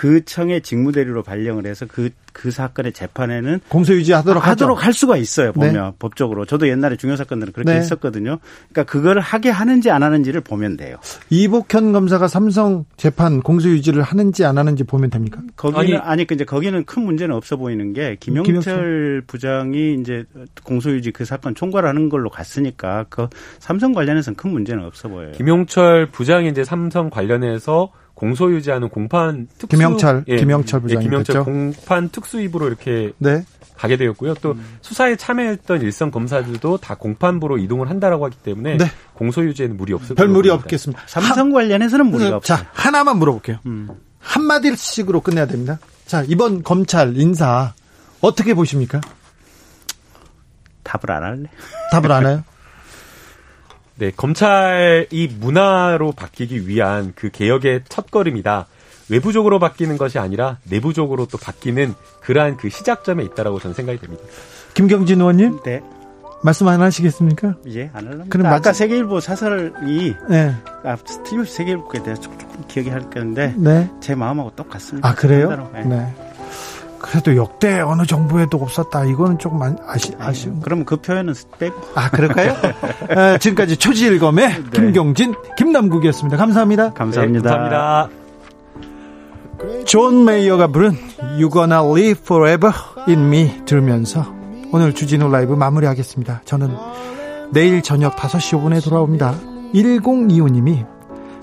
그 0.00 0.24
청의 0.24 0.62
직무대리로 0.62 1.22
발령을 1.22 1.66
해서 1.66 1.84
그, 1.86 2.08
그 2.32 2.50
사건의 2.50 2.94
재판에는 2.94 3.60
공소유지하도록 3.68 4.46
하도록 4.46 4.82
할 4.82 4.94
수가 4.94 5.18
있어요. 5.18 5.52
보면 5.52 5.74
네. 5.74 5.92
법적으로. 5.98 6.46
저도 6.46 6.68
옛날에 6.68 6.96
중요 6.96 7.16
사건들은 7.16 7.52
그렇게 7.52 7.72
네. 7.72 7.76
했었거든요. 7.80 8.38
그러니까 8.72 8.90
그걸 8.90 9.18
하게 9.18 9.50
하는지 9.50 9.90
안 9.90 10.02
하는지를 10.02 10.40
보면 10.40 10.78
돼요. 10.78 10.96
이복현 11.28 11.92
검사가 11.92 12.28
삼성 12.28 12.86
재판 12.96 13.42
공소유지를 13.42 14.00
하는지 14.00 14.42
안 14.46 14.56
하는지 14.56 14.84
보면 14.84 15.10
됩니까? 15.10 15.42
거기는 15.54 16.00
아니, 16.00 16.22
아니 16.22 16.26
이제 16.32 16.46
거기는 16.46 16.82
큰 16.86 17.02
문제는 17.02 17.36
없어 17.36 17.58
보이는 17.58 17.92
게 17.92 18.16
김영철, 18.20 18.44
김영철 18.44 19.22
부장이 19.26 19.98
이제 20.00 20.24
공소유지 20.64 21.10
그 21.10 21.26
사건 21.26 21.54
총괄하는 21.54 22.08
걸로 22.08 22.30
갔으니까 22.30 23.04
그 23.10 23.28
삼성 23.58 23.92
관련해서는 23.92 24.34
큰 24.38 24.50
문제는 24.50 24.82
없어 24.82 25.10
보여요. 25.10 25.32
김용철 25.32 26.06
부장이 26.10 26.48
이제 26.48 26.64
삼성 26.64 27.10
관련해서 27.10 27.92
공소 28.20 28.52
유지하는 28.52 28.90
공판 28.90 29.48
특수 29.56 29.66
김영철 29.68 30.24
예, 30.28 30.36
김영철 30.36 30.80
부장이 30.82 31.00
예, 31.00 31.08
김영철 31.08 31.34
됐죠? 31.36 31.44
공판 31.46 32.10
특수입으로 32.10 32.66
이렇게 32.68 33.12
네. 33.16 33.46
가게 33.78 33.96
되었고요. 33.96 34.34
또 34.42 34.50
음. 34.50 34.76
수사에 34.82 35.16
참여했던 35.16 35.80
일선 35.80 36.10
검사들도 36.10 36.76
다 36.76 36.96
공판부로 36.96 37.56
이동을 37.56 37.88
한다라고 37.88 38.26
하기 38.26 38.36
때문에 38.36 38.76
네. 38.76 38.84
공소 39.14 39.42
유지에는 39.42 39.74
무리 39.78 39.94
없을 39.94 40.16
별 40.16 40.28
무리 40.28 40.50
없겠습니다. 40.50 41.02
삼성 41.06 41.50
관련해서는 41.50 42.06
무리가 42.10 42.36
없죠. 42.36 42.56
자 42.56 42.66
하나만 42.74 43.16
물어볼게요. 43.16 43.56
음. 43.64 43.88
한 44.18 44.44
마디씩으로 44.44 45.22
끝내야 45.22 45.46
됩니다. 45.46 45.78
자 46.04 46.22
이번 46.28 46.62
검찰 46.62 47.16
인사 47.16 47.72
어떻게 48.20 48.52
보십니까? 48.52 49.00
답을 50.82 51.10
안 51.10 51.22
할래. 51.22 51.44
답을 51.90 52.12
안 52.12 52.26
해요? 52.26 52.44
네, 54.00 54.10
검찰이 54.16 55.36
문화로 55.38 56.12
바뀌기 56.12 56.66
위한 56.66 57.12
그 57.14 57.28
개혁의 57.28 57.82
첫걸음이다. 57.86 58.66
외부적으로 59.10 59.58
바뀌는 59.58 59.98
것이 59.98 60.18
아니라 60.18 60.56
내부적으로 60.64 61.26
또 61.26 61.36
바뀌는 61.36 61.92
그러한 62.22 62.56
그 62.56 62.70
시작점에 62.70 63.22
있다라고 63.24 63.60
저는 63.60 63.74
생각이 63.74 63.98
됩니다. 63.98 64.22
김경진 64.72 65.20
의원님? 65.20 65.60
네. 65.64 65.82
말씀 66.42 66.66
안 66.68 66.80
하시겠습니까? 66.80 67.56
예, 67.68 67.90
안 67.92 68.06
하려면. 68.06 68.30
그럼 68.30 68.46
아까 68.46 68.72
세계일보 68.72 69.20
사설이 69.20 70.14
네. 70.30 70.54
아, 70.82 70.96
스티브 71.04 71.44
세계일보에 71.44 72.02
대해서 72.02 72.22
조금 72.22 72.38
기억이 72.68 72.88
할 72.88 73.10
건데 73.10 73.52
네. 73.58 73.90
제 74.00 74.14
마음하고 74.14 74.52
똑같습니다. 74.56 75.06
아 75.06 75.14
그래요? 75.14 75.70
네. 75.74 75.84
네. 75.84 76.29
그래도 77.00 77.34
역대 77.36 77.80
어느 77.80 78.04
정부에도 78.04 78.58
없었다. 78.58 79.04
이거는 79.04 79.38
조금 79.38 79.60
아시, 79.86 80.12
아쉬운. 80.18 80.60
그러면 80.60 80.84
그 80.84 80.96
표현은 80.96 81.34
빼고. 81.58 81.74
아, 81.94 82.10
그럴까요? 82.10 82.54
아, 83.16 83.38
지금까지 83.40 83.76
초지일검의 83.76 84.48
네. 84.48 84.70
김경진, 84.72 85.34
김남국이었습니다. 85.56 86.36
감사합니다. 86.36 86.92
감사합니다. 86.92 87.50
네, 87.50 87.56
감사합니다. 87.56 88.08
존 89.84 90.24
메이어가 90.24 90.68
부른 90.68 90.96
You 91.20 91.50
Gonna 91.50 91.84
Live 91.84 92.22
Forever 92.22 92.72
in 93.08 93.26
Me 93.26 93.64
들으면서 93.64 94.32
오늘 94.72 94.94
주진우 94.94 95.30
라이브 95.30 95.54
마무리하겠습니다. 95.54 96.42
저는 96.44 96.70
내일 97.52 97.82
저녁 97.82 98.16
5시 98.16 98.60
5분에 98.60 98.82
돌아옵니다. 98.84 99.34
1025님이 99.74 100.86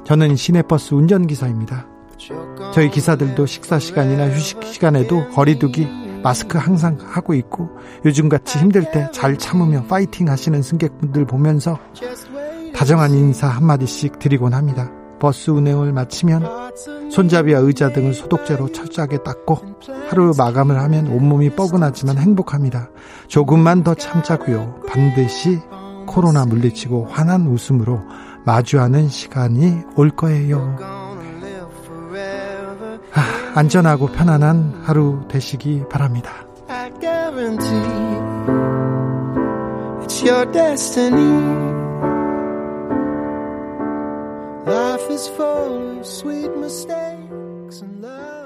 저는 0.05 0.36
시내버스 0.36 0.93
운전기사입니다. 0.93 1.86
저희 2.74 2.89
기사들도 2.89 3.45
식사 3.45 3.80
시간이나 3.80 4.30
휴식 4.30 4.63
시간에도 4.63 5.28
거리두기 5.30 5.88
마스크 6.24 6.57
항상 6.57 6.97
하고 6.99 7.34
있고 7.34 7.70
요즘같이 8.05 8.57
힘들 8.59 8.91
때 8.91 9.07
잘 9.11 9.38
참으며 9.38 9.84
파이팅 9.84 10.28
하시는 10.30 10.61
승객분들 10.61 11.26
보면서 11.26 11.80
다정한 12.74 13.11
인사 13.13 13.47
한마디씩 13.47 14.20
드리곤 14.20 14.53
합니다. 14.53 14.91
버스 15.20 15.49
운행을 15.49 15.93
마치면 15.93 16.72
손잡이와 17.11 17.59
의자 17.61 17.91
등을 17.91 18.13
소독제로 18.13 18.72
철저하게 18.72 19.24
닦고 19.24 19.59
하루 20.09 20.34
마감을 20.38 20.80
하면 20.80 21.07
온몸이 21.07 21.51
뻐근하지만 21.51 22.18
행복합니다. 22.18 22.89
조금만 23.28 23.84
더 23.84 23.95
참자고요. 23.95 24.82
반드시 24.88 25.59
코로나 26.05 26.45
물리치고 26.45 27.05
환한 27.09 27.47
웃음으로 27.47 28.01
마주하는 28.45 29.09
시간이 29.09 29.80
올 29.95 30.09
거예요. 30.11 31.07
아, 33.58 33.60
안전하고 33.60 34.08
편안한 34.08 34.84
하루 34.84 35.28
되시기 35.28 35.84
바랍니다. 35.89 36.45
Life 44.68 45.10
is 45.10 45.30
full 45.30 45.97
of 45.97 46.05
sweet 46.05 46.51
mistakes 46.58 47.82
and 47.82 48.03
love. 48.03 48.37